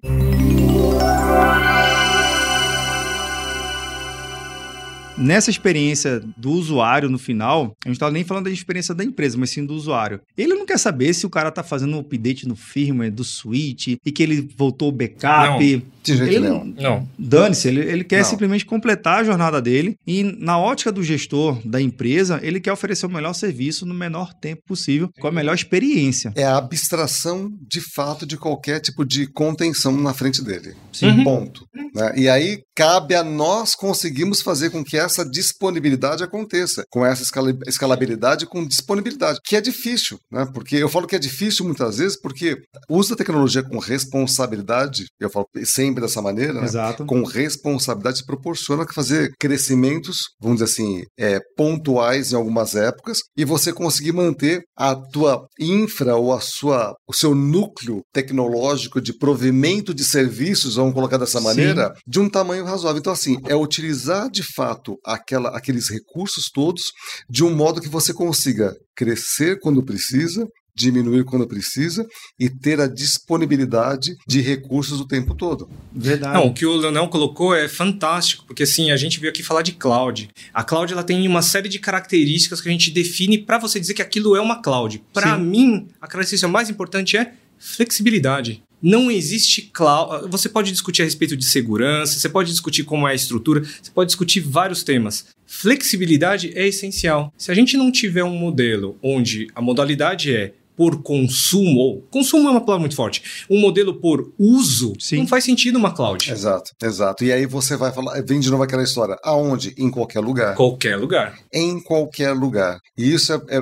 Nessa 5.18 5.50
experiência 5.50 6.22
do 6.38 6.52
usuário 6.52 7.10
no 7.10 7.18
final, 7.18 7.76
a 7.86 7.90
gente 7.90 8.00
tá 8.00 8.10
nem 8.12 8.24
falando 8.24 8.46
da 8.46 8.52
experiência 8.52 8.94
da 8.94 9.04
empresa, 9.04 9.38
mas 9.38 9.50
sim 9.50 9.66
do 9.66 9.74
usuário. 9.74 10.22
Ele 10.38 10.54
não 10.54 10.66
quer 10.66 10.78
saber 10.78 11.14
se 11.14 11.26
o 11.26 11.30
cara 11.30 11.52
tá 11.52 11.64
fazendo 11.64 11.96
um 11.96 12.00
update 12.00 12.48
no 12.48 12.56
firmware 12.56 13.12
do 13.12 13.24
switch 13.24 13.96
e 14.06 14.12
que 14.12 14.24
ele 14.24 14.50
voltou 14.58 14.90
o 14.90 14.92
backup. 14.92 15.50
Não, 15.76 15.82
de 16.04 16.18
jeito 16.18 16.34
ele 16.34 16.40
nenhum. 16.40 16.74
Não. 16.78 17.10
Dane-se, 17.18 17.68
ele, 17.68 17.82
ele 17.82 18.04
quer 18.04 18.20
Não. 18.20 18.26
simplesmente 18.26 18.66
completar 18.66 19.20
a 19.20 19.24
jornada 19.24 19.62
dele 19.62 19.98
e, 20.06 20.24
na 20.24 20.58
ótica 20.58 20.92
do 20.92 21.04
gestor 21.04 21.60
da 21.66 21.82
empresa, 21.82 22.40
ele 22.44 22.60
quer 22.60 22.72
oferecer 22.72 23.06
o 23.06 23.10
melhor 23.10 23.34
serviço 23.34 23.86
no 23.86 23.94
menor 23.94 24.34
tempo 24.34 24.62
possível, 24.68 25.10
com 25.20 25.28
a 25.28 25.32
melhor 25.32 25.56
experiência. 25.56 26.32
É 26.36 26.44
a 26.44 26.58
abstração 26.58 27.52
de 27.68 27.82
fato 27.82 28.26
de 28.26 28.38
qualquer 28.38 28.80
tipo 28.80 29.04
de 29.06 29.28
contenção 29.28 29.96
na 30.00 30.14
frente 30.14 30.44
dele. 30.44 30.76
Sim. 30.92 31.24
Ponto. 31.24 31.68
né? 31.94 32.14
E 32.16 32.30
aí 32.30 32.60
cabe 32.76 33.16
a 33.16 33.24
nós 33.24 33.74
conseguirmos 33.76 34.42
fazer 34.42 34.70
com 34.70 34.84
que 34.84 34.98
essa 34.98 35.24
disponibilidade 35.24 36.24
aconteça, 36.24 36.84
com 36.90 37.06
essa 37.06 37.24
escala- 37.24 37.56
escalabilidade 37.68 38.46
com 38.46 38.66
disponibilidade, 38.66 39.40
que 39.44 39.56
é 39.56 39.62
difícil, 39.62 40.18
né? 40.32 40.46
Porque 40.54 40.76
eu 40.76 40.90
falo 40.90 41.08
que 41.08 41.16
é 41.16 41.20
difícil 41.20 41.66
muitas 41.66 41.98
vezes 41.98 42.20
porque 42.20 42.58
o 42.90 42.98
uso 42.98 43.12
da 43.12 43.16
tecnologia 43.16 43.64
com 43.64 43.80
responsabilidade, 43.80 45.06
eu 45.20 45.30
falo 45.30 45.48
sempre 45.64 46.02
dessa 46.02 46.22
maneira, 46.22 46.54
né? 46.54 46.66
Exato. 46.66 47.06
com 47.06 47.24
responsabilidade 47.24 48.26
proporciona 48.26 48.86
fazer 48.94 49.32
crescimentos, 49.40 50.18
vamos 50.42 50.60
dizer 50.60 50.72
assim, 50.72 51.04
é, 51.18 51.40
pontuais 51.56 52.32
em 52.32 52.36
algumas 52.36 52.76
épocas 52.76 53.20
e 53.38 53.46
você 53.46 53.72
conseguir 53.72 54.12
manter 54.12 54.64
a 54.78 54.96
tua 54.96 55.46
infra 55.60 56.16
ou 56.16 56.34
a 56.34 56.40
sua, 56.42 56.94
o 57.08 57.14
seu 57.14 57.34
núcleo 57.36 58.02
tecnológico 58.14 59.00
de 59.00 59.14
provimento 59.18 59.94
de 59.94 60.04
serviços, 60.04 60.76
vamos 60.76 60.94
colocar 60.94 61.18
dessa 61.18 61.40
Sim. 61.40 61.46
maneira, 61.46 61.94
de 62.08 62.20
um 62.20 62.30
tamanho 62.30 62.65
razoável. 62.66 63.00
Então, 63.00 63.14
assim, 63.14 63.38
é 63.48 63.56
utilizar 63.56 64.30
de 64.30 64.44
fato 64.44 65.00
aquela, 65.04 65.50
aqueles 65.56 65.90
recursos 65.90 66.50
todos 66.54 66.84
de 67.30 67.44
um 67.44 67.54
modo 67.54 67.82
que 67.82 67.90
você 67.90 68.14
consiga 68.14 68.76
crescer 68.96 69.60
quando 69.60 69.84
precisa, 69.84 70.48
diminuir 70.76 71.24
quando 71.24 71.48
precisa 71.48 72.06
e 72.38 72.50
ter 72.50 72.82
a 72.82 72.88
disponibilidade 72.88 74.16
de 74.28 74.42
recursos 74.42 75.00
o 75.00 75.08
tempo 75.08 75.34
todo. 75.34 75.70
Verdade. 75.94 76.34
Não, 76.34 76.48
o 76.48 76.54
que 76.54 76.66
o 76.66 76.76
Leonel 76.76 77.08
colocou 77.08 77.56
é 77.56 77.68
fantástico, 77.70 78.46
porque 78.46 78.64
assim, 78.64 78.92
a 78.92 78.98
gente 78.98 79.20
veio 79.20 79.32
aqui 79.32 79.42
falar 79.42 79.62
de 79.62 79.72
cloud. 79.72 80.30
A 80.54 80.64
cloud 80.64 80.92
ela 80.92 81.04
tem 81.04 81.26
uma 81.28 81.42
série 81.42 81.70
de 81.70 81.80
características 81.80 82.60
que 82.60 82.68
a 82.68 82.72
gente 82.72 82.92
define 82.92 83.38
para 83.38 83.58
você 83.58 83.80
dizer 83.80 83.94
que 83.94 84.02
aquilo 84.02 84.36
é 84.36 84.42
uma 84.42 84.62
cloud. 84.62 85.02
Para 85.14 85.38
mim, 85.38 85.88
a 86.02 86.08
característica 86.08 86.52
mais 86.52 86.70
importante 86.70 87.16
é 87.16 87.34
flexibilidade. 87.58 88.62
Não 88.82 89.10
existe 89.10 89.64
cloud. 89.74 90.30
Você 90.30 90.50
pode 90.50 90.72
discutir 90.72 91.02
a 91.02 91.06
respeito 91.06 91.36
de 91.36 91.46
segurança, 91.46 92.20
você 92.20 92.30
pode 92.30 92.52
discutir 92.52 92.84
como 92.84 93.08
é 93.08 93.12
a 93.12 93.16
estrutura, 93.16 93.64
você 93.64 93.92
pode 93.92 94.10
discutir 94.10 94.40
vários 94.40 94.84
temas. 94.84 95.26
Flexibilidade 95.46 96.52
é 96.56 96.68
essencial. 96.68 97.34
Se 97.38 97.52
a 97.52 97.56
gente 97.56 97.78
não 97.78 97.92
tiver 97.92 98.24
um 98.24 98.38
modelo 98.38 98.98
onde 99.02 99.48
a 99.56 99.62
modalidade 99.62 100.36
é 100.36 100.54
por 100.76 101.02
consumo, 101.02 101.80
ou 101.80 102.02
consumo 102.12 102.48
é 102.48 102.52
uma 102.52 102.62
palavra 102.62 102.82
muito 102.82 102.96
forte, 102.96 103.46
um 103.50 103.60
modelo 103.60 104.00
por 104.00 104.32
uso, 104.38 104.94
Sim. 105.00 105.18
não 105.20 105.28
faz 105.28 105.44
sentido 105.44 105.78
uma 105.78 105.94
cloud. 105.94 106.32
Exato, 106.32 106.72
exato. 106.84 107.24
E 107.24 107.32
aí 107.32 107.46
você 107.46 107.76
vai 107.78 107.92
falar, 107.92 108.22
vem 108.24 108.40
de 108.40 108.50
novo 108.50 108.64
aquela 108.64 108.84
história. 108.84 109.18
Aonde? 109.24 109.74
Em 109.78 109.90
qualquer 109.90 110.20
lugar. 110.20 110.56
Qualquer 110.56 110.96
lugar. 110.98 111.38
Em 111.54 111.80
qualquer 111.82 112.32
lugar. 112.34 112.80
E 112.98 113.14
isso 113.14 113.34
é, 113.34 113.40
é 113.58 113.62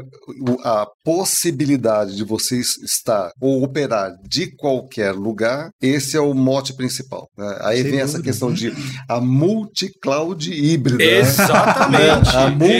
a 0.63 0.85
possibilidade 1.03 2.15
de 2.15 2.23
você 2.23 2.59
estar 2.59 3.31
ou 3.39 3.63
operar 3.63 4.11
de 4.27 4.47
qualquer 4.55 5.11
lugar. 5.13 5.69
Esse 5.81 6.15
é 6.17 6.19
o 6.21 6.33
mote 6.33 6.73
principal. 6.73 7.27
né? 7.37 7.57
Aí 7.61 7.81
Sem 7.81 7.91
vem 7.91 7.99
essa 7.99 8.13
dúvida. 8.17 8.23
questão 8.29 8.53
de 8.53 8.73
a 9.09 9.19
multi-cloud 9.19 10.51
híbrida. 10.51 10.97
né? 11.03 11.19
Exatamente. 11.19 12.29
A 12.33 12.49
Gostei 12.49 12.77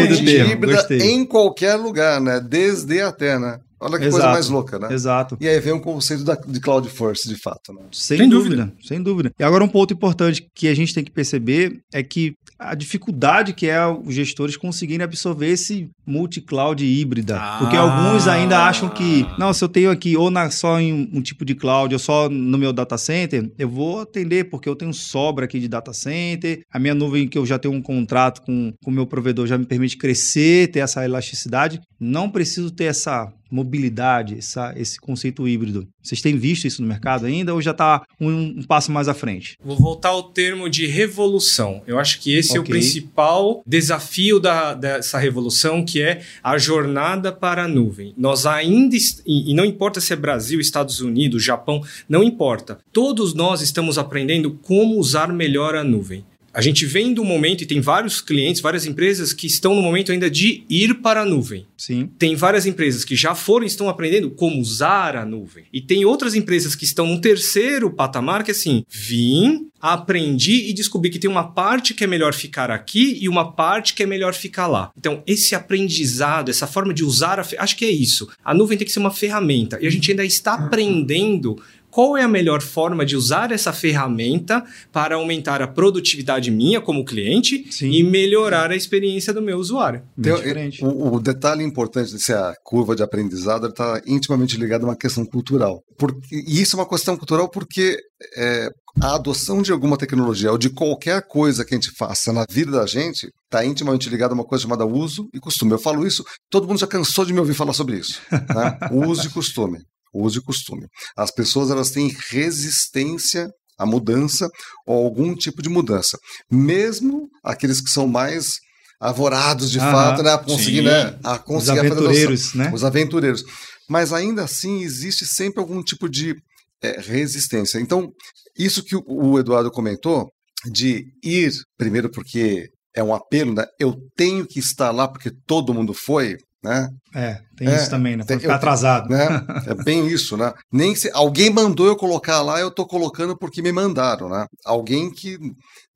multi-cloud 0.00 0.30
híbrida 0.52 0.76
gostei. 0.76 0.98
em 1.00 1.24
qualquer 1.24 1.74
lugar, 1.76 2.20
né? 2.20 2.40
Desde 2.40 3.00
até, 3.00 3.38
né? 3.38 3.58
Olha 3.84 3.98
que 3.98 4.04
coisa 4.04 4.16
Exato. 4.16 4.32
mais 4.32 4.48
louca, 4.48 4.78
né? 4.78 4.88
Exato. 4.90 5.36
E 5.38 5.46
aí 5.46 5.60
vem 5.60 5.74
o 5.74 5.80
conceito 5.80 6.24
da, 6.24 6.34
de 6.34 6.58
cloud 6.58 6.88
first, 6.88 7.28
de 7.28 7.36
fato, 7.36 7.70
né? 7.72 7.82
Sem, 7.92 8.16
Sem 8.16 8.28
dúvida, 8.28 8.72
sem 8.82 9.02
dúvida. 9.02 9.30
E 9.38 9.44
agora 9.44 9.62
um 9.62 9.68
ponto 9.68 9.92
importante 9.92 10.46
que 10.54 10.68
a 10.68 10.74
gente 10.74 10.94
tem 10.94 11.04
que 11.04 11.10
perceber 11.10 11.80
é 11.92 12.02
que 12.02 12.34
a 12.58 12.74
dificuldade 12.74 13.52
que 13.52 13.68
é 13.68 13.86
os 13.86 14.14
gestores 14.14 14.56
conseguirem 14.56 15.04
absorver 15.04 15.48
esse 15.48 15.90
multi-cloud 16.06 16.82
híbrida. 16.84 17.36
Ah. 17.36 17.58
Porque 17.58 17.76
alguns 17.76 18.26
ainda 18.26 18.64
acham 18.64 18.88
que, 18.88 19.26
não, 19.38 19.52
se 19.52 19.62
eu 19.62 19.68
tenho 19.68 19.90
aqui 19.90 20.16
ou 20.16 20.30
na, 20.30 20.50
só 20.50 20.80
em 20.80 20.92
um, 20.92 21.18
um 21.18 21.22
tipo 21.22 21.44
de 21.44 21.54
cloud 21.54 21.92
ou 21.92 21.98
só 21.98 22.28
no 22.28 22.56
meu 22.56 22.72
data 22.72 22.96
center, 22.96 23.50
eu 23.58 23.68
vou 23.68 24.00
atender 24.00 24.44
porque 24.44 24.68
eu 24.68 24.76
tenho 24.76 24.94
sobra 24.94 25.44
aqui 25.44 25.60
de 25.60 25.68
data 25.68 25.92
center, 25.92 26.62
a 26.72 26.78
minha 26.78 26.94
nuvem 26.94 27.28
que 27.28 27.36
eu 27.36 27.44
já 27.44 27.58
tenho 27.58 27.74
um 27.74 27.82
contrato 27.82 28.40
com 28.42 28.72
o 28.86 28.90
meu 28.90 29.06
provedor 29.06 29.46
já 29.46 29.58
me 29.58 29.66
permite 29.66 29.98
crescer, 29.98 30.70
ter 30.70 30.80
essa 30.80 31.04
elasticidade. 31.04 31.80
Não 32.06 32.28
preciso 32.28 32.70
ter 32.70 32.84
essa 32.84 33.32
mobilidade, 33.50 34.36
essa, 34.36 34.74
esse 34.76 35.00
conceito 35.00 35.46
híbrido. 35.48 35.88
Vocês 36.02 36.20
têm 36.20 36.36
visto 36.36 36.66
isso 36.66 36.82
no 36.82 36.88
mercado 36.88 37.24
ainda 37.24 37.54
ou 37.54 37.62
já 37.62 37.70
está 37.70 38.02
um, 38.20 38.28
um 38.58 38.62
passo 38.62 38.90
mais 38.92 39.08
à 39.08 39.14
frente? 39.14 39.56
Vou 39.64 39.76
voltar 39.76 40.10
ao 40.10 40.24
termo 40.24 40.68
de 40.68 40.86
revolução. 40.86 41.80
Eu 41.86 41.98
acho 41.98 42.20
que 42.20 42.34
esse 42.34 42.56
é 42.56 42.60
o 42.60 42.64
principal 42.64 43.62
desafio 43.66 44.38
da, 44.40 44.74
dessa 44.74 45.18
revolução, 45.18 45.84
que 45.84 46.02
é 46.02 46.22
a 46.42 46.58
jornada 46.58 47.32
para 47.32 47.64
a 47.64 47.68
nuvem. 47.68 48.12
Nós 48.18 48.44
ainda, 48.44 48.96
e 49.24 49.54
não 49.54 49.64
importa 49.64 50.00
se 50.00 50.12
é 50.12 50.16
Brasil, 50.16 50.60
Estados 50.60 51.00
Unidos, 51.00 51.42
Japão, 51.42 51.80
não 52.06 52.22
importa. 52.22 52.78
Todos 52.92 53.34
nós 53.34 53.62
estamos 53.62 53.96
aprendendo 53.96 54.58
como 54.62 54.98
usar 54.98 55.32
melhor 55.32 55.74
a 55.74 55.84
nuvem. 55.84 56.24
A 56.54 56.62
gente 56.62 56.86
vem 56.86 57.12
do 57.12 57.24
momento, 57.24 57.62
e 57.62 57.66
tem 57.66 57.80
vários 57.80 58.20
clientes, 58.20 58.62
várias 58.62 58.86
empresas 58.86 59.32
que 59.32 59.46
estão 59.46 59.74
no 59.74 59.82
momento 59.82 60.12
ainda 60.12 60.30
de 60.30 60.64
ir 60.70 60.94
para 61.02 61.22
a 61.22 61.24
nuvem. 61.26 61.66
Sim. 61.76 62.08
Tem 62.16 62.36
várias 62.36 62.64
empresas 62.64 63.04
que 63.04 63.16
já 63.16 63.34
foram 63.34 63.64
e 63.64 63.66
estão 63.66 63.88
aprendendo 63.88 64.30
como 64.30 64.60
usar 64.60 65.16
a 65.16 65.24
nuvem. 65.24 65.64
E 65.72 65.80
tem 65.80 66.04
outras 66.04 66.34
empresas 66.34 66.76
que 66.76 66.84
estão 66.84 67.06
num 67.06 67.20
terceiro 67.20 67.90
patamar 67.90 68.44
que 68.44 68.52
assim, 68.52 68.84
vim, 68.88 69.68
aprendi 69.80 70.70
e 70.70 70.72
descobri 70.72 71.10
que 71.10 71.18
tem 71.18 71.28
uma 71.28 71.52
parte 71.52 71.92
que 71.92 72.04
é 72.04 72.06
melhor 72.06 72.32
ficar 72.32 72.70
aqui 72.70 73.18
e 73.20 73.28
uma 73.28 73.52
parte 73.52 73.92
que 73.92 74.02
é 74.02 74.06
melhor 74.06 74.32
ficar 74.32 74.66
lá. 74.66 74.90
Então, 74.96 75.22
esse 75.26 75.54
aprendizado, 75.54 76.50
essa 76.50 76.66
forma 76.66 76.94
de 76.94 77.04
usar 77.04 77.38
a 77.40 77.44
acho 77.58 77.76
que 77.76 77.84
é 77.84 77.90
isso. 77.90 78.28
A 78.44 78.54
nuvem 78.54 78.78
tem 78.78 78.86
que 78.86 78.92
ser 78.92 79.00
uma 79.00 79.10
ferramenta 79.10 79.78
e 79.82 79.86
a 79.86 79.90
gente 79.90 80.10
ainda 80.10 80.24
está 80.24 80.54
aprendendo 80.54 81.56
qual 81.94 82.16
é 82.16 82.24
a 82.24 82.28
melhor 82.28 82.60
forma 82.60 83.06
de 83.06 83.14
usar 83.14 83.52
essa 83.52 83.72
ferramenta 83.72 84.64
para 84.90 85.14
aumentar 85.14 85.62
a 85.62 85.68
produtividade 85.68 86.50
minha 86.50 86.80
como 86.80 87.04
cliente 87.04 87.68
Sim. 87.70 87.88
e 87.92 88.02
melhorar 88.02 88.72
a 88.72 88.74
experiência 88.74 89.32
do 89.32 89.40
meu 89.40 89.58
usuário. 89.58 90.02
Diferente. 90.18 90.84
O, 90.84 91.14
o 91.14 91.20
detalhe 91.20 91.62
importante 91.62 92.12
dessa 92.12 92.52
curva 92.64 92.96
de 92.96 93.04
aprendizado 93.04 93.68
está 93.68 94.02
intimamente 94.08 94.56
ligado 94.56 94.82
a 94.82 94.88
uma 94.88 94.96
questão 94.96 95.24
cultural. 95.24 95.84
Porque, 95.96 96.34
e 96.34 96.60
isso 96.60 96.74
é 96.74 96.80
uma 96.80 96.88
questão 96.88 97.16
cultural 97.16 97.48
porque 97.48 97.96
é, 98.36 98.70
a 99.00 99.14
adoção 99.14 99.62
de 99.62 99.70
alguma 99.70 99.96
tecnologia 99.96 100.50
ou 100.50 100.58
de 100.58 100.70
qualquer 100.70 101.22
coisa 101.28 101.64
que 101.64 101.74
a 101.74 101.76
gente 101.76 101.92
faça 101.96 102.32
na 102.32 102.44
vida 102.50 102.72
da 102.72 102.86
gente 102.86 103.28
está 103.44 103.64
intimamente 103.64 104.08
ligado 104.08 104.32
a 104.32 104.34
uma 104.34 104.44
coisa 104.44 104.62
chamada 104.62 104.84
uso 104.84 105.28
e 105.32 105.38
costume. 105.38 105.70
Eu 105.70 105.78
falo 105.78 106.04
isso, 106.04 106.24
todo 106.50 106.66
mundo 106.66 106.80
já 106.80 106.88
cansou 106.88 107.24
de 107.24 107.32
me 107.32 107.38
ouvir 107.38 107.54
falar 107.54 107.72
sobre 107.72 107.98
isso. 107.98 108.20
Né? 108.32 108.78
uso 108.90 109.28
e 109.28 109.30
costume. 109.30 109.78
Uso 110.14 110.38
e 110.38 110.42
costume. 110.42 110.86
As 111.16 111.30
pessoas 111.30 111.70
elas 111.70 111.90
têm 111.90 112.14
resistência 112.30 113.48
à 113.78 113.84
mudança 113.84 114.48
ou 114.86 115.04
algum 115.04 115.34
tipo 115.34 115.60
de 115.62 115.68
mudança. 115.68 116.16
Mesmo 116.50 117.28
aqueles 117.42 117.80
que 117.80 117.90
são 117.90 118.06
mais 118.06 118.54
avorados 119.00 119.70
de 119.70 119.78
Aham, 119.80 119.92
fato, 119.92 120.22
né, 120.22 120.32
a 120.32 120.38
conseguir, 120.38 120.78
sim. 120.78 120.82
né, 120.82 121.18
a 121.24 121.32
Os 121.34 121.38
conseguir 121.38 121.80
adoção. 121.80 121.96
aventureiros, 121.98 122.54
né? 122.54 122.70
Os 122.72 122.84
aventureiros. 122.84 123.44
Mas 123.88 124.12
ainda 124.12 124.44
assim 124.44 124.82
existe 124.82 125.26
sempre 125.26 125.60
algum 125.60 125.82
tipo 125.82 126.08
de 126.08 126.34
é, 126.82 127.00
resistência. 127.00 127.78
Então, 127.80 128.08
isso 128.56 128.82
que 128.82 128.96
o, 128.96 129.02
o 129.06 129.38
Eduardo 129.38 129.70
comentou, 129.70 130.30
de 130.72 131.04
ir, 131.22 131.52
primeiro 131.76 132.10
porque 132.10 132.68
é 132.94 133.02
um 133.02 133.14
apelo, 133.14 133.52
né? 133.52 133.66
Eu 133.78 133.94
tenho 134.16 134.46
que 134.46 134.58
estar 134.58 134.90
lá 134.90 135.06
porque 135.08 135.30
todo 135.46 135.74
mundo 135.74 135.92
foi, 135.92 136.36
né? 136.64 136.88
É, 137.14 137.38
tem 137.56 137.68
É, 137.68 137.76
isso 137.76 137.88
também, 137.90 138.16
né? 138.16 138.24
Pra 138.24 138.26
tem- 138.26 138.38
ficar 138.40 138.52
eu- 138.54 138.56
atrasado. 138.56 139.08
né? 139.08 139.18
É 139.68 139.74
bem 139.84 140.08
isso, 140.08 140.36
né? 140.36 140.52
Nem 140.72 140.94
se 140.96 141.08
alguém 141.14 141.48
mandou 141.50 141.86
eu 141.86 141.94
colocar 141.96 142.42
lá, 142.42 142.58
eu 142.58 142.70
tô 142.72 142.84
colocando 142.86 143.36
porque 143.38 143.62
me 143.62 143.70
mandaram, 143.70 144.28
né? 144.28 144.46
Alguém 144.64 145.10
que 145.12 145.38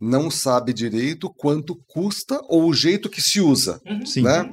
não 0.00 0.30
sabe 0.30 0.72
direito 0.72 1.28
quanto 1.36 1.76
custa 1.88 2.38
ou 2.48 2.68
o 2.68 2.74
jeito 2.74 3.08
que 3.10 3.20
se 3.20 3.40
usa, 3.40 3.80
Sim. 4.04 4.22
né? 4.22 4.48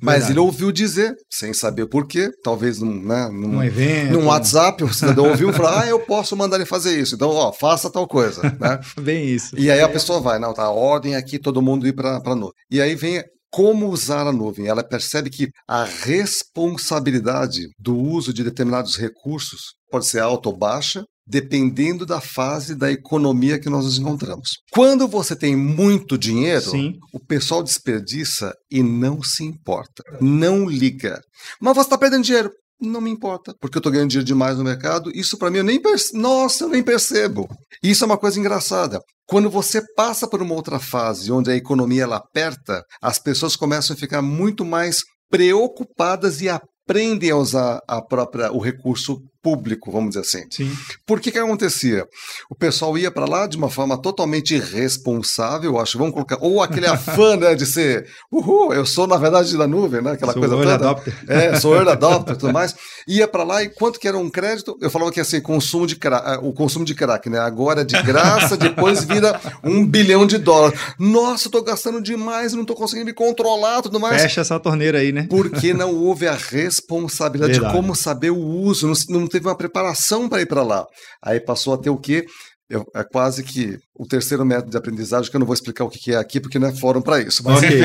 Mas 0.00 0.14
Verdade. 0.16 0.32
ele 0.32 0.40
ouviu 0.40 0.70
dizer, 0.72 1.14
sem 1.30 1.52
saber 1.54 1.86
por 1.86 2.06
quê, 2.06 2.30
talvez 2.42 2.80
num, 2.80 3.02
né, 3.02 3.28
num, 3.30 3.56
Um 3.58 3.62
evento. 3.62 4.12
num 4.12 4.26
WhatsApp, 4.26 4.84
o 4.84 4.92
cidadão 4.94 5.28
ouviu 5.30 5.50
e 5.50 5.52
falou: 5.52 5.70
Ah, 5.72 5.86
eu 5.86 6.00
posso 6.00 6.36
mandar 6.36 6.56
ele 6.56 6.66
fazer 6.66 6.98
isso. 6.98 7.14
Então, 7.14 7.30
ó, 7.30 7.52
faça 7.52 7.90
tal 7.90 8.06
coisa. 8.06 8.42
Né? 8.42 8.78
Bem 9.00 9.26
isso. 9.26 9.58
E 9.58 9.70
aí 9.70 9.80
a 9.80 9.88
pessoa 9.88 10.20
vai, 10.20 10.38
não, 10.38 10.52
tá, 10.54 10.70
ordem 10.70 11.14
aqui, 11.16 11.38
todo 11.38 11.60
mundo 11.62 11.86
ir 11.86 11.94
para 11.94 12.20
a 12.24 12.34
nuvem. 12.34 12.52
E 12.70 12.80
aí 12.80 12.94
vem 12.94 13.22
como 13.56 13.88
usar 13.88 14.26
a 14.26 14.32
nuvem. 14.32 14.66
Ela 14.66 14.86
percebe 14.86 15.30
que 15.30 15.48
a 15.66 15.82
responsabilidade 15.82 17.62
do 17.78 17.96
uso 17.96 18.30
de 18.30 18.44
determinados 18.44 18.96
recursos 18.96 19.72
pode 19.90 20.04
ser 20.04 20.18
alta 20.18 20.50
ou 20.50 20.56
baixa, 20.58 21.02
dependendo 21.26 22.04
da 22.04 22.20
fase 22.20 22.74
da 22.74 22.92
economia 22.92 23.58
que 23.58 23.70
nós 23.70 23.86
nos 23.86 23.98
encontramos. 23.98 24.58
Quando 24.70 25.08
você 25.08 25.34
tem 25.34 25.56
muito 25.56 26.18
dinheiro, 26.18 26.70
Sim. 26.70 26.92
o 27.14 27.18
pessoal 27.18 27.62
desperdiça 27.62 28.52
e 28.70 28.82
não 28.82 29.22
se 29.22 29.42
importa, 29.42 30.02
não 30.20 30.66
liga. 30.68 31.18
Mas 31.58 31.76
você 31.76 31.86
está 31.86 31.96
perdendo 31.96 32.24
dinheiro. 32.24 32.50
Não 32.80 33.00
me 33.00 33.10
importa, 33.10 33.54
porque 33.58 33.78
eu 33.78 33.80
estou 33.80 33.90
ganhando 33.90 34.10
dinheiro 34.10 34.26
demais 34.26 34.58
no 34.58 34.64
mercado. 34.64 35.10
Isso 35.14 35.38
para 35.38 35.50
mim 35.50 35.58
eu 35.58 35.64
nem 35.64 35.80
percebo. 35.80 36.18
Nossa, 36.20 36.64
eu 36.64 36.68
nem 36.68 36.82
percebo. 36.82 37.48
Isso 37.82 38.04
é 38.04 38.06
uma 38.06 38.18
coisa 38.18 38.38
engraçada. 38.38 39.00
Quando 39.26 39.48
você 39.48 39.82
passa 39.94 40.28
por 40.28 40.42
uma 40.42 40.54
outra 40.54 40.78
fase 40.78 41.32
onde 41.32 41.50
a 41.50 41.56
economia 41.56 42.02
ela 42.02 42.16
aperta, 42.16 42.82
as 43.02 43.18
pessoas 43.18 43.56
começam 43.56 43.94
a 43.94 43.98
ficar 43.98 44.20
muito 44.20 44.64
mais 44.64 44.98
preocupadas 45.30 46.40
e 46.40 46.48
aprendem 46.48 47.30
a 47.30 47.36
usar 47.36 47.80
a 47.88 48.00
própria 48.02 48.52
o 48.52 48.60
recurso 48.60 49.18
público, 49.46 49.92
vamos 49.92 50.08
dizer 50.08 50.22
assim. 50.22 50.44
Sim. 50.50 50.76
Por 51.06 51.20
que 51.20 51.30
que 51.30 51.38
acontecia? 51.38 52.04
O 52.50 52.54
pessoal 52.56 52.98
ia 52.98 53.12
para 53.12 53.26
lá 53.26 53.46
de 53.46 53.56
uma 53.56 53.70
forma 53.70 53.96
totalmente 53.96 54.56
irresponsável, 54.56 55.78
acho, 55.78 55.96
vamos 55.96 56.14
colocar, 56.14 56.36
ou 56.40 56.60
aquele 56.60 56.86
afã, 56.88 57.36
né, 57.36 57.54
de 57.54 57.64
ser, 57.64 58.08
uhul, 58.28 58.74
eu 58.74 58.84
sou 58.84 59.06
na 59.06 59.16
verdade 59.16 59.56
da 59.56 59.68
nuvem, 59.68 60.02
né, 60.02 60.12
aquela 60.12 60.32
Sou 60.32 60.40
coisa 60.40 60.56
toda. 60.56 60.74
adopter. 60.74 61.14
É, 61.28 61.60
sou 61.60 61.76
early 61.76 61.90
adopter 61.94 62.34
e 62.34 62.38
tudo 62.38 62.52
mais. 62.52 62.74
Ia 63.06 63.28
para 63.28 63.44
lá 63.44 63.62
e 63.62 63.68
quanto 63.68 64.00
que 64.00 64.08
era 64.08 64.18
um 64.18 64.28
crédito? 64.28 64.76
Eu 64.80 64.90
falava 64.90 65.12
que 65.12 65.20
ia 65.20 65.24
ser 65.24 65.40
consumo 65.42 65.86
de 65.86 65.94
crack, 65.94 66.44
o 66.44 66.52
consumo 66.52 66.84
de 66.84 66.92
crack, 66.92 67.30
né? 67.30 67.38
Agora 67.38 67.82
é 67.82 67.84
de 67.84 68.02
graça, 68.02 68.56
depois 68.58 69.04
vira 69.04 69.40
um 69.62 69.86
bilhão 69.86 70.26
de 70.26 70.38
dólares. 70.38 70.76
Nossa, 70.98 71.46
eu 71.46 71.52
tô 71.52 71.62
gastando 71.62 72.02
demais, 72.02 72.52
não 72.52 72.64
tô 72.64 72.74
conseguindo 72.74 73.06
me 73.06 73.12
controlar, 73.12 73.80
tudo 73.82 74.00
mais. 74.00 74.22
Fecha 74.22 74.40
essa 74.40 74.58
torneira 74.58 74.98
aí, 74.98 75.12
né? 75.12 75.28
Porque 75.30 75.72
não 75.72 75.94
houve 75.94 76.26
a 76.26 76.34
responsabilidade 76.34 77.52
Verdade. 77.52 77.72
de 77.72 77.80
como 77.80 77.94
saber 77.94 78.30
o 78.30 78.38
uso, 78.38 78.88
não, 78.88 79.20
não 79.20 79.26
teve 79.36 79.46
uma 79.48 79.56
preparação 79.56 80.28
para 80.28 80.42
ir 80.42 80.46
para 80.46 80.62
lá. 80.62 80.86
Aí 81.22 81.38
passou 81.40 81.74
a 81.74 81.78
ter 81.78 81.90
o 81.90 81.96
quê? 81.98 82.24
Eu- 82.68 82.84
é 82.96 83.04
quase 83.04 83.44
que 83.44 83.78
o 83.94 84.06
terceiro 84.06 84.44
método 84.44 84.70
de 84.72 84.76
aprendizagem, 84.76 85.30
que 85.30 85.36
eu 85.36 85.38
não 85.38 85.46
vou 85.46 85.54
explicar 85.54 85.84
o 85.84 85.88
que 85.90 86.12
é 86.12 86.16
aqui, 86.16 86.40
porque 86.40 86.58
não 86.58 86.68
é 86.68 86.74
fórum 86.74 87.00
para 87.00 87.20
isso. 87.20 87.42
Mas, 87.44 87.58
Ok. 87.58 87.80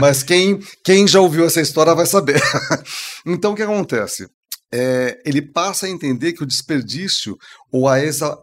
mas 0.00 0.22
quem, 0.22 0.60
quem 0.84 1.06
já 1.08 1.20
ouviu 1.20 1.44
essa 1.44 1.60
história 1.60 1.94
vai 1.94 2.06
saber. 2.06 2.40
então, 3.26 3.52
o 3.52 3.56
que 3.56 3.62
acontece? 3.62 4.28
É, 4.72 5.18
ele 5.24 5.42
passa 5.42 5.86
a 5.86 5.90
entender 5.90 6.32
que 6.32 6.42
o 6.42 6.46
desperdício 6.46 7.36
ou 7.72 7.88
a 7.88 8.00
exa- 8.00 8.36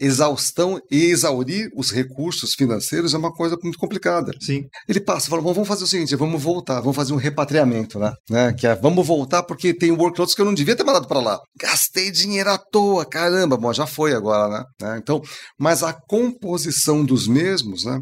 exaustão 0.00 0.80
e 0.90 1.04
exaurir 1.04 1.68
os 1.76 1.90
recursos 1.90 2.54
financeiros 2.54 3.14
é 3.14 3.18
uma 3.18 3.32
coisa 3.32 3.56
muito 3.62 3.78
complicada. 3.78 4.32
Sim. 4.40 4.64
Ele 4.88 5.00
passa, 5.00 5.30
fala, 5.30 5.42
"Bom, 5.42 5.52
vamos 5.52 5.68
fazer 5.68 5.84
o 5.84 5.86
seguinte, 5.86 6.16
vamos 6.16 6.42
voltar, 6.42 6.80
vamos 6.80 6.96
fazer 6.96 7.12
um 7.12 7.16
repatriamento, 7.16 7.98
né? 7.98 8.12
né? 8.28 8.52
Que 8.52 8.66
é, 8.66 8.74
vamos 8.74 9.06
voltar 9.06 9.42
porque 9.42 9.72
tem 9.72 9.92
workloads 9.92 10.34
que 10.34 10.40
eu 10.40 10.46
não 10.46 10.54
devia 10.54 10.76
ter 10.76 10.84
mandado 10.84 11.06
para 11.06 11.20
lá. 11.20 11.38
Gastei 11.60 12.10
dinheiro 12.10 12.50
à 12.50 12.58
toa, 12.58 13.04
caramba, 13.04 13.56
bom, 13.56 13.72
já 13.72 13.86
foi 13.86 14.14
agora, 14.14 14.48
né? 14.48 14.64
Né? 14.80 14.98
Então, 14.98 15.22
mas 15.58 15.82
a 15.82 15.92
composição 15.92 17.04
dos 17.04 17.26
mesmos, 17.26 17.84
né? 17.84 18.00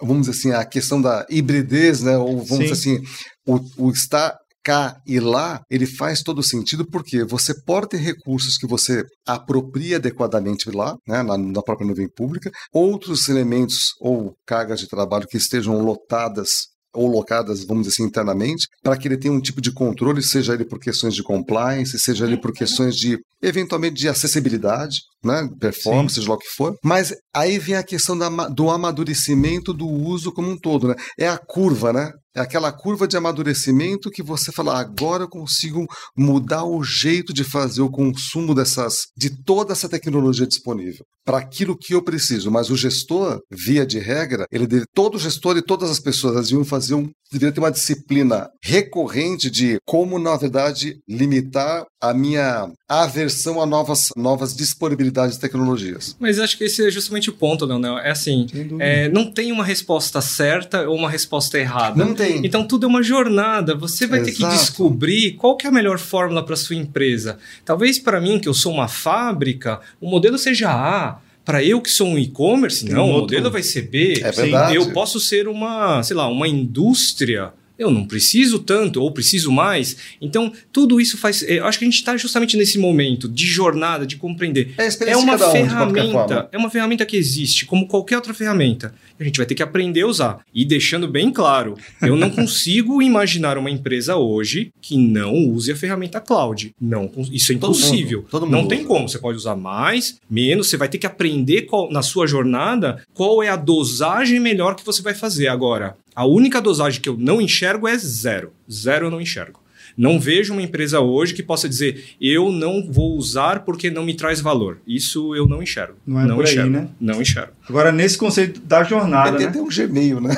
Vamos 0.00 0.26
dizer 0.26 0.38
assim, 0.38 0.52
a 0.52 0.64
questão 0.64 1.00
da 1.00 1.26
hibridez, 1.28 2.00
né? 2.00 2.16
Ou 2.16 2.42
vamos 2.42 2.48
Sim. 2.48 2.58
dizer 2.58 2.72
assim, 2.72 3.02
o, 3.46 3.86
o 3.86 3.90
estar 3.90 4.34
cá 4.64 4.96
e 5.06 5.20
lá, 5.20 5.60
ele 5.70 5.86
faz 5.86 6.22
todo 6.22 6.42
sentido 6.42 6.86
porque 6.90 7.22
você 7.22 7.54
pode 7.62 7.90
ter 7.90 7.98
recursos 7.98 8.56
que 8.56 8.66
você 8.66 9.04
apropria 9.26 9.96
adequadamente 9.96 10.70
lá, 10.70 10.96
né, 11.06 11.22
na, 11.22 11.36
na 11.36 11.62
própria 11.62 11.86
nuvem 11.86 12.08
pública, 12.08 12.50
outros 12.72 13.28
elementos 13.28 13.92
ou 14.00 14.34
cargas 14.46 14.80
de 14.80 14.88
trabalho 14.88 15.26
que 15.28 15.36
estejam 15.36 15.80
lotadas 15.82 16.74
ou 16.94 17.08
locadas, 17.08 17.64
vamos 17.64 17.86
dizer 17.86 17.94
assim, 17.96 18.08
internamente, 18.08 18.68
para 18.82 18.96
que 18.96 19.08
ele 19.08 19.18
tenha 19.18 19.34
um 19.34 19.40
tipo 19.40 19.60
de 19.60 19.72
controle, 19.72 20.22
seja 20.22 20.54
ele 20.54 20.64
por 20.64 20.78
questões 20.78 21.12
de 21.12 21.22
compliance, 21.22 21.98
seja 21.98 22.24
ele 22.24 22.36
por 22.36 22.52
questões 22.52 22.94
de, 22.94 23.18
eventualmente, 23.42 23.96
de 23.96 24.08
acessibilidade, 24.08 25.00
né, 25.22 25.48
performance, 25.58 26.14
seja 26.14 26.28
lá 26.28 26.36
o 26.36 26.38
que 26.38 26.48
for. 26.48 26.76
Mas 26.84 27.12
aí 27.34 27.58
vem 27.58 27.74
a 27.74 27.82
questão 27.82 28.16
da 28.16 28.28
do 28.48 28.70
amadurecimento 28.70 29.72
do 29.72 29.88
uso 29.88 30.32
como 30.32 30.50
um 30.50 30.56
todo, 30.56 30.88
né? 30.88 30.94
É 31.18 31.26
a 31.26 31.36
curva, 31.36 31.92
né? 31.92 32.12
É 32.36 32.40
aquela 32.40 32.72
curva 32.72 33.06
de 33.06 33.16
amadurecimento 33.16 34.10
que 34.10 34.22
você 34.22 34.50
fala, 34.50 34.78
agora 34.78 35.22
eu 35.22 35.28
consigo 35.28 35.86
mudar 36.16 36.64
o 36.64 36.82
jeito 36.82 37.32
de 37.32 37.44
fazer 37.44 37.80
o 37.80 37.90
consumo 37.90 38.54
dessas, 38.54 39.06
de 39.16 39.30
toda 39.30 39.72
essa 39.72 39.88
tecnologia 39.88 40.46
disponível 40.46 41.04
para 41.24 41.38
aquilo 41.38 41.76
que 41.76 41.94
eu 41.94 42.02
preciso. 42.02 42.50
Mas 42.50 42.70
o 42.70 42.76
gestor, 42.76 43.40
via 43.50 43.86
de 43.86 43.98
regra, 43.98 44.46
ele 44.52 44.66
deve, 44.66 44.84
todo 44.92 45.18
gestor 45.18 45.56
e 45.56 45.62
todas 45.62 45.90
as 45.90 45.98
pessoas 45.98 46.34
elas 46.34 46.48
deviam 46.48 46.64
fazer 46.64 46.94
um, 46.94 47.08
deveria 47.32 47.52
ter 47.52 47.60
uma 47.60 47.70
disciplina 47.70 48.48
recorrente 48.62 49.50
de 49.50 49.78
como, 49.86 50.18
na 50.18 50.36
verdade, 50.36 50.96
limitar 51.08 51.84
a 52.00 52.12
minha 52.12 52.70
aversão 52.88 53.62
a 53.62 53.66
novas, 53.66 54.10
novas 54.16 54.54
disponibilidades 54.54 55.36
de 55.36 55.40
tecnologias. 55.40 56.14
Mas 56.20 56.38
acho 56.38 56.58
que 56.58 56.64
esse 56.64 56.86
é 56.86 56.90
justamente 56.90 57.30
o 57.30 57.32
ponto, 57.32 57.64
Leonel. 57.64 57.98
É 57.98 58.10
assim, 58.10 58.46
é, 58.78 59.08
não 59.08 59.30
tem 59.30 59.50
uma 59.52 59.64
resposta 59.64 60.20
certa 60.20 60.88
ou 60.88 60.96
uma 60.96 61.08
resposta 61.08 61.58
errada. 61.58 62.02
Não 62.02 62.14
tem. 62.14 62.44
Então 62.44 62.66
tudo 62.66 62.84
é 62.84 62.88
uma 62.88 63.02
jornada. 63.02 63.74
Você 63.74 64.06
vai 64.06 64.22
ter 64.22 64.32
que 64.32 64.42
Exato. 64.42 64.56
descobrir 64.56 65.32
qual 65.32 65.56
que 65.56 65.66
é 65.66 65.70
a 65.70 65.72
melhor 65.72 65.98
fórmula 65.98 66.44
para 66.44 66.56
sua 66.56 66.76
empresa. 66.76 67.38
Talvez 67.64 67.98
para 67.98 68.20
mim, 68.20 68.38
que 68.38 68.48
eu 68.48 68.54
sou 68.54 68.72
uma 68.72 68.88
fábrica, 68.88 69.80
o 70.00 70.08
modelo 70.08 70.38
seja 70.38 70.70
A. 70.70 71.18
Para 71.44 71.62
eu 71.62 71.82
que 71.82 71.90
sou 71.90 72.08
um 72.08 72.18
e-commerce, 72.18 72.88
não, 72.88 73.06
um 73.06 73.10
o 73.10 73.20
modelo 73.20 73.50
vai 73.50 73.62
ser 73.62 73.82
B. 73.82 74.18
É 74.22 74.30
verdade. 74.30 74.76
Eu 74.76 74.92
posso 74.92 75.20
ser 75.20 75.46
uma, 75.46 76.02
sei 76.02 76.16
lá, 76.16 76.26
uma 76.26 76.48
indústria. 76.48 77.52
Eu 77.78 77.90
não 77.90 78.04
preciso 78.04 78.58
tanto 78.60 79.00
ou 79.02 79.10
preciso 79.10 79.50
mais. 79.50 79.96
Então, 80.20 80.52
tudo 80.72 81.00
isso 81.00 81.18
faz. 81.18 81.42
Eu 81.42 81.66
acho 81.66 81.78
que 81.78 81.84
a 81.84 81.88
gente 81.88 81.96
está 81.98 82.16
justamente 82.16 82.56
nesse 82.56 82.78
momento 82.78 83.28
de 83.28 83.46
jornada, 83.46 84.06
de 84.06 84.16
compreender. 84.16 84.74
É 84.78 85.10
É 85.10 85.16
uma 85.16 85.34
um, 85.34 85.38
ferramenta, 85.50 86.48
é 86.52 86.58
uma 86.58 86.70
ferramenta 86.70 87.04
que 87.06 87.16
existe, 87.16 87.66
como 87.66 87.86
qualquer 87.88 88.16
outra 88.16 88.32
ferramenta. 88.34 88.94
A 89.18 89.24
gente 89.24 89.36
vai 89.36 89.46
ter 89.46 89.54
que 89.54 89.62
aprender 89.62 90.02
a 90.02 90.06
usar. 90.06 90.40
E 90.54 90.64
deixando 90.64 91.06
bem 91.08 91.30
claro, 91.30 91.76
eu 92.02 92.16
não 92.16 92.30
consigo 92.30 93.02
imaginar 93.02 93.58
uma 93.58 93.70
empresa 93.70 94.16
hoje 94.16 94.70
que 94.80 94.96
não 94.96 95.34
use 95.34 95.72
a 95.72 95.76
ferramenta 95.76 96.20
cloud. 96.20 96.72
Não, 96.80 97.10
isso 97.32 97.52
é 97.52 97.56
Todo 97.56 97.72
mundo, 97.74 97.78
impossível. 97.78 98.26
todo 98.30 98.46
mundo 98.46 98.52
não 98.54 98.68
tem 98.68 98.78
usa. 98.80 98.88
como. 98.88 99.08
Você 99.08 99.18
pode 99.18 99.36
usar 99.38 99.56
mais, 99.56 100.16
menos. 100.30 100.68
Você 100.68 100.76
vai 100.76 100.88
ter 100.88 100.98
que 100.98 101.06
aprender 101.06 101.62
qual- 101.62 101.90
na 101.90 102.02
sua 102.02 102.26
jornada 102.26 103.02
qual 103.12 103.42
é 103.42 103.48
a 103.48 103.56
dosagem 103.56 104.38
melhor 104.40 104.74
que 104.74 104.84
você 104.84 105.02
vai 105.02 105.14
fazer. 105.14 105.48
Agora, 105.48 105.96
a 106.14 106.24
única 106.26 106.60
dosagem 106.60 107.00
que 107.00 107.08
eu 107.08 107.16
não 107.18 107.40
enxergo 107.40 107.88
é 107.88 107.96
zero. 107.98 108.52
Zero 108.70 109.06
eu 109.06 109.10
não 109.10 109.20
enxergo. 109.20 109.60
Não 109.96 110.18
vejo 110.18 110.52
uma 110.52 110.62
empresa 110.62 110.98
hoje 110.98 111.34
que 111.34 111.42
possa 111.42 111.68
dizer 111.68 112.16
eu 112.20 112.50
não 112.50 112.90
vou 112.90 113.16
usar 113.16 113.60
porque 113.64 113.90
não 113.90 114.04
me 114.04 114.12
traz 114.14 114.40
valor. 114.40 114.78
Isso 114.84 115.36
eu 115.36 115.46
não 115.46 115.62
enxergo. 115.62 115.94
Não 116.04 116.20
é 116.20 116.26
por 116.34 116.44
aí, 116.44 116.50
enxergo. 116.52 116.70
né? 116.70 116.88
Não 117.00 117.22
enxergo. 117.22 117.52
Agora, 117.68 117.92
nesse 117.92 118.18
conceito 118.18 118.60
da 118.60 118.82
jornada, 118.82 119.36
tem 119.36 119.46
né? 119.46 119.50
até 119.52 119.60
um 119.62 119.68
Gmail, 119.68 120.20
né? 120.20 120.36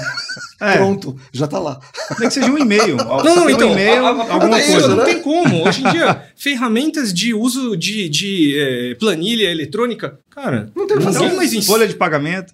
É, 0.61 0.77
Pronto, 0.77 1.17
já 1.33 1.47
tá 1.47 1.59
lá. 1.59 1.81
nem 2.19 2.29
que 2.29 2.35
seja 2.35 2.51
um 2.51 2.59
e-mail. 2.59 2.97
Não, 2.97 3.07
não, 3.25 3.47
tem 3.47 3.55
então, 3.55 3.69
um 3.69 3.73
e-mail, 3.73 4.05
a- 4.07 4.11
a- 4.11 4.33
alguma 4.35 4.59
é 4.59 4.63
isso, 4.63 4.73
coisa. 4.73 4.89
não 4.89 4.97
né? 4.97 5.05
tem 5.05 5.21
como. 5.23 5.67
Hoje 5.69 5.83
em 5.87 5.91
dia, 5.91 6.23
ferramentas 6.37 7.13
de 7.13 7.33
uso 7.35 7.77
de, 7.77 8.09
de 8.11 8.59
eh, 8.59 8.95
planilha 8.99 9.51
eletrônica, 9.51 10.19
cara, 10.31 10.71
Não 10.75 10.87
tem 10.87 10.97
ninguém 10.99 11.35
mais 11.37 11.53
ensina. 11.55 11.73
Folha 11.75 11.89
de 11.89 11.95
pagamento. 11.95 12.53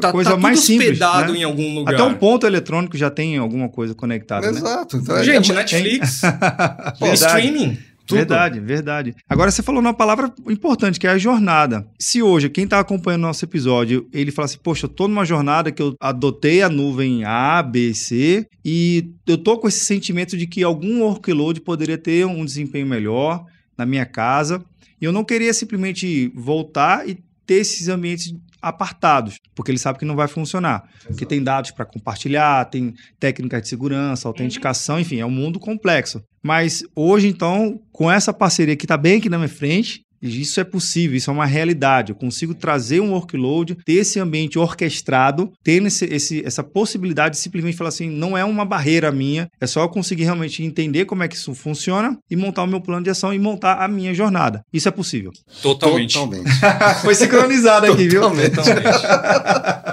Tá, 0.00 0.12
coisa 0.12 0.30
tá 0.30 0.36
mais 0.36 0.60
simples. 0.60 0.90
hospedado 0.90 1.32
né? 1.32 1.38
em 1.40 1.44
algum 1.44 1.74
lugar. 1.74 1.94
Até 1.94 2.02
um 2.02 2.14
ponto 2.14 2.46
eletrônico 2.46 2.96
já 2.96 3.10
tem 3.10 3.36
alguma 3.36 3.68
coisa 3.68 3.94
conectada, 3.94 4.50
né? 4.50 4.58
Exato. 4.58 4.96
Então, 4.96 5.16
é- 5.16 5.24
Gente, 5.24 5.52
é- 5.52 5.54
Netflix, 5.54 6.20
Verdade. 7.00 7.14
streaming. 7.14 7.78
Tudo. 8.06 8.18
Verdade, 8.18 8.60
verdade. 8.60 9.16
Agora 9.28 9.50
você 9.50 9.64
falou 9.64 9.80
uma 9.80 9.92
palavra 9.92 10.32
importante, 10.48 11.00
que 11.00 11.08
é 11.08 11.10
a 11.10 11.18
jornada. 11.18 11.84
Se 11.98 12.22
hoje, 12.22 12.48
quem 12.48 12.62
está 12.62 12.78
acompanhando 12.78 13.22
nosso 13.22 13.44
episódio, 13.44 14.08
ele 14.12 14.30
fala 14.30 14.46
assim, 14.46 14.58
poxa, 14.62 14.86
eu 14.86 14.88
tô 14.88 15.08
numa 15.08 15.24
jornada 15.24 15.72
que 15.72 15.82
eu 15.82 15.92
adotei 16.00 16.62
a 16.62 16.68
nuvem 16.68 17.24
A, 17.24 17.60
B, 17.64 17.92
C, 17.94 18.46
e 18.64 19.10
eu 19.26 19.36
tô 19.36 19.58
com 19.58 19.66
esse 19.66 19.80
sentimento 19.84 20.36
de 20.36 20.46
que 20.46 20.62
algum 20.62 21.00
workload 21.02 21.60
poderia 21.62 21.98
ter 21.98 22.24
um 22.24 22.44
desempenho 22.44 22.86
melhor 22.86 23.44
na 23.76 23.84
minha 23.84 24.06
casa, 24.06 24.64
e 25.00 25.04
eu 25.04 25.10
não 25.12 25.24
queria 25.24 25.52
simplesmente 25.52 26.30
voltar 26.32 27.08
e 27.08 27.18
ter 27.44 27.54
esses 27.54 27.88
ambientes 27.88 28.32
apartados, 28.68 29.38
porque 29.54 29.70
ele 29.70 29.78
sabe 29.78 29.98
que 29.98 30.04
não 30.04 30.16
vai 30.16 30.28
funcionar. 30.28 30.84
Porque 31.06 31.24
tem 31.24 31.42
dados 31.42 31.70
para 31.70 31.84
compartilhar, 31.84 32.64
tem 32.66 32.92
técnicas 33.18 33.62
de 33.62 33.68
segurança, 33.68 34.28
autenticação, 34.28 34.98
enfim, 34.98 35.20
é 35.20 35.26
um 35.26 35.30
mundo 35.30 35.58
complexo. 35.58 36.20
Mas 36.42 36.82
hoje, 36.94 37.28
então, 37.28 37.80
com 37.92 38.10
essa 38.10 38.32
parceria 38.32 38.76
que 38.76 38.84
está 38.84 38.96
bem 38.96 39.18
aqui 39.18 39.28
na 39.28 39.38
minha 39.38 39.48
frente, 39.48 40.05
isso 40.22 40.60
é 40.60 40.64
possível, 40.64 41.16
isso 41.16 41.30
é 41.30 41.32
uma 41.32 41.46
realidade. 41.46 42.12
Eu 42.12 42.16
consigo 42.16 42.54
trazer 42.54 43.00
um 43.00 43.12
workload, 43.12 43.76
ter 43.84 43.94
esse 43.94 44.18
ambiente 44.20 44.58
orquestrado, 44.58 45.50
ter 45.62 45.82
esse, 45.84 46.04
esse- 46.06 46.42
essa 46.44 46.62
possibilidade 46.62 47.36
de 47.36 47.40
simplesmente 47.40 47.76
falar 47.76 47.88
assim, 47.88 48.08
não 48.10 48.36
é 48.36 48.44
uma 48.44 48.64
barreira 48.64 49.10
minha, 49.12 49.48
é 49.60 49.66
só 49.66 49.82
eu 49.82 49.88
conseguir 49.88 50.24
realmente 50.24 50.62
entender 50.62 51.04
como 51.04 51.22
é 51.22 51.28
que 51.28 51.36
isso 51.36 51.54
funciona 51.54 52.16
e 52.30 52.36
montar 52.36 52.62
o 52.62 52.66
meu 52.66 52.80
plano 52.80 53.02
de 53.04 53.10
ação 53.10 53.32
e 53.32 53.38
montar 53.38 53.82
a 53.82 53.88
minha 53.88 54.12
jornada. 54.14 54.60
Isso 54.72 54.88
é 54.88 54.92
possível. 54.92 55.30
Totalmente. 55.62 56.14
Totalmente. 56.14 56.50
Foi 57.02 57.14
sincronizado 57.14 57.86
aqui, 57.92 58.08
viu? 58.08 58.20
Totalmente. 58.22 58.56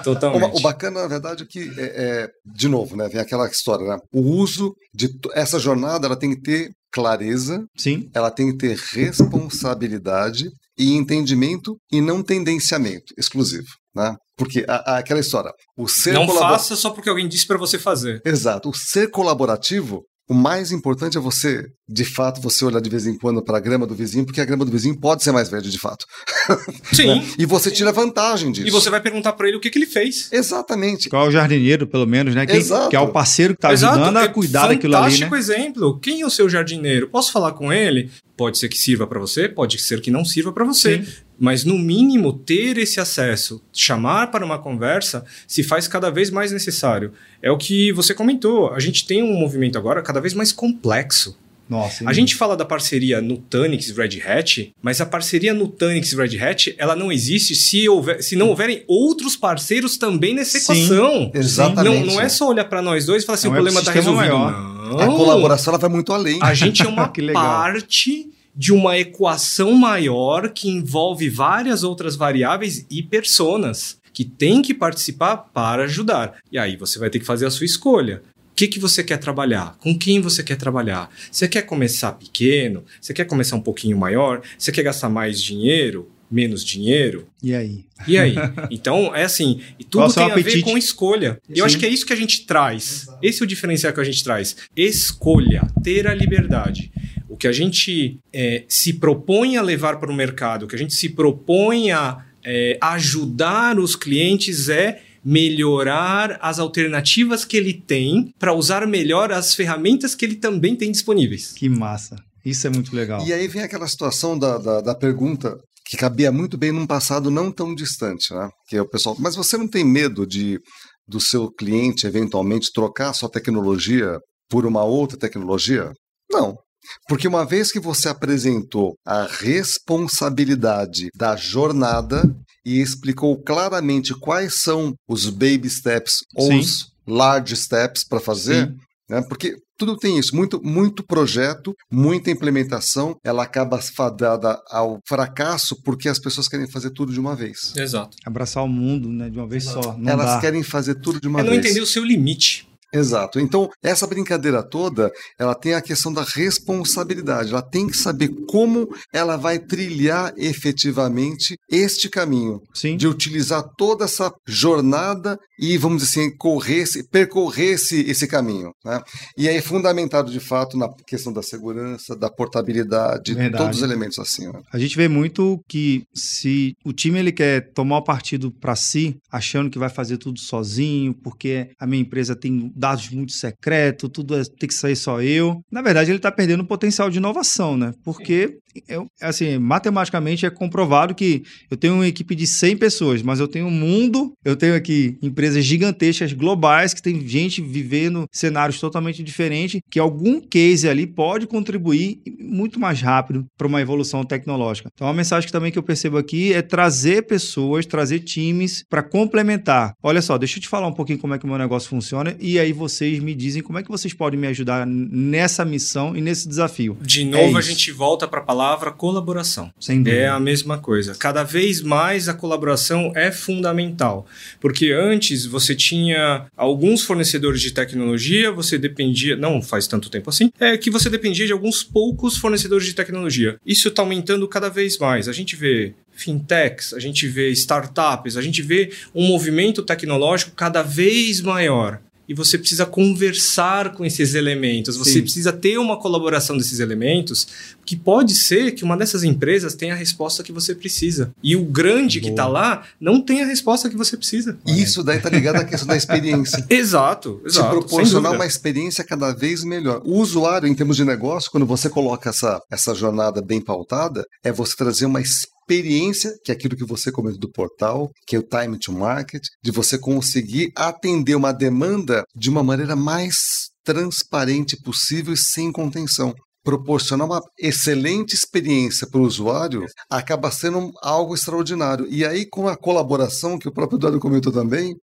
Totalmente. 0.03 0.53
O, 0.55 0.57
o 0.57 0.61
bacana, 0.61 1.01
na 1.01 1.07
verdade, 1.07 1.43
é 1.43 1.45
que, 1.45 1.59
é, 1.77 1.83
é, 2.23 2.29
de 2.45 2.67
novo, 2.67 2.95
né, 2.95 3.07
vem 3.07 3.21
aquela 3.21 3.47
história, 3.47 3.85
né? 3.85 3.97
O 4.13 4.21
uso 4.21 4.73
de 4.93 5.09
essa 5.33 5.59
jornada, 5.59 6.05
ela 6.07 6.15
tem 6.15 6.35
que 6.35 6.41
ter 6.41 6.71
clareza, 6.93 7.65
Sim, 7.75 8.09
ela 8.13 8.29
tem 8.29 8.51
que 8.51 8.57
ter 8.57 8.77
responsabilidade 8.77 10.49
e 10.77 10.93
entendimento 10.93 11.75
e 11.91 11.99
não 11.99 12.23
tendenciamento 12.23 13.13
exclusivo. 13.17 13.67
Né? 13.95 14.15
Porque 14.37 14.65
a, 14.67 14.93
a, 14.93 14.97
aquela 14.99 15.19
história, 15.19 15.51
o 15.77 15.87
ser 15.87 16.13
Não 16.13 16.27
faça 16.27 16.75
só 16.75 16.89
porque 16.91 17.09
alguém 17.09 17.27
disse 17.27 17.45
para 17.45 17.57
você 17.57 17.77
fazer. 17.77 18.21
Exato. 18.25 18.69
O 18.69 18.73
ser 18.73 19.09
colaborativo 19.09 20.03
o 20.29 20.33
mais 20.33 20.71
importante 20.71 21.17
é 21.17 21.21
você, 21.21 21.65
de 21.87 22.05
fato, 22.05 22.41
você 22.41 22.63
olhar 22.63 22.79
de 22.79 22.89
vez 22.89 23.05
em 23.05 23.17
quando 23.17 23.43
para 23.43 23.57
a 23.57 23.59
grama 23.59 23.85
do 23.85 23.93
vizinho, 23.93 24.25
porque 24.25 24.39
a 24.39 24.45
grama 24.45 24.63
do 24.63 24.71
vizinho 24.71 24.97
pode 24.97 25.21
ser 25.21 25.33
mais 25.33 25.49
verde, 25.49 25.69
de 25.69 25.77
fato. 25.77 26.05
Sim. 26.93 27.07
né? 27.07 27.27
E 27.37 27.45
você 27.45 27.69
tira 27.69 27.91
vantagem 27.91 28.51
disso. 28.51 28.67
E 28.67 28.71
você 28.71 28.89
vai 28.89 29.01
perguntar 29.01 29.33
para 29.33 29.49
ele 29.49 29.57
o 29.57 29.59
que, 29.59 29.69
que 29.69 29.77
ele 29.77 29.85
fez. 29.85 30.29
Exatamente. 30.31 31.09
Qual 31.09 31.25
é 31.25 31.27
o 31.27 31.31
jardineiro, 31.31 31.85
pelo 31.85 32.07
menos, 32.07 32.33
né? 32.33 32.45
Quem, 32.45 32.55
Exato. 32.55 32.89
Que 32.89 32.95
é 32.95 32.99
o 32.99 33.09
parceiro 33.09 33.53
que 33.53 33.57
está 33.57 33.69
ajudando 33.69 34.15
a 34.15 34.23
é 34.23 34.27
cuidar 34.29 34.65
é 34.65 34.75
daquilo 34.75 34.95
ali, 34.95 35.19
né? 35.19 35.27
Fantástico 35.27 35.35
exemplo. 35.35 35.99
Quem 35.99 36.21
é 36.21 36.25
o 36.25 36.29
seu 36.29 36.47
jardineiro? 36.47 37.09
Posso 37.09 37.31
falar 37.31 37.51
com 37.51 37.73
ele? 37.73 38.09
Pode 38.37 38.57
ser 38.57 38.69
que 38.69 38.77
sirva 38.77 39.05
para 39.05 39.19
você, 39.19 39.49
pode 39.49 39.77
ser 39.79 40.01
que 40.01 40.09
não 40.09 40.23
sirva 40.23 40.51
para 40.51 40.63
você. 40.63 41.03
Sim. 41.03 41.11
Mas, 41.39 41.63
no 41.65 41.77
mínimo, 41.77 42.33
ter 42.33 42.77
esse 42.77 42.99
acesso, 42.99 43.61
chamar 43.73 44.31
para 44.31 44.45
uma 44.45 44.59
conversa, 44.59 45.25
se 45.47 45.63
faz 45.63 45.87
cada 45.87 46.09
vez 46.09 46.29
mais 46.29 46.51
necessário. 46.51 47.11
É 47.41 47.51
o 47.51 47.57
que 47.57 47.91
você 47.91 48.13
comentou. 48.13 48.73
A 48.73 48.79
gente 48.79 49.05
tem 49.05 49.23
um 49.23 49.33
movimento 49.33 49.77
agora 49.77 50.01
cada 50.01 50.21
vez 50.21 50.33
mais 50.33 50.51
complexo. 50.51 51.37
Nossa, 51.67 52.07
a 52.07 52.11
gente 52.11 52.35
fala 52.35 52.57
da 52.57 52.65
parceria 52.65 53.21
Nutanix 53.21 53.89
Red 53.89 54.21
Hat, 54.21 54.73
mas 54.81 54.99
a 54.99 55.05
parceria 55.05 55.53
Nutanix 55.53 56.11
Red 56.11 56.37
Hat 56.37 56.75
ela 56.77 56.95
não 56.95 57.09
existe 57.09 57.55
se, 57.55 57.87
houver, 57.87 58.21
se 58.21 58.35
não 58.35 58.49
houverem 58.49 58.83
outros 58.85 59.37
parceiros 59.37 59.97
também 59.97 60.35
nessa 60.35 60.59
Sim, 60.59 60.73
equação. 60.73 61.31
Exatamente. 61.33 62.05
Não, 62.05 62.15
não 62.15 62.21
é 62.21 62.27
só 62.27 62.49
olhar 62.49 62.65
para 62.65 62.81
nós 62.81 63.05
dois 63.05 63.23
e 63.23 63.25
falar 63.25 63.37
assim: 63.37 63.47
não 63.47 63.53
o 63.53 63.55
problema 63.55 63.79
está 63.79 63.91
resolvido. 63.91 64.37
Maior. 64.37 64.51
Não. 64.51 64.99
A 64.99 65.07
colaboração 65.07 65.71
ela 65.71 65.79
vai 65.79 65.89
muito 65.89 66.11
além. 66.11 66.37
A 66.41 66.53
gente 66.53 66.81
é 66.83 66.87
uma 66.87 67.07
parte 67.07 68.29
de 68.55 68.71
uma 68.71 68.97
equação 68.97 69.73
maior 69.73 70.49
que 70.49 70.69
envolve 70.69 71.29
várias 71.29 71.83
outras 71.83 72.15
variáveis 72.15 72.85
e 72.89 73.01
personas 73.01 73.97
que 74.13 74.23
têm 74.23 74.61
que 74.61 74.73
participar 74.73 75.37
para 75.37 75.85
ajudar. 75.85 76.35
E 76.51 76.57
aí 76.57 76.77
você 76.77 76.99
vai 76.99 77.09
ter 77.09 77.19
que 77.19 77.25
fazer 77.25 77.47
a 77.47 77.51
sua 77.51 77.65
escolha. 77.65 78.21
O 78.51 78.55
que, 78.55 78.67
que 78.67 78.79
você 78.79 79.03
quer 79.03 79.17
trabalhar? 79.17 79.75
Com 79.79 79.97
quem 79.97 80.21
você 80.21 80.43
quer 80.43 80.55
trabalhar? 80.55 81.09
Você 81.31 81.47
quer 81.47 81.63
começar 81.63 82.11
pequeno? 82.11 82.83
Você 83.01 83.11
quer 83.11 83.25
começar 83.25 83.55
um 83.55 83.61
pouquinho 83.61 83.97
maior? 83.97 84.43
Você 84.55 84.71
quer 84.71 84.83
gastar 84.83 85.09
mais 85.09 85.41
dinheiro? 85.41 86.07
Menos 86.29 86.63
dinheiro? 86.63 87.27
E 87.41 87.53
aí? 87.55 87.85
E 88.07 88.17
aí? 88.17 88.35
Então, 88.69 89.15
é 89.15 89.23
assim, 89.23 89.61
e 89.79 89.83
tudo 89.83 90.01
Qual 90.03 90.13
tem 90.13 90.31
a 90.31 90.35
ver 90.35 90.61
com 90.61 90.77
escolha. 90.77 91.39
E 91.49 91.59
eu 91.59 91.65
acho 91.65 91.77
que 91.77 91.85
é 91.85 91.89
isso 91.89 92.05
que 92.05 92.13
a 92.13 92.15
gente 92.15 92.45
traz. 92.45 93.07
Esse 93.21 93.41
é 93.41 93.43
o 93.43 93.47
diferencial 93.47 93.91
que 93.91 93.99
a 93.99 94.03
gente 94.03 94.23
traz. 94.23 94.55
Escolha, 94.75 95.67
ter 95.83 96.07
a 96.07 96.13
liberdade. 96.13 96.91
O 97.33 97.35
que 97.35 97.47
a 97.47 97.51
gente 97.51 98.19
é, 98.31 98.63
se 98.69 98.93
propõe 98.93 99.57
a 99.57 99.61
levar 99.63 99.99
para 99.99 100.11
o 100.11 100.15
mercado, 100.15 100.65
o 100.65 100.67
que 100.67 100.75
a 100.75 100.77
gente 100.77 100.93
se 100.93 101.09
propõe 101.09 101.91
a 101.91 102.23
é, 102.45 102.77
ajudar 102.79 103.79
os 103.79 103.95
clientes 103.95 104.69
é 104.69 105.01
melhorar 105.25 106.37
as 106.39 106.59
alternativas 106.59 107.43
que 107.43 107.57
ele 107.57 107.73
tem 107.73 108.31
para 108.37 108.53
usar 108.53 108.85
melhor 108.85 109.31
as 109.31 109.55
ferramentas 109.55 110.13
que 110.13 110.25
ele 110.25 110.35
também 110.35 110.75
tem 110.75 110.91
disponíveis. 110.91 111.53
Que 111.53 111.67
massa. 111.67 112.17
Isso 112.45 112.67
é 112.67 112.69
muito 112.69 112.95
legal. 112.95 113.25
E 113.25 113.33
aí 113.33 113.47
vem 113.47 113.63
aquela 113.63 113.87
situação 113.87 114.37
da, 114.37 114.59
da, 114.59 114.81
da 114.81 114.93
pergunta 114.93 115.57
que 115.87 115.97
cabia 115.97 116.31
muito 116.31 116.55
bem 116.55 116.71
num 116.71 116.85
passado 116.85 117.31
não 117.31 117.51
tão 117.51 117.73
distante, 117.73 118.31
né? 118.31 118.47
Que 118.67 118.77
é 118.77 118.81
o 118.83 118.87
pessoal, 118.87 119.15
mas 119.17 119.35
você 119.35 119.57
não 119.57 119.67
tem 119.67 119.83
medo 119.83 120.27
de 120.27 120.59
do 121.07 121.19
seu 121.19 121.51
cliente 121.51 122.05
eventualmente 122.05 122.71
trocar 122.71 123.09
a 123.09 123.13
sua 123.13 123.27
tecnologia 123.27 124.19
por 124.47 124.67
uma 124.67 124.83
outra 124.83 125.17
tecnologia? 125.17 125.91
Não. 126.31 126.62
Porque 127.07 127.27
uma 127.27 127.45
vez 127.45 127.71
que 127.71 127.79
você 127.79 128.09
apresentou 128.09 128.95
a 129.05 129.25
responsabilidade 129.25 131.09
da 131.15 131.35
jornada 131.35 132.23
e 132.65 132.79
explicou 132.79 133.41
claramente 133.41 134.13
quais 134.13 134.61
são 134.61 134.93
os 135.07 135.29
baby 135.29 135.69
steps 135.69 136.19
ou 136.35 136.47
Sim. 136.47 136.59
os 136.59 136.93
large 137.05 137.55
steps 137.55 138.03
para 138.07 138.19
fazer, 138.19 138.73
né? 139.09 139.21
porque 139.27 139.57
tudo 139.77 139.97
tem 139.97 140.17
isso, 140.17 140.35
muito, 140.35 140.61
muito 140.63 141.03
projeto, 141.03 141.73
muita 141.91 142.31
implementação, 142.31 143.17
ela 143.23 143.43
acaba 143.43 143.79
fadada 143.81 144.61
ao 144.69 144.99
fracasso 145.07 145.75
porque 145.83 146.07
as 146.07 146.19
pessoas 146.19 146.47
querem 146.47 146.69
fazer 146.69 146.91
tudo 146.91 147.11
de 147.11 147.19
uma 147.19 147.35
vez. 147.35 147.73
Exato. 147.75 148.15
Abraçar 148.25 148.63
o 148.63 148.67
mundo 148.67 149.09
né, 149.09 149.29
de 149.29 149.37
uma 149.37 149.47
vez 149.47 149.65
Exato. 149.65 149.83
só. 149.83 149.97
Elas 150.05 150.35
dá. 150.35 150.39
querem 150.39 150.63
fazer 150.63 150.95
tudo 150.95 151.19
de 151.19 151.27
uma 151.27 151.39
é 151.39 151.43
vez. 151.43 151.53
não 151.53 151.59
entender 151.59 151.81
o 151.81 151.87
seu 151.87 152.03
limite. 152.03 152.67
Exato. 152.93 153.39
Então, 153.39 153.69
essa 153.81 154.05
brincadeira 154.05 154.61
toda, 154.61 155.11
ela 155.39 155.55
tem 155.55 155.73
a 155.73 155.81
questão 155.81 156.13
da 156.13 156.23
responsabilidade. 156.23 157.51
Ela 157.51 157.61
tem 157.61 157.87
que 157.87 157.97
saber 157.97 158.29
como 158.47 158.87
ela 159.11 159.35
vai 159.35 159.57
trilhar 159.57 160.33
efetivamente 160.37 161.57
este 161.69 162.09
caminho. 162.09 162.61
Sim. 162.73 162.95
De 162.95 163.07
utilizar 163.07 163.63
toda 163.77 164.05
essa 164.05 164.31
jornada 164.47 165.37
e, 165.59 165.77
vamos 165.77 166.03
dizer 166.03 166.21
assim, 166.21 166.37
correr, 166.37 166.85
percorrer 167.11 167.73
esse, 167.73 168.01
esse 168.01 168.27
caminho. 168.27 168.71
Né? 168.85 169.01
E 169.37 169.49
aí 169.49 169.57
é 169.57 169.61
fundamentado, 169.61 170.31
de 170.31 170.39
fato, 170.39 170.77
na 170.77 170.87
questão 171.07 171.33
da 171.33 171.41
segurança, 171.41 172.15
da 172.15 172.29
portabilidade, 172.29 173.33
Verdade. 173.33 173.63
todos 173.63 173.77
os 173.77 173.83
elementos 173.83 174.19
assim. 174.19 174.47
Né? 174.47 174.61
A 174.71 174.77
gente 174.77 174.95
vê 174.95 175.07
muito 175.07 175.59
que 175.67 176.03
se 176.13 176.75
o 176.85 176.93
time 176.93 177.19
ele 177.19 177.31
quer 177.31 177.71
tomar 177.73 177.97
o 177.97 178.03
partido 178.03 178.51
para 178.51 178.75
si, 178.75 179.15
achando 179.31 179.69
que 179.69 179.79
vai 179.79 179.89
fazer 179.89 180.17
tudo 180.17 180.39
sozinho, 180.39 181.13
porque 181.23 181.69
a 181.79 181.87
minha 181.87 182.01
empresa 182.01 182.35
tem 182.35 182.71
dados 182.83 183.09
muito 183.11 183.31
secretos, 183.31 184.09
tudo 184.11 184.35
é, 184.35 184.43
tem 184.43 184.67
que 184.67 184.73
sair 184.73 184.97
só 184.97 185.21
eu. 185.21 185.61
Na 185.71 185.81
verdade, 185.81 186.11
ele 186.11 186.17
está 186.17 186.29
perdendo 186.29 186.63
o 186.63 186.67
potencial 186.67 187.09
de 187.09 187.17
inovação, 187.17 187.77
né? 187.77 187.93
Porque, 188.03 188.57
eu, 188.89 189.07
assim, 189.21 189.57
matematicamente 189.57 190.45
é 190.45 190.49
comprovado 190.49 191.15
que 191.15 191.43
eu 191.71 191.77
tenho 191.77 191.93
uma 191.93 192.07
equipe 192.07 192.35
de 192.35 192.45
100 192.45 192.75
pessoas, 192.75 193.21
mas 193.21 193.39
eu 193.39 193.47
tenho 193.47 193.67
um 193.67 193.71
mundo, 193.71 194.33
eu 194.43 194.57
tenho 194.57 194.75
aqui 194.75 195.17
empresas 195.21 195.63
gigantescas, 195.63 196.33
globais, 196.33 196.93
que 196.93 197.01
tem 197.01 197.25
gente 197.25 197.61
vivendo 197.61 198.25
cenários 198.33 198.81
totalmente 198.81 199.23
diferentes, 199.23 199.79
que 199.89 199.97
algum 199.97 200.41
case 200.41 200.89
ali 200.89 201.07
pode 201.07 201.47
contribuir 201.47 202.17
muito 202.37 202.81
mais 202.81 202.99
rápido 202.99 203.45
para 203.57 203.67
uma 203.67 203.79
evolução 203.79 204.25
tecnológica. 204.25 204.89
Então, 204.93 205.07
a 205.07 205.13
mensagem 205.13 205.47
que 205.47 205.53
também 205.53 205.71
que 205.71 205.79
eu 205.79 205.83
percebo 205.83 206.17
aqui 206.17 206.51
é 206.51 206.61
trazer 206.61 207.27
pessoas, 207.27 207.85
trazer 207.85 208.19
times 208.19 208.83
para 208.89 209.01
complementar. 209.01 209.93
Olha 210.03 210.21
só, 210.21 210.37
deixa 210.37 210.57
eu 210.57 210.61
te 210.61 210.67
falar 210.67 210.87
um 210.87 210.93
pouquinho 210.93 211.19
como 211.19 211.33
é 211.33 211.39
que 211.39 211.45
o 211.45 211.47
meu 211.47 211.57
negócio 211.57 211.87
funciona 211.87 212.35
e 212.41 212.59
aí 212.59 212.72
vocês 212.73 213.19
me 213.19 213.33
dizem 213.33 213.61
como 213.61 213.79
é 213.79 213.83
que 213.83 213.89
vocês 213.89 214.13
podem 214.13 214.39
me 214.39 214.47
ajudar 214.47 214.85
nessa 214.85 215.63
missão 215.63 216.15
e 216.15 216.21
nesse 216.21 216.47
desafio. 216.47 216.97
De 217.01 217.21
é 217.21 217.25
novo, 217.25 217.57
é 217.57 217.59
a 217.59 217.63
gente 217.63 217.91
volta 217.91 218.27
para 218.27 218.39
a 218.39 218.43
palavra 218.43 218.91
colaboração. 218.91 219.71
Sem 219.79 220.01
dúvida. 220.01 220.23
É 220.23 220.27
a 220.27 220.39
mesma 220.39 220.77
coisa. 220.77 221.15
Cada 221.15 221.43
vez 221.43 221.81
mais 221.81 222.27
a 222.27 222.33
colaboração 222.33 223.11
é 223.15 223.31
fundamental. 223.31 224.25
Porque 224.59 224.91
antes 224.91 225.45
você 225.45 225.75
tinha 225.75 226.45
alguns 226.55 227.03
fornecedores 227.03 227.61
de 227.61 227.71
tecnologia, 227.71 228.51
você 228.51 228.77
dependia, 228.77 229.35
não 229.35 229.61
faz 229.61 229.87
tanto 229.87 230.09
tempo 230.09 230.29
assim, 230.29 230.51
é 230.59 230.77
que 230.77 230.89
você 230.89 231.09
dependia 231.09 231.45
de 231.45 231.53
alguns 231.53 231.83
poucos 231.83 232.37
fornecedores 232.37 232.85
de 232.85 232.93
tecnologia. 232.93 233.57
Isso 233.65 233.87
está 233.87 234.01
aumentando 234.01 234.47
cada 234.47 234.69
vez 234.69 234.97
mais. 234.97 235.27
A 235.27 235.33
gente 235.33 235.55
vê 235.55 235.93
fintechs, 236.15 236.93
a 236.93 236.99
gente 236.99 237.27
vê 237.27 237.49
startups, 237.49 238.37
a 238.37 238.41
gente 238.41 238.61
vê 238.61 238.91
um 239.13 239.27
movimento 239.27 239.81
tecnológico 239.81 240.51
cada 240.51 240.81
vez 240.81 241.41
maior 241.41 241.99
e 242.27 242.33
você 242.33 242.57
precisa 242.57 242.85
conversar 242.85 243.93
com 243.93 244.05
esses 244.05 244.33
elementos, 244.33 244.95
você 244.95 245.13
Sim. 245.13 245.21
precisa 245.21 245.51
ter 245.51 245.77
uma 245.77 245.97
colaboração 245.99 246.57
desses 246.57 246.79
elementos, 246.79 247.47
que 247.85 247.95
pode 247.95 248.33
ser 248.33 248.71
que 248.71 248.83
uma 248.83 248.95
dessas 248.95 249.23
empresas 249.23 249.75
tenha 249.75 249.93
a 249.93 249.97
resposta 249.97 250.43
que 250.43 250.51
você 250.51 250.73
precisa. 250.73 251.33
E 251.43 251.55
o 251.55 251.65
grande 251.65 252.19
Boa. 252.19 252.27
que 252.27 252.33
está 252.33 252.47
lá 252.47 252.83
não 252.99 253.21
tem 253.21 253.43
a 253.43 253.45
resposta 253.45 253.89
que 253.89 253.97
você 253.97 254.15
precisa. 254.15 254.57
Isso 254.65 255.03
daí 255.03 255.17
está 255.17 255.29
ligado 255.29 255.57
à 255.57 255.63
questão 255.63 255.87
da 255.87 255.97
experiência. 255.97 256.65
exato, 256.69 257.41
exato. 257.45 257.67
Te 257.67 257.71
proporcionar 257.71 258.33
uma 258.33 258.45
experiência 258.45 259.03
cada 259.03 259.33
vez 259.33 259.63
melhor. 259.63 260.01
O 260.05 260.19
usuário, 260.19 260.67
em 260.67 260.75
termos 260.75 260.95
de 260.95 261.03
negócio, 261.03 261.51
quando 261.51 261.65
você 261.65 261.89
coloca 261.89 262.29
essa, 262.29 262.61
essa 262.71 262.95
jornada 262.95 263.41
bem 263.41 263.59
pautada, 263.59 264.25
é 264.43 264.51
você 264.51 264.75
trazer 264.75 265.05
uma 265.05 265.19
experiência 265.19 265.52
experiência, 265.73 266.37
que 266.43 266.51
é 266.51 266.55
aquilo 266.55 266.75
que 266.75 266.85
você 266.85 267.11
comentou 267.11 267.39
do 267.39 267.51
portal, 267.51 268.11
que 268.27 268.35
é 268.35 268.39
o 268.39 268.43
time 268.43 268.77
to 268.77 268.91
market, 268.91 269.41
de 269.63 269.71
você 269.71 269.97
conseguir 269.97 270.71
atender 270.75 271.35
uma 271.35 271.51
demanda 271.51 272.23
de 272.35 272.49
uma 272.49 272.63
maneira 272.63 272.95
mais 272.95 273.35
transparente 273.83 274.77
possível 274.81 275.33
e 275.33 275.37
sem 275.37 275.71
contenção 275.71 276.33
proporcionar 276.63 277.27
uma 277.27 277.41
excelente 277.59 278.33
experiência 278.33 279.05
para 279.05 279.19
o 279.19 279.25
usuário 279.25 279.85
acaba 280.09 280.49
sendo 280.49 280.93
algo 281.01 281.35
extraordinário. 281.35 282.07
E 282.09 282.25
aí, 282.25 282.45
com 282.49 282.69
a 282.69 282.77
colaboração, 282.77 283.59
que 283.59 283.67
o 283.67 283.73
próprio 283.73 283.97
Eduardo 283.97 284.17
comentou 284.17 284.53
também, 284.53 284.95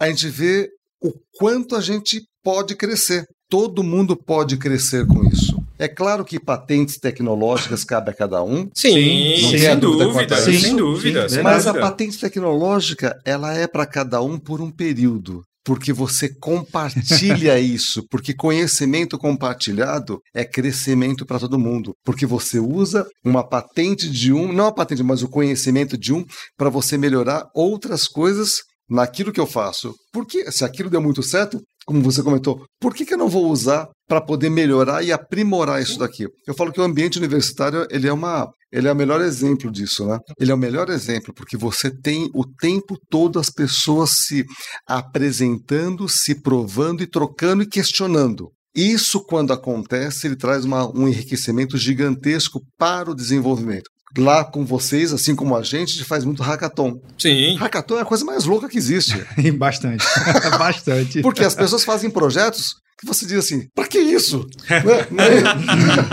a 0.00 0.08
gente 0.08 0.28
vê 0.28 0.70
o 1.02 1.12
quanto 1.36 1.76
a 1.76 1.82
gente 1.82 2.22
pode 2.42 2.74
crescer. 2.74 3.26
Todo 3.50 3.82
mundo 3.82 4.16
pode 4.16 4.56
crescer 4.56 5.06
com 5.06 5.22
isso. 5.24 5.51
É 5.82 5.88
claro 5.88 6.24
que 6.24 6.38
patentes 6.38 6.96
tecnológicas 6.96 7.82
cabe 7.82 8.12
a 8.12 8.14
cada 8.14 8.40
um. 8.40 8.68
Sim, 8.72 9.42
não 9.42 9.50
sem 9.50 9.78
dúvida, 9.80 10.36
sim, 10.36 10.58
sem 10.60 10.76
dúvida. 10.76 11.26
Mas 11.42 11.66
a 11.66 11.74
patente 11.74 12.20
tecnológica, 12.20 13.18
ela 13.26 13.52
é 13.52 13.66
para 13.66 13.84
cada 13.84 14.22
um 14.22 14.38
por 14.38 14.60
um 14.60 14.70
período. 14.70 15.42
porque 15.64 15.92
você 15.92 16.28
compartilha 16.40 17.58
isso, 17.60 18.04
porque 18.08 18.32
conhecimento 18.32 19.18
compartilhado 19.18 20.20
é 20.32 20.44
crescimento 20.44 21.26
para 21.26 21.40
todo 21.40 21.58
mundo, 21.58 21.94
porque 22.04 22.26
você 22.26 22.60
usa 22.60 23.04
uma 23.24 23.42
patente 23.48 24.08
de 24.08 24.32
um, 24.32 24.52
não 24.52 24.66
a 24.66 24.72
patente, 24.72 25.02
mas 25.02 25.22
o 25.22 25.28
conhecimento 25.28 25.98
de 25.98 26.12
um 26.12 26.24
para 26.56 26.70
você 26.70 26.96
melhorar 26.96 27.44
outras 27.54 28.06
coisas 28.06 28.60
naquilo 28.88 29.32
que 29.32 29.40
eu 29.40 29.46
faço. 29.46 29.94
Porque 30.12 30.50
se 30.52 30.64
aquilo 30.64 30.90
deu 30.90 31.00
muito 31.00 31.22
certo, 31.22 31.60
como 31.86 32.02
você 32.02 32.22
comentou, 32.22 32.64
por 32.80 32.94
que, 32.94 33.04
que 33.04 33.14
eu 33.14 33.18
não 33.18 33.28
vou 33.28 33.50
usar 33.50 33.88
para 34.08 34.20
poder 34.20 34.50
melhorar 34.50 35.02
e 35.02 35.12
aprimorar 35.12 35.82
isso 35.82 35.98
daqui? 35.98 36.26
Eu 36.46 36.54
falo 36.54 36.72
que 36.72 36.80
o 36.80 36.84
ambiente 36.84 37.18
universitário 37.18 37.86
ele 37.90 38.08
é 38.08 38.12
uma 38.12 38.48
ele 38.72 38.88
é 38.88 38.92
o 38.92 38.96
melhor 38.96 39.20
exemplo 39.20 39.70
disso, 39.70 40.06
né? 40.06 40.18
Ele 40.40 40.50
é 40.50 40.54
o 40.54 40.58
melhor 40.58 40.88
exemplo 40.88 41.34
porque 41.34 41.56
você 41.56 41.90
tem 41.90 42.30
o 42.34 42.44
tempo 42.58 42.96
todo 43.10 43.38
as 43.38 43.50
pessoas 43.50 44.10
se 44.26 44.44
apresentando, 44.88 46.08
se 46.08 46.40
provando 46.40 47.02
e 47.02 47.06
trocando 47.06 47.62
e 47.62 47.68
questionando. 47.68 48.50
Isso, 48.74 49.22
quando 49.22 49.52
acontece, 49.52 50.26
ele 50.26 50.36
traz 50.36 50.64
uma, 50.64 50.88
um 50.96 51.06
enriquecimento 51.06 51.76
gigantesco 51.76 52.62
para 52.78 53.10
o 53.10 53.14
desenvolvimento 53.14 53.91
lá 54.16 54.44
com 54.44 54.64
vocês, 54.64 55.12
assim 55.12 55.34
como 55.34 55.56
a 55.56 55.62
gente, 55.62 55.90
a 55.90 55.92
gente 55.94 56.04
faz 56.04 56.24
muito 56.24 56.42
hackathon. 56.42 57.00
Sim. 57.18 57.56
Hackathon 57.56 57.98
é 57.98 58.02
a 58.02 58.04
coisa 58.04 58.24
mais 58.24 58.44
louca 58.44 58.68
que 58.68 58.78
existe. 58.78 59.22
Bastante. 59.56 60.04
Bastante. 60.58 61.22
Porque 61.22 61.44
as 61.44 61.54
pessoas 61.54 61.84
fazem 61.84 62.10
projetos 62.10 62.76
que 62.98 63.06
você 63.06 63.26
diz 63.26 63.38
assim, 63.38 63.66
para 63.74 63.88
que 63.88 63.98
isso? 63.98 64.46
né? 64.70 65.08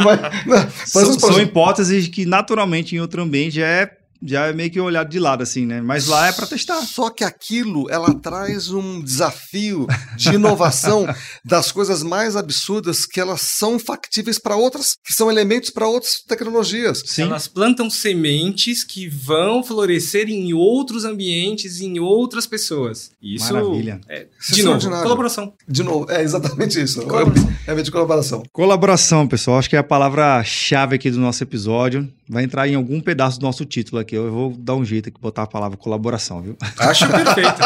Mas, 0.03 0.45
né? 0.47 0.71
São, 0.85 1.19
são 1.19 1.39
hipóteses 1.39 2.07
que 2.07 2.25
naturalmente 2.25 2.95
em 2.95 2.99
outro 2.99 3.21
ambiente 3.21 3.61
é 3.61 3.91
já 4.21 4.47
é 4.47 4.53
meio 4.53 4.69
que 4.69 4.79
olhado 4.79 5.09
de 5.09 5.19
lado, 5.19 5.43
assim, 5.43 5.65
né? 5.65 5.81
Mas 5.81 6.07
lá 6.07 6.27
é 6.27 6.31
para 6.31 6.45
testar. 6.45 6.81
Só 6.81 7.09
que 7.09 7.23
aquilo, 7.23 7.89
ela 7.89 8.13
traz 8.13 8.69
um 8.69 9.01
desafio 9.01 9.87
de 10.15 10.29
inovação 10.33 11.07
das 11.43 11.71
coisas 11.71 12.03
mais 12.03 12.35
absurdas 12.35 13.05
que 13.05 13.19
elas 13.19 13.41
são 13.41 13.79
factíveis 13.79 14.37
para 14.37 14.55
outras, 14.55 14.95
que 15.05 15.13
são 15.13 15.31
elementos 15.31 15.69
para 15.69 15.87
outras 15.87 16.21
tecnologias. 16.27 17.03
Sim. 17.05 17.23
Elas 17.23 17.47
plantam 17.47 17.89
sementes 17.89 18.83
que 18.83 19.07
vão 19.07 19.63
florescer 19.63 20.29
em 20.29 20.53
outros 20.53 21.05
ambientes, 21.05 21.81
em 21.81 21.99
outras 21.99 22.45
pessoas. 22.45 23.11
Isso 23.21 23.53
Maravilha. 23.53 24.01
É, 24.07 24.27
de 24.51 24.63
novo, 24.63 24.89
colaboração. 25.01 25.53
De 25.67 25.83
novo, 25.83 26.11
é 26.11 26.21
exatamente 26.21 26.81
isso. 26.81 27.01
Colaboração. 27.03 27.53
É 27.67 27.75
de 27.75 27.91
colaboração. 27.91 28.43
Colaboração, 28.51 29.27
pessoal. 29.27 29.59
Acho 29.59 29.69
que 29.69 29.75
é 29.75 29.79
a 29.79 29.83
palavra-chave 29.83 30.95
aqui 30.95 31.09
do 31.09 31.19
nosso 31.19 31.43
episódio. 31.43 32.11
Vai 32.29 32.43
entrar 32.43 32.67
em 32.67 32.75
algum 32.75 33.01
pedaço 33.01 33.39
do 33.39 33.43
nosso 33.43 33.65
título 33.65 33.99
aqui. 33.99 34.15
Eu 34.15 34.31
vou 34.31 34.55
dar 34.55 34.75
um 34.75 34.85
jeito 34.85 35.09
aqui, 35.09 35.19
botar 35.19 35.43
a 35.43 35.47
palavra 35.47 35.75
colaboração, 35.77 36.41
viu? 36.41 36.55
Acho 36.77 37.07
perfeito. 37.07 37.59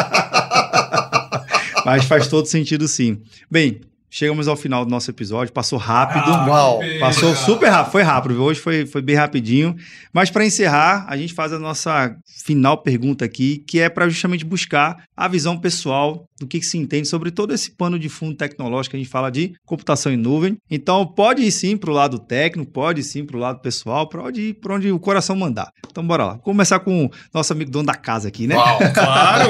Mas 1.86 2.06
faz 2.06 2.28
todo 2.28 2.46
sentido 2.46 2.88
sim. 2.88 3.22
Bem, 3.52 3.82
Chegamos 4.16 4.48
ao 4.48 4.56
final 4.56 4.86
do 4.86 4.92
nosso 4.92 5.10
episódio, 5.10 5.52
passou 5.52 5.80
rápido. 5.80 6.32
Ah, 6.32 6.46
Uau! 6.48 6.80
Passou 7.00 7.36
super 7.36 7.68
rápido, 7.70 7.92
foi 7.92 8.04
rápido, 8.04 8.44
hoje 8.44 8.60
foi, 8.60 8.86
foi 8.86 9.02
bem 9.02 9.16
rapidinho. 9.16 9.76
Mas 10.14 10.30
para 10.30 10.46
encerrar, 10.46 11.08
a 11.10 11.18
gente 11.18 11.34
faz 11.34 11.52
a 11.52 11.58
nossa 11.58 12.16
final 12.46 12.78
pergunta 12.78 13.26
aqui, 13.26 13.58
que 13.68 13.80
é 13.80 13.90
para 13.90 14.08
justamente 14.08 14.46
buscar 14.46 15.06
a 15.18 15.28
visão 15.28 15.58
pessoal 15.58 16.30
do 16.44 16.48
que, 16.48 16.62
se 16.62 16.78
entende 16.78 17.08
sobre 17.08 17.32
todo 17.32 17.54
esse 17.54 17.72
pano 17.72 17.98
de 17.98 18.10
fundo 18.10 18.36
tecnológico. 18.36 18.96
A 18.96 19.00
gente 19.00 19.10
fala 19.10 19.30
de 19.30 19.54
computação 19.66 20.12
em 20.12 20.18
nuvem. 20.18 20.58
Então, 20.70 21.06
pode 21.06 21.42
ir 21.42 21.52
sim 21.52 21.76
para 21.76 21.90
o 21.90 21.94
lado 21.94 22.20
técnico, 22.20 22.72
pode 22.72 23.02
ir 23.02 23.04
sim 23.04 23.26
para 23.26 23.38
o 23.38 23.40
lado 23.40 23.62
pessoal, 23.62 24.08
pode 24.08 24.42
ir 24.42 24.54
para 24.56 24.76
onde 24.76 24.92
o 24.92 25.00
coração 25.00 25.36
mandar. 25.36 25.72
Então, 25.90 26.06
bora 26.06 26.26
lá. 26.26 26.34
Vou 26.34 26.42
começar 26.42 26.80
com 26.80 27.06
o 27.06 27.10
nosso 27.34 27.54
amigo 27.54 27.72
dono 27.72 27.86
da 27.86 27.96
casa 27.96 28.28
aqui, 28.28 28.48
né? 28.48 28.56
Uau, 28.56 28.80
claro! 28.94 29.50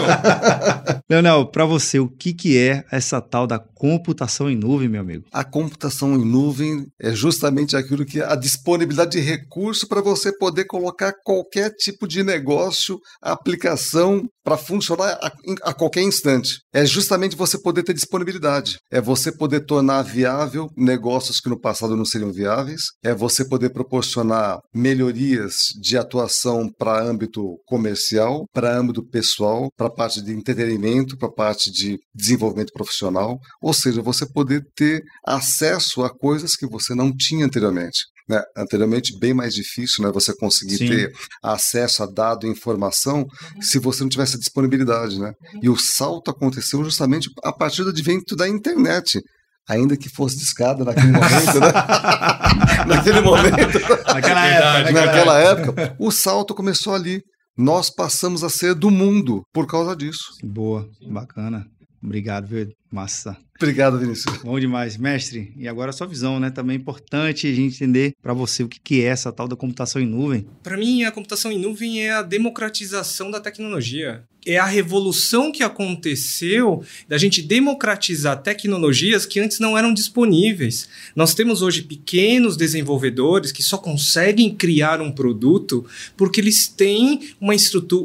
Leonel, 1.10 1.48
para 1.48 1.66
você, 1.66 2.00
o 2.00 2.08
que, 2.08 2.34
que 2.34 2.58
é 2.58 2.84
essa 2.92 3.22
tal 3.22 3.46
da 3.46 3.60
computação 3.60 4.50
em 4.50 4.56
nuvem, 4.56 4.88
meu 4.88 5.02
amigo? 5.02 5.26
A 5.32 5.44
computação 5.44 6.16
em 6.16 6.26
nuvem 6.26 6.88
é 7.00 7.14
justamente 7.14 7.76
aquilo 7.76 8.06
que 8.06 8.20
é 8.20 8.26
a 8.26 8.36
disponibilidade 8.36 9.12
de 9.12 9.20
recurso 9.20 9.88
para 9.88 10.02
você 10.02 10.36
poder 10.38 10.66
colocar 10.66 11.14
qualquer 11.24 11.70
tipo 11.72 12.08
de 12.08 12.24
negócio, 12.24 13.00
aplicação 13.22 14.24
para 14.44 14.58
funcionar 14.58 15.18
a, 15.22 15.32
a, 15.64 15.74
qualquer 15.74 16.02
instante. 16.02 16.62
É 16.74 16.83
justamente 16.86 17.36
você 17.36 17.58
poder 17.58 17.84
ter 17.84 17.94
disponibilidade. 17.94 18.78
É 18.92 19.00
você 19.00 19.32
poder 19.32 19.66
tornar 19.66 20.02
viável 20.02 20.70
negócios 20.76 21.40
que 21.40 21.50
no 21.50 21.60
passado 21.60 21.96
não 21.96 22.06
seriam 22.06 22.32
viáveis. 22.32 22.84
É 23.04 23.14
você 23.14 23.48
poder 23.48 23.70
proporcionar 23.70 24.60
melhorias 24.74 25.56
de 25.80 25.98
atuação 25.98 26.70
para 26.78 27.02
âmbito 27.02 27.58
comercial, 27.66 28.46
para 28.54 28.76
âmbito 28.76 29.06
pessoal, 29.08 29.70
para 29.78 29.90
parte 29.90 30.22
de 30.22 30.32
entretenimento, 30.32 31.18
para 31.18 31.32
parte 31.32 31.72
de 31.72 32.00
desenvolvimento 32.14 32.72
profissional. 32.74 33.38
Ou 33.62 33.74
seja, 33.74 34.02
você 34.02 34.26
poder 34.26 34.64
ter 34.76 35.04
acesso 35.26 36.04
a 36.04 36.10
coisas 36.10 36.56
que 36.56 36.68
você 36.68 36.96
não 36.96 37.16
tinha 37.16 37.46
anteriormente. 37.46 38.13
Né? 38.28 38.42
Anteriormente, 38.56 39.18
bem 39.20 39.34
mais 39.34 39.54
difícil 39.54 40.04
né? 40.04 40.12
você 40.12 40.36
conseguir 40.36 40.78
Sim. 40.78 40.88
ter 40.88 41.12
acesso 41.44 42.04
a 42.04 42.06
dado 42.06 42.48
e 42.48 42.50
informação 42.50 43.26
se 43.62 43.80
você 43.80 44.04
não 44.04 44.10
tivesse 44.10 44.40
disponibilidade. 44.40 45.20
Né? 45.20 45.34
E 45.62 45.70
o 45.70 45.78
salto 45.78 46.32
aconteceu 46.32 46.84
justamente 46.84 47.30
a 47.44 47.52
partir 47.52 47.84
do 47.84 47.90
advento 47.90 48.36
da 48.36 48.48
internet 48.48 49.22
ainda 49.70 49.96
que 49.96 50.10
fosse 50.10 50.38
discada 50.38 50.84
naquele 50.84 51.12
momento, 51.12 51.60
né? 51.60 51.72
naquele 52.88 53.22
momento, 53.22 53.80
naquela 54.14 54.46
época, 54.46 54.92
naquela 54.92 55.40
época, 55.40 55.96
o 56.00 56.12
salto 56.12 56.54
começou 56.54 56.94
ali. 56.94 57.22
Nós 57.56 57.90
passamos 57.90 58.44
a 58.44 58.50
ser 58.50 58.74
do 58.74 58.90
mundo 58.90 59.44
por 59.54 59.68
causa 59.68 59.96
disso. 59.96 60.24
Boa, 60.44 60.90
bacana. 61.08 61.66
Obrigado, 62.04 62.48
viu? 62.48 62.68
Massa. 62.94 63.36
Obrigado, 63.56 63.98
Vinícius. 63.98 64.38
Bom 64.44 64.60
demais, 64.60 64.98
mestre. 64.98 65.52
E 65.58 65.68
agora 65.68 65.90
a 65.90 65.94
sua 65.94 66.06
visão, 66.06 66.40
né? 66.40 66.52
Também 66.52 66.76
é 66.76 66.80
importante 66.80 67.48
a 67.48 67.54
gente 67.54 67.76
entender 67.76 68.14
para 68.22 68.34
você 68.34 68.62
o 68.62 68.68
que 68.68 69.02
é 69.02 69.06
essa 69.06 69.32
tal 69.32 69.48
da 69.48 69.56
computação 69.56 70.02
em 70.02 70.06
nuvem. 70.06 70.46
Para 70.62 70.78
mim, 70.78 71.04
a 71.04 71.12
computação 71.12 71.52
em 71.52 71.58
nuvem 71.58 72.06
é 72.06 72.12
a 72.12 72.22
democratização 72.22 73.32
da 73.32 73.40
tecnologia. 73.40 74.24
É 74.46 74.58
a 74.58 74.66
revolução 74.66 75.52
que 75.52 75.64
aconteceu 75.64 76.84
da 77.08 77.18
gente 77.18 77.42
democratizar 77.42 78.42
tecnologias 78.44 79.26
que 79.26 79.40
antes 79.40 79.60
não 79.60 79.78
eram 79.78 79.94
disponíveis. 79.94 80.90
Nós 81.16 81.34
temos 81.34 81.62
hoje 81.62 81.82
pequenos 81.82 82.58
desenvolvedores 82.58 83.52
que 83.52 83.64
só 83.64 83.78
conseguem 83.78 84.54
criar 84.54 85.02
um 85.02 85.12
produto 85.12 85.86
porque 86.18 86.42
eles 86.42 86.68
têm 86.68 87.34
uma, 87.40 87.54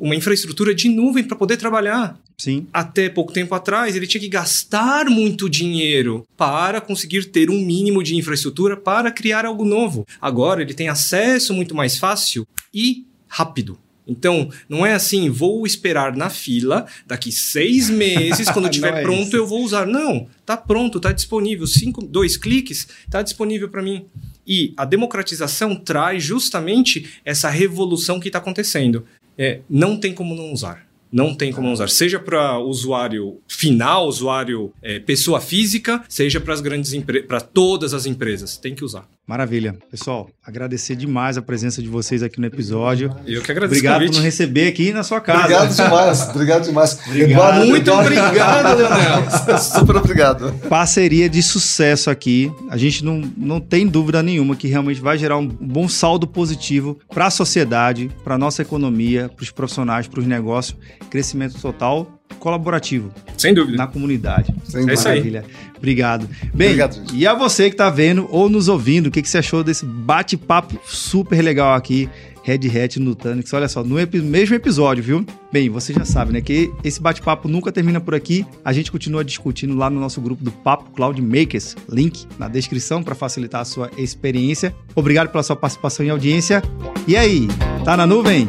uma 0.00 0.14
infraestrutura 0.14 0.74
de 0.74 0.88
nuvem 0.88 1.24
para 1.24 1.36
poder 1.36 1.56
trabalhar. 1.56 2.18
Sim. 2.40 2.68
Até 2.72 3.08
pouco 3.08 3.32
tempo 3.32 3.52
atrás, 3.54 3.96
ele 3.96 4.06
tinha 4.06 4.20
que 4.20 4.28
gastar 4.28 5.06
muito 5.06 5.50
dinheiro 5.50 6.24
para 6.36 6.80
conseguir 6.80 7.24
ter 7.26 7.50
um 7.50 7.60
mínimo 7.60 8.00
de 8.02 8.14
infraestrutura 8.14 8.76
para 8.76 9.10
criar 9.10 9.44
algo 9.44 9.64
novo. 9.64 10.06
Agora, 10.20 10.62
ele 10.62 10.72
tem 10.72 10.88
acesso 10.88 11.52
muito 11.52 11.74
mais 11.74 11.98
fácil 11.98 12.46
e 12.72 13.04
rápido. 13.26 13.76
Então, 14.06 14.48
não 14.68 14.86
é 14.86 14.94
assim, 14.94 15.28
vou 15.28 15.66
esperar 15.66 16.16
na 16.16 16.30
fila, 16.30 16.86
daqui 17.06 17.30
seis 17.30 17.90
meses, 17.90 18.48
quando 18.50 18.66
estiver 18.68 18.94
é 18.94 19.02
pronto, 19.02 19.26
isso. 19.26 19.36
eu 19.36 19.46
vou 19.46 19.62
usar. 19.62 19.86
Não, 19.86 20.26
tá 20.46 20.56
pronto, 20.56 20.98
tá 20.98 21.12
disponível. 21.12 21.66
Cinco, 21.66 22.02
dois 22.02 22.36
cliques, 22.36 22.88
tá 23.10 23.20
disponível 23.20 23.68
para 23.68 23.82
mim. 23.82 24.06
E 24.46 24.72
a 24.76 24.86
democratização 24.86 25.76
traz 25.76 26.24
justamente 26.24 27.20
essa 27.24 27.50
revolução 27.50 28.18
que 28.18 28.28
está 28.28 28.38
acontecendo. 28.38 29.04
É, 29.36 29.60
não 29.68 29.98
tem 29.98 30.14
como 30.14 30.34
não 30.34 30.52
usar. 30.52 30.87
Não 31.10 31.34
tem 31.34 31.52
como 31.52 31.72
usar. 31.72 31.88
Seja 31.88 32.18
para 32.18 32.58
usuário 32.58 33.40
final, 33.46 34.06
usuário 34.06 34.72
é, 34.82 34.98
pessoa 34.98 35.40
física, 35.40 36.04
seja 36.08 36.40
para 36.40 36.54
as 36.54 36.60
grandes 36.60 36.92
para 37.26 37.40
todas 37.40 37.94
as 37.94 38.06
empresas. 38.06 38.56
Tem 38.56 38.74
que 38.74 38.84
usar. 38.84 39.08
Maravilha. 39.28 39.76
Pessoal, 39.90 40.30
agradecer 40.42 40.96
demais 40.96 41.36
a 41.36 41.42
presença 41.42 41.82
de 41.82 41.88
vocês 41.88 42.22
aqui 42.22 42.40
no 42.40 42.46
episódio. 42.46 43.14
Eu 43.26 43.42
que 43.42 43.52
agradeço 43.52 43.78
Obrigado 43.78 44.00
por 44.00 44.06
nos 44.06 44.18
receber 44.20 44.68
aqui 44.68 44.90
na 44.90 45.02
sua 45.02 45.20
casa. 45.20 45.40
Obrigado 45.40 45.76
demais. 45.76 46.28
Obrigado 46.30 46.64
demais. 46.64 46.98
Obrigado. 47.06 47.30
Eduardo, 47.30 47.66
Muito 47.66 47.82
Eduardo. 47.82 48.06
obrigado, 48.06 48.78
Leonel. 48.78 49.30
Super 49.60 49.96
obrigado. 49.96 50.54
Parceria 50.70 51.28
de 51.28 51.42
sucesso 51.42 52.08
aqui. 52.08 52.50
A 52.70 52.78
gente 52.78 53.04
não, 53.04 53.20
não 53.36 53.60
tem 53.60 53.86
dúvida 53.86 54.22
nenhuma 54.22 54.56
que 54.56 54.66
realmente 54.66 54.98
vai 54.98 55.18
gerar 55.18 55.36
um 55.36 55.46
bom 55.46 55.86
saldo 55.90 56.26
positivo 56.26 56.98
para 57.12 57.26
a 57.26 57.30
sociedade, 57.30 58.10
para 58.24 58.36
a 58.36 58.38
nossa 58.38 58.62
economia, 58.62 59.28
para 59.28 59.42
os 59.42 59.50
profissionais, 59.50 60.08
para 60.08 60.20
os 60.20 60.26
negócios. 60.26 60.74
Crescimento 61.10 61.60
total 61.60 62.18
colaborativo. 62.38 63.12
Sem 63.36 63.52
dúvida. 63.52 63.76
Na 63.76 63.86
comunidade. 63.86 64.54
Sem 64.64 64.86
dúvida. 64.86 64.92
É 64.92 64.94
isso 64.94 65.08
aí. 65.08 65.42
Obrigado. 65.78 66.28
Bem, 66.52 66.68
Obrigado, 66.68 67.14
e 67.14 67.26
a 67.26 67.34
você 67.34 67.64
que 67.64 67.74
está 67.74 67.88
vendo 67.88 68.28
ou 68.30 68.48
nos 68.48 68.68
ouvindo, 68.68 69.06
o 69.06 69.10
que, 69.10 69.22
que 69.22 69.28
você 69.28 69.38
achou 69.38 69.64
desse 69.64 69.86
bate-papo 69.86 70.78
super 70.84 71.42
legal 71.42 71.74
aqui? 71.74 72.08
Red 72.48 72.66
Hat 72.82 72.98
Nutanix. 72.98 73.52
Olha 73.52 73.68
só, 73.68 73.84
no 73.84 74.00
epi 74.00 74.22
mesmo 74.22 74.54
episódio, 74.54 75.04
viu? 75.04 75.26
Bem, 75.52 75.68
você 75.68 75.92
já 75.92 76.06
sabe, 76.06 76.32
né? 76.32 76.40
Que 76.40 76.72
esse 76.82 76.98
bate-papo 76.98 77.46
nunca 77.46 77.70
termina 77.70 78.00
por 78.00 78.14
aqui. 78.14 78.46
A 78.64 78.72
gente 78.72 78.90
continua 78.90 79.22
discutindo 79.22 79.76
lá 79.76 79.90
no 79.90 80.00
nosso 80.00 80.18
grupo 80.18 80.42
do 80.42 80.50
Papo 80.50 80.90
Cloud 80.92 81.20
Makers. 81.20 81.76
Link 81.90 82.26
na 82.38 82.48
descrição 82.48 83.02
para 83.02 83.14
facilitar 83.14 83.60
a 83.60 83.64
sua 83.66 83.90
experiência. 83.98 84.74
Obrigado 84.94 85.28
pela 85.28 85.42
sua 85.42 85.56
participação 85.56 86.06
e 86.06 86.10
audiência. 86.10 86.62
E 87.06 87.16
aí, 87.18 87.48
tá 87.84 87.98
na 87.98 88.06
nuvem? 88.06 88.48